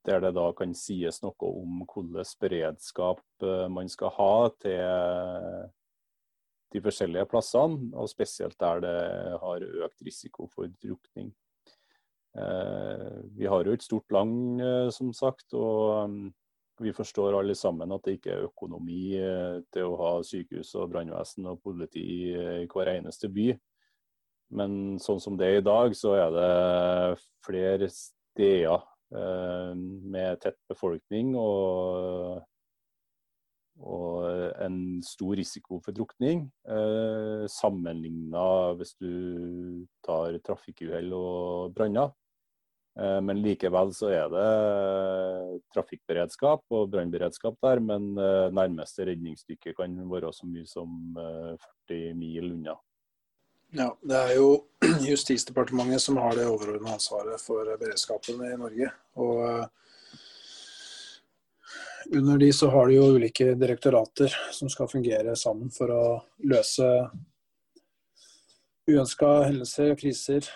Der 0.06 0.22
det 0.22 0.36
da 0.38 0.52
kan 0.54 0.76
sies 0.78 1.22
noe 1.24 1.50
om 1.50 1.80
hvilken 1.82 2.12
beredskap 2.42 3.24
eh, 3.42 3.66
man 3.74 3.90
skal 3.90 4.14
ha 4.20 4.34
til 4.62 5.72
de 6.76 6.82
forskjellige 6.84 7.26
plassene, 7.32 7.90
og 7.96 8.10
spesielt 8.12 8.58
der 8.60 8.82
det 8.84 8.96
har 9.42 9.66
økt 9.86 10.02
risiko 10.06 10.50
for 10.52 10.70
drukning. 10.82 11.32
Eh, 12.36 13.12
vi 13.38 13.48
har 13.48 13.64
jo 13.64 13.76
et 13.76 13.86
stort 13.86 14.12
land, 14.12 14.62
eh, 14.62 14.90
som 14.92 15.14
sagt. 15.14 15.54
og 15.54 16.10
mm, 16.10 16.34
vi 16.84 16.92
forstår 16.92 17.38
alle 17.40 17.56
sammen 17.56 17.92
at 17.96 18.04
det 18.04 18.18
ikke 18.18 18.32
er 18.34 18.48
økonomi 18.50 19.16
eh, 19.16 19.62
til 19.72 19.94
å 19.94 20.00
ha 20.02 20.12
sykehus 20.28 20.74
og 20.76 20.90
brannvesen 20.92 21.48
og 21.48 21.62
politi 21.64 22.34
i 22.36 22.68
hver 22.68 22.92
eneste 22.98 23.30
by. 23.32 23.54
Men 24.56 25.00
sånn 25.00 25.22
som 25.24 25.38
det 25.40 25.48
er 25.48 25.62
i 25.62 25.66
dag, 25.66 25.96
så 25.96 26.14
er 26.20 26.36
det 26.36 27.24
flere 27.46 27.88
steder 27.90 28.84
med 29.16 30.42
tett 30.44 30.58
befolkning 30.70 31.34
og, 31.40 32.44
og 33.80 34.28
en 34.66 34.78
stor 35.06 35.36
risiko 35.40 35.80
for 35.84 35.96
drukning. 35.96 36.46
Eh, 36.68 37.46
Sammenligna 37.52 38.46
hvis 38.80 38.96
du 39.00 39.86
tar 40.06 40.40
trafikkuhell 40.46 41.14
og 41.16 41.74
branner. 41.78 42.14
Eh, 43.00 43.22
men 43.22 43.42
likevel 43.44 43.92
så 43.96 44.10
er 44.16 44.30
det 44.32 44.50
trafikkberedskap 45.76 46.64
og 46.72 46.90
brannberedskap 46.94 47.58
der. 47.64 47.82
Men 47.84 48.14
eh, 48.16 48.52
nærmeste 48.56 49.08
redningsstykke 49.10 49.76
kan 49.76 49.98
være 50.12 50.32
så 50.34 50.48
mye 50.48 50.68
som 50.70 51.16
40 51.16 51.58
eh, 51.98 52.14
mil 52.18 52.54
unna. 52.56 52.78
Ja, 53.76 53.98
Det 54.02 54.16
er 54.16 54.36
jo 54.38 54.50
Justisdepartementet 55.10 56.02
som 56.02 56.18
har 56.18 56.36
det 56.38 56.48
overordnede 56.48 56.94
ansvaret 56.96 57.42
for 57.44 57.68
beredskapen 57.80 58.40
i 58.48 58.54
Norge. 58.56 58.92
Og 59.20 59.70
under 62.16 62.38
de 62.40 62.52
så 62.54 62.70
har 62.72 62.88
de 62.88 62.96
jo 62.96 63.10
ulike 63.18 63.50
direktorater 63.60 64.32
som 64.56 64.70
skal 64.72 64.88
fungere 64.88 65.36
sammen 65.36 65.74
for 65.76 65.92
å 65.92 66.04
løse 66.48 66.88
uønska 68.88 69.32
hendelser, 69.50 69.96
kriser, 70.00 70.48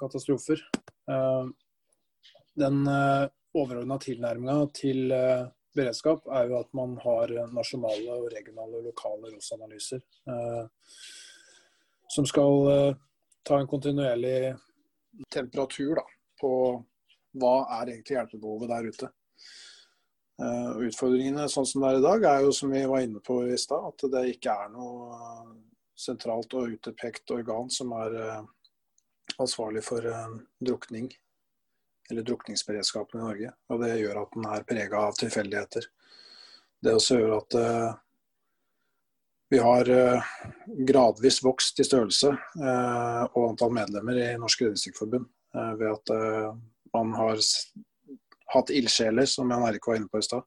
katastrofer 0.00 0.60
den 2.60 2.82
uh, 2.88 3.22
eh, 3.22 3.28
overordna 3.54 3.96
tilnærminga 4.02 4.66
til 4.76 5.14
beredskap 5.74 6.26
er 6.34 6.50
jo 6.50 6.60
at 6.60 6.68
man 6.76 6.96
har 7.02 7.32
nasjonale, 7.54 8.18
og 8.18 8.28
regionale 8.34 8.78
og 8.78 8.90
lokale 8.90 9.30
ROS-analyser. 9.32 10.02
Som 12.10 12.26
skal 12.26 12.96
ta 13.46 13.58
en 13.60 13.68
kontinuerlig 13.70 14.56
temperatur 15.30 16.00
da, 16.00 16.04
på 16.40 16.52
hva 17.38 17.54
er 17.78 17.92
egentlig 17.92 18.16
hjelpebehovet 18.16 18.70
der 18.72 18.88
ute. 18.90 19.10
Utfordringene 20.88 21.46
sånn 21.52 21.68
som 21.68 21.84
det 21.84 21.92
er 21.92 22.00
i 22.00 22.04
dag, 22.04 22.26
er 22.26 22.44
jo 22.46 22.52
som 22.56 22.72
vi 22.72 22.82
var 22.88 23.04
inne 23.04 23.22
på 23.22 23.42
i 23.46 23.58
stad, 23.60 23.92
at 23.92 24.06
det 24.10 24.24
ikke 24.32 24.54
er 24.64 24.72
noe 24.72 25.20
sentralt 26.00 26.54
og 26.56 26.74
utpekt 26.74 27.30
organ 27.36 27.70
som 27.70 27.92
er 27.94 28.16
ansvarlig 29.38 29.84
for 29.84 30.02
drukning 30.58 31.10
eller 32.10 32.26
drukningsberedskapen 32.26 33.20
i 33.20 33.24
Norge. 33.24 33.50
Og 33.70 33.82
det 33.84 33.92
gjør 34.00 34.22
at 34.24 34.32
den 34.34 34.48
er 34.50 34.66
prega 34.66 35.04
av 35.06 35.18
tilfeldigheter. 35.20 35.86
Det 36.80 36.96
også 36.96 37.20
gjør 37.20 37.36
at 37.36 37.58
vi 39.50 39.58
har 39.58 39.90
uh, 39.90 40.22
gradvis 40.86 41.40
vokst 41.44 41.80
i 41.80 41.86
størrelse 41.86 42.30
uh, 42.32 43.22
og 43.34 43.48
antall 43.48 43.74
medlemmer 43.74 44.20
i 44.22 44.28
Norsk 44.38 44.62
Redningsdykkforbund 44.64 45.28
ved 45.50 45.88
at 45.90 46.10
man 46.94 47.08
har 47.18 47.40
hatt 48.54 48.68
ildsjeler, 48.70 49.26
som 49.26 49.50
Jan 49.50 49.64
Erik 49.66 49.88
var 49.88 49.96
inne 49.98 50.06
på 50.06 50.20
i 50.20 50.22
stad, 50.22 50.44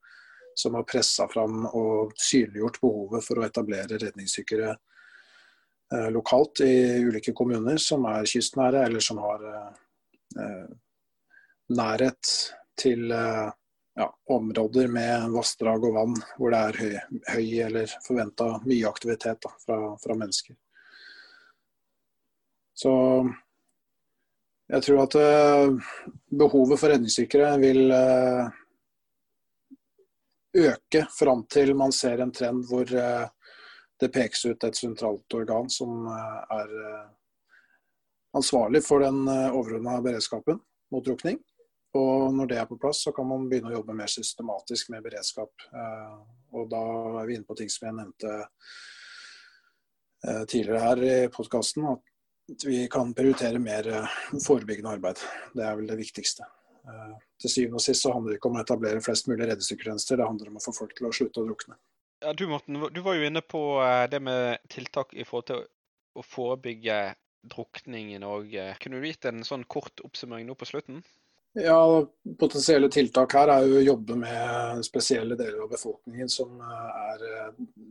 som 0.55 0.77
har 0.77 0.85
pressa 0.87 1.25
fram 1.27 1.65
og 1.67 2.13
synliggjort 2.15 2.79
behovet 2.79 3.25
for 3.25 3.41
å 3.41 3.43
etablere 3.43 3.99
redningsdykkere 3.99 4.69
lokalt 6.15 6.63
i 6.63 7.03
ulike 7.03 7.35
kommuner 7.35 7.75
som 7.83 8.07
er 8.07 8.23
kystnære, 8.31 8.85
eller 8.87 9.03
som 9.03 9.19
har 9.25 9.43
nærhet 11.71 12.31
til 12.79 13.11
eh, 13.11 13.49
ja, 13.95 14.15
områder 14.25 14.87
med 14.87 15.29
vassdrag 15.31 15.85
og 15.85 15.95
vann 15.97 16.17
hvor 16.37 16.53
det 16.53 16.59
er 16.59 16.79
høy, 16.81 16.93
høy 17.35 17.47
eller 17.67 17.95
forventa 18.05 18.49
mye 18.65 18.89
aktivitet 18.89 19.41
da, 19.45 19.53
fra, 19.65 19.79
fra, 20.01 20.17
mennesker. 20.17 20.57
Så 22.73 22.91
jeg 24.73 24.85
tror 24.87 25.03
at 25.03 25.17
uh, 25.19 25.93
behovet 26.33 26.81
for 26.81 26.89
redningsdykkere 26.89 27.51
vil 27.61 27.93
uh, 27.93 28.49
øke 30.57 31.05
fram 31.13 31.45
til 31.51 31.75
man 31.77 31.93
ser 31.93 32.23
en 32.23 32.33
trend 32.33 32.65
hvor 32.69 32.89
uh, 32.97 33.27
det 34.01 34.09
pekes 34.13 34.45
ut 34.49 34.65
et 34.65 34.77
sentralt 34.77 35.37
organ 35.37 35.69
som 35.69 36.07
er 36.09 36.71
ansvarlig 38.35 38.81
for 38.83 39.05
den 39.05 39.29
overordna 39.29 39.93
beredskapen 40.03 40.57
mot 40.91 41.05
drukning. 41.05 41.37
Og 41.99 42.33
når 42.33 42.49
det 42.49 42.57
er 42.57 42.65
på 42.69 42.77
plass, 42.81 43.03
så 43.05 43.11
kan 43.13 43.27
man 43.29 43.45
begynne 43.49 43.69
å 43.69 43.75
jobbe 43.75 43.93
mer 43.97 44.09
systematisk 44.09 44.89
med 44.93 45.03
beredskap. 45.05 45.53
Og 46.53 46.65
da 46.71 46.81
er 47.21 47.27
vi 47.29 47.37
inne 47.37 47.45
på 47.45 47.57
ting 47.59 47.69
som 47.69 47.85
jeg 47.85 47.97
nevnte 47.99 48.31
tidligere 50.49 50.81
her 50.81 51.03
i 51.05 51.15
podkasten, 51.29 51.85
at 51.93 52.65
vi 52.65 52.87
kan 52.91 53.13
prioritere 53.15 53.61
mer 53.61 53.87
forebyggende 54.41 54.97
arbeid. 54.97 55.21
Det 55.53 55.63
er 55.67 55.77
vel 55.77 55.89
det 55.91 55.99
viktigste. 56.01 56.47
Til 57.39 57.51
syvende 57.51 57.77
og 57.79 57.85
sist 57.85 58.03
så 58.03 58.11
handler 58.15 58.33
det 58.33 58.39
ikke 58.39 58.49
om 58.49 58.57
å 58.57 58.63
etablere 58.63 59.03
flest 59.03 59.29
mulig 59.29 59.45
redningstjenester, 59.47 60.17
det 60.19 60.27
handler 60.27 60.49
om 60.49 60.57
å 60.59 60.63
få 60.65 60.73
folk 60.75 60.97
til 60.97 61.07
å 61.07 61.13
slutte 61.15 61.43
å 61.43 61.47
drukne. 61.47 61.77
Ja, 62.23 62.33
du 62.33 62.45
Morten, 62.49 62.79
du 62.91 63.01
var 63.03 63.19
jo 63.19 63.27
inne 63.27 63.43
på 63.45 63.61
det 64.11 64.19
med 64.23 64.63
tiltak 64.71 65.13
i 65.13 65.25
forhold 65.27 65.47
til 65.51 65.61
å 66.17 66.25
forebygge 66.25 66.97
drukning 67.53 68.13
i 68.15 68.21
Norge. 68.23 68.77
Kunne 68.79 68.99
du 68.99 69.07
gitt 69.07 69.25
en 69.27 69.43
sånn 69.47 69.63
kort 69.67 69.99
oppsummering 70.07 70.47
nå 70.47 70.55
på 70.55 70.67
slutten? 70.69 71.03
Ja, 71.53 72.05
Potensielle 72.39 72.87
tiltak 72.89 73.35
her 73.37 73.51
er 73.53 73.67
jo 73.69 73.77
å 73.77 73.85
jobbe 73.85 74.15
med 74.17 74.79
spesielle 74.85 75.35
deler 75.37 75.61
av 75.61 75.69
befolkningen 75.69 76.29
som 76.31 76.57
er 76.65 77.25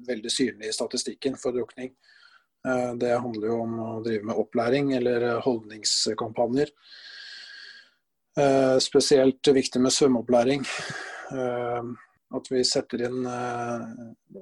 veldig 0.08 0.32
synlige 0.34 0.72
i 0.72 0.74
statistikken 0.74 1.36
for 1.38 1.54
drukning. 1.54 1.92
Det 2.98 3.12
handler 3.14 3.46
jo 3.52 3.58
om 3.62 3.76
å 3.78 3.90
drive 4.02 4.26
med 4.26 4.40
opplæring 4.42 4.90
eller 4.98 5.28
holdningskampanjer. 5.46 6.72
Spesielt 8.82 9.52
viktig 9.54 9.82
med 9.82 9.94
svømmeopplæring. 9.94 10.66
At 12.32 12.50
vi 12.50 12.64
setter 12.66 13.04
inn 13.06 13.28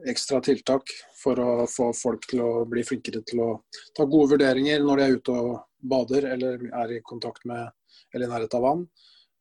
ekstra 0.09 0.41
tiltak 0.47 0.95
for 1.21 1.45
å 1.45 1.51
få 1.69 1.91
folk 1.97 2.25
til 2.31 2.41
å 2.47 2.65
bli 2.71 2.87
flinkere 2.89 3.21
til 3.29 3.45
å 3.45 3.51
ta 3.97 4.09
gode 4.09 4.33
vurderinger 4.37 4.81
når 4.81 4.97
de 4.97 5.07
er 5.07 5.21
ute 5.21 5.37
og 5.37 5.53
bader 5.93 6.29
eller 6.37 6.67
er 6.71 6.97
i 6.97 7.05
kontakt 7.05 7.45
med 7.45 7.69
eller 8.15 8.27
i 8.27 8.31
nærheten 8.31 8.59
av 8.59 8.65
vann. 8.65 8.85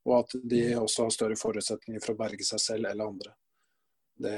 Og 0.10 0.16
at 0.24 0.36
de 0.52 0.64
også 0.80 1.06
har 1.06 1.14
større 1.14 1.38
forutsetninger 1.38 2.02
for 2.02 2.16
å 2.16 2.20
berge 2.24 2.46
seg 2.48 2.62
selv 2.64 2.90
eller 2.90 3.12
andre. 3.12 3.34
Det, 4.20 4.38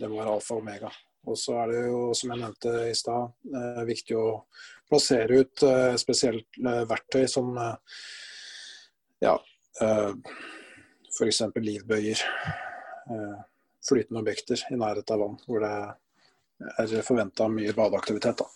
det 0.00 0.10
være 0.10 0.34
alfa 0.34 0.56
og 0.56 0.64
omega. 0.64 0.90
Og 1.24 1.38
så 1.40 1.54
er 1.62 1.70
det 1.70 1.82
jo, 1.86 2.00
som 2.18 2.34
jeg 2.34 2.40
nevnte 2.42 2.72
i 2.90 2.96
stad, 2.98 3.30
viktig 3.88 4.16
å 4.18 4.26
plassere 4.90 5.38
ut 5.40 5.62
spesielt 6.00 6.58
verktøy 6.60 7.24
som 7.30 7.54
ja, 9.24 9.32
f.eks. 11.14 11.40
livbøyer. 11.56 12.20
Flytende 13.88 14.20
objekter 14.20 14.60
i 14.72 14.76
nærhet 14.80 15.14
av 15.14 15.22
vann 15.24 15.40
hvor 15.46 15.64
det 15.64 15.72
er 16.80 17.06
forventa 17.06 17.48
mye 17.52 17.72
badeaktivitet. 17.76 18.42
Da. 18.42 18.46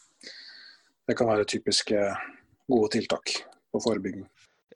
Det 1.09 1.17
kan 1.17 1.29
være 1.29 1.49
typiske 1.49 2.05
gode 2.69 2.93
tiltak 2.93 3.33
på 3.73 3.81
forebygging. 3.81 4.29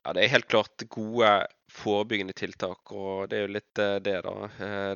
Ja, 0.03 0.13
Det 0.13 0.25
er 0.25 0.35
helt 0.35 0.51
klart 0.51 0.83
gode 0.91 1.31
forebyggende 1.71 2.35
tiltak, 2.35 2.91
og 2.91 3.31
det 3.31 3.39
er 3.39 3.47
jo 3.47 3.55
litt 3.55 3.83
det, 4.03 4.17
da. 4.27 4.35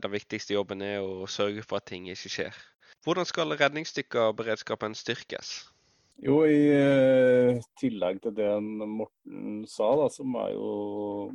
Den 0.03 0.13
viktigste 0.13 0.57
jobben 0.57 0.83
er 0.83 0.99
å 0.99 1.29
sørge 1.31 1.63
for 1.63 1.79
at 1.79 1.87
ting 1.93 2.09
ikke 2.11 2.33
skjer. 2.33 2.59
Hvordan 3.07 3.29
skal 3.29 3.55
redningsdykkerberedskapen 3.55 4.97
styrkes? 4.99 5.61
Jo, 6.25 6.41
I 6.49 7.61
tillegg 7.79 8.23
til 8.25 8.35
det 8.35 8.51
Morten 8.65 9.63
sa, 9.69 9.93
da, 10.01 10.09
så 10.11 10.25
må 10.25 10.47
jeg 10.49 10.57
jo 10.57 10.71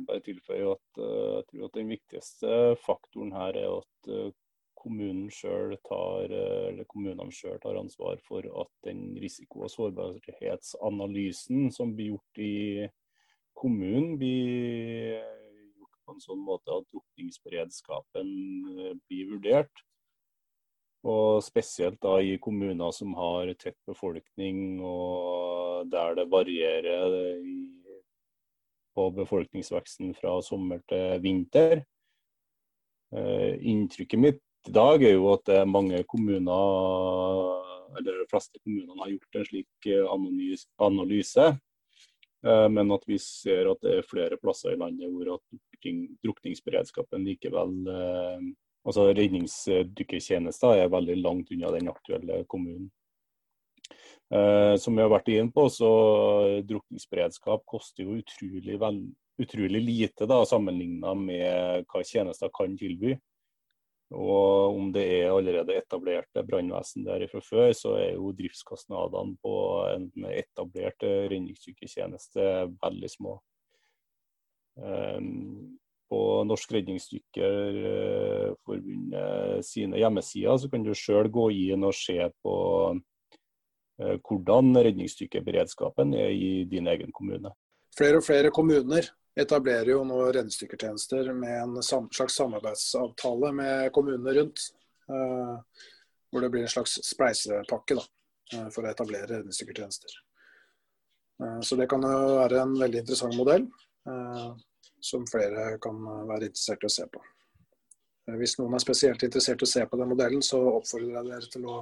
bare 0.08 0.24
tilføye 0.26 0.74
at 0.74 1.00
jeg 1.00 1.44
tror 1.48 1.68
at 1.68 1.78
den 1.78 1.92
viktigste 1.94 2.56
faktoren 2.82 3.32
her 3.32 3.56
er 3.56 3.78
at 3.78 4.10
kommunen 4.82 5.30
selv 5.30 5.78
tar, 5.86 6.26
eller 6.28 6.84
kommunene 6.90 7.32
selv 7.32 7.62
tar 7.62 7.78
ansvar 7.78 8.18
for 8.26 8.42
at 8.42 8.72
den 8.84 9.14
risiko- 9.22 9.62
og 9.64 9.70
sårbarhetsanalysen 9.70 11.70
som 11.72 11.94
blir 11.94 12.16
gjort 12.16 12.42
i 12.42 12.88
kommunen, 13.58 14.16
blir 14.18 15.18
gjort 15.76 15.96
på 16.04 16.14
en 16.14 16.22
sånn 16.24 16.42
måte 16.44 16.74
at 16.74 16.88
drukningsberedskapen 16.90 18.30
blir 19.06 19.32
vurdert. 19.34 19.84
Og 21.02 21.42
spesielt 21.42 21.98
da 22.02 22.20
i 22.22 22.36
kommuner 22.38 22.92
som 22.94 23.14
har 23.18 23.50
tett 23.58 23.78
befolkning 23.90 24.78
og 24.86 25.88
der 25.90 26.14
det 26.14 26.28
varierer 26.30 27.16
i, 27.42 27.56
på 28.94 29.08
befolkningsveksten 29.16 30.14
fra 30.14 30.36
sommer 30.46 30.82
til 30.88 31.18
vinter. 31.24 31.82
Eh, 33.12 33.58
inntrykket 33.66 34.20
mitt 34.20 34.42
i 34.68 34.72
dag 34.72 35.02
er 35.02 35.16
jo 35.16 35.32
at 35.32 35.48
mange 35.66 35.98
kommuner, 36.06 37.64
eller 37.98 38.20
de 38.20 38.26
fleste 38.30 38.60
kommunene 38.62 39.00
har 39.02 39.10
gjort 39.10 39.38
en 39.40 39.48
slik 39.48 39.88
analyse. 40.86 41.46
Eh, 42.46 42.68
men 42.68 42.90
at 42.94 43.04
vi 43.06 43.18
ser 43.22 43.70
at 43.70 43.82
det 43.84 43.98
er 43.98 44.08
flere 44.08 44.38
plasser 44.40 44.74
i 44.74 44.80
landet 44.80 45.10
hvor 45.12 45.36
at 45.36 45.86
drukningsberedskapen 46.22 47.24
likevel 47.26 47.76
eh, 47.90 48.48
altså 48.82 49.08
Redningsdykkertjenester 49.14 50.82
er 50.82 50.90
veldig 50.90 51.20
langt 51.22 51.52
unna 51.54 51.70
den 51.76 51.90
aktuelle 51.92 52.42
kommunen. 52.50 52.90
Eh, 54.32 54.74
som 54.80 54.96
vi 54.96 55.04
har 55.04 55.12
vært 55.12 55.30
inne 55.30 55.52
på, 55.54 55.68
så 55.70 55.90
drukningsberedskap 56.66 57.66
koster 57.68 58.06
jo 58.06 58.18
utrolig, 58.18 58.78
vel, 58.80 59.02
utrolig 59.42 59.82
lite 59.84 60.26
da, 60.26 60.40
sammenlignet 60.48 61.20
med 61.20 61.86
hva 61.92 62.02
tjenester 62.06 62.50
kan 62.54 62.74
tilby. 62.80 63.14
Og 64.12 64.76
om 64.76 64.92
det 64.92 65.04
er 65.18 65.32
allerede 65.32 65.76
etablerte 65.80 66.42
brannvesen 66.46 67.04
der 67.06 67.26
fra 67.30 67.40
før, 67.44 67.72
så 67.76 67.90
er 68.00 68.12
jo 68.14 68.32
driftskostnadene 68.36 69.36
på 69.42 69.54
en 69.92 70.10
etablert 70.32 71.02
redningsdykkertjeneste 71.02 72.42
veldig 72.82 73.10
små. 73.10 73.42
Um, 74.76 75.78
på 76.12 76.20
Norsk 76.44 76.74
Redningsdykkerforbund 76.76 79.14
sine 79.64 79.96
hjemmesider, 80.00 80.56
så 80.60 80.68
kan 80.68 80.84
du 80.84 80.92
sjøl 80.96 81.28
gå 81.32 81.50
inn 81.70 81.84
og 81.88 81.94
se 81.96 82.18
på 82.44 82.54
eh, 84.02 84.16
hvordan 84.20 84.76
redningsdykkerberedskapen 84.76 86.12
er 86.18 86.30
i 86.36 86.64
din 86.68 86.86
egen 86.92 87.12
kommune. 87.16 87.50
Flere 87.96 88.16
og 88.20 88.26
flere 88.26 88.50
kommuner 88.52 89.08
etablerer 89.38 89.92
jo 89.94 90.02
nå 90.04 90.18
redningsdykkertjenester 90.28 91.32
med 91.36 91.56
en 91.62 91.82
slags 91.82 92.36
samarbeidsavtale 92.36 93.52
med 93.56 93.92
kommunene 93.92 94.34
rundt. 94.40 94.66
Eh, 95.08 95.54
hvor 96.32 96.44
det 96.44 96.50
blir 96.52 96.66
en 96.66 96.74
slags 96.74 96.98
spleisepakke 97.04 97.96
da, 97.98 98.04
eh, 98.54 98.68
for 98.72 98.84
å 98.84 98.92
etablere 98.92 99.30
redningsdykkertjenester. 99.34 100.20
Så 101.66 101.74
det 101.74 101.88
kan 101.90 102.04
jo 102.06 102.36
være 102.38 102.60
en 102.62 102.76
veldig 102.78 103.00
interessant 103.00 103.34
modell 103.34 103.64
som 105.02 105.24
flere 105.26 105.78
kan 105.82 105.96
være 106.28 106.46
interessert 106.46 106.84
i 106.84 106.86
å 106.86 106.92
se 106.92 107.06
på. 107.10 107.22
Eh, 108.28 108.36
hvis 108.38 108.56
noen 108.60 108.76
er 108.76 108.84
spesielt 108.84 109.22
interessert 109.26 109.62
i 109.62 109.68
å 109.68 109.72
se 109.72 109.84
på 109.86 109.98
den 110.00 110.10
modellen, 110.12 110.42
så 110.44 110.60
oppfordrer 110.76 111.16
jeg 111.16 111.30
dere 111.30 111.50
til 111.54 111.68
å 111.70 111.80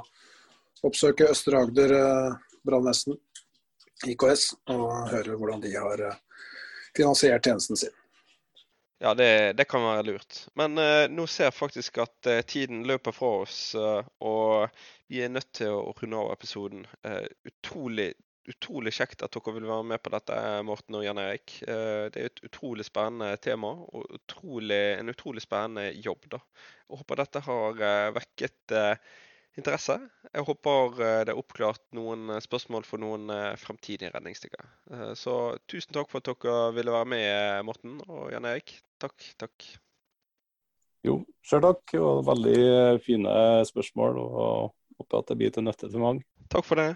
oppsøke 0.89 1.29
Østre 1.35 1.61
Agder 1.61 1.97
eh, 1.97 2.39
brannvesen, 2.67 3.19
IKS, 4.09 4.47
og 4.73 5.13
høre 5.13 5.37
hvordan 5.37 5.65
de 5.65 5.75
har 5.77 6.07
eh, 6.09 6.21
finansiert 6.97 7.45
tjenesten 7.47 7.77
sin. 7.77 7.97
Ja, 9.01 9.15
det, 9.15 9.57
det, 9.57 9.65
kan 9.65 9.81
være 9.81 10.05
lurt. 10.11 10.43
Men 10.61 10.77
uh, 10.77 11.07
nå 11.09 11.25
ser 11.31 11.49
jeg 11.49 11.57
faktisk 11.57 12.03
at 12.03 12.29
uh, 12.29 12.43
tiden 12.45 12.83
løper 12.89 13.15
fra 13.17 13.31
oss, 13.47 13.61
uh, 13.73 14.05
og 14.21 14.69
vi 15.09 15.23
er 15.25 15.33
nødt 15.33 15.49
til 15.57 15.73
å 15.73 15.95
runde 15.97 16.19
av 16.21 16.35
episoden. 16.35 16.85
utrolig 17.49 18.13
utrolig 18.51 18.91
kjekt 18.97 19.21
at 19.23 19.31
dere 19.31 19.53
vil 19.55 19.67
være 19.69 19.85
med 19.87 20.01
på 20.03 20.11
dette, 20.11 20.37
Morten 20.67 20.97
og 20.99 21.05
Jan 21.05 21.21
Erik. 21.23 21.53
Det 21.61 22.19
er 22.19 22.27
et 22.27 22.41
utrolig 22.43 22.83
spennende 22.87 23.37
tema 23.39 23.69
og 23.69 24.17
utrolig, 24.17 24.79
en 24.97 25.13
utrolig 25.13 25.45
spennende 25.45 25.93
jobb. 26.03 26.25
da. 26.33 26.41
Jeg 26.89 26.99
håper 27.03 27.21
dette 27.21 27.43
har 27.47 27.85
vekket 28.17 28.75
interesse. 29.59 29.97
Jeg 30.31 30.47
håper 30.47 30.97
det 31.27 31.33
er 31.33 31.39
oppklart 31.39 31.83
noen 31.97 32.37
spørsmål 32.43 32.87
for 32.87 33.03
noen 33.03 33.33
fremtidige 33.59 34.13
redningsdykkere. 34.15 35.15
Så 35.19 35.35
tusen 35.71 35.97
takk 35.97 36.11
for 36.13 36.23
at 36.23 36.31
dere 36.31 36.71
ville 36.77 36.95
være 36.95 37.11
med, 37.13 37.65
Morten 37.67 37.99
og 38.07 38.31
Jan 38.35 38.47
Erik. 38.49 38.77
Takk, 39.03 39.17
takk. 39.41 39.67
Jo, 41.07 41.21
sjøl 41.47 41.65
takk. 41.65 41.97
Og 41.99 42.25
veldig 42.29 43.01
fine 43.05 43.35
spørsmål. 43.69 44.21
og 44.21 44.77
Håper 45.01 45.23
at 45.23 45.31
det 45.33 45.39
blir 45.41 45.55
til 45.55 45.65
nytte 45.65 45.89
til 45.89 46.03
mange. 46.03 46.27
Takk 46.53 46.67
for 46.69 46.81
det. 46.81 46.91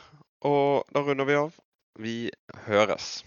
Og 0.44 0.84
da 0.92 1.04
runder 1.04 1.28
vi 1.28 1.38
av. 1.40 1.54
Vi 2.04 2.16
høres. 2.66 3.22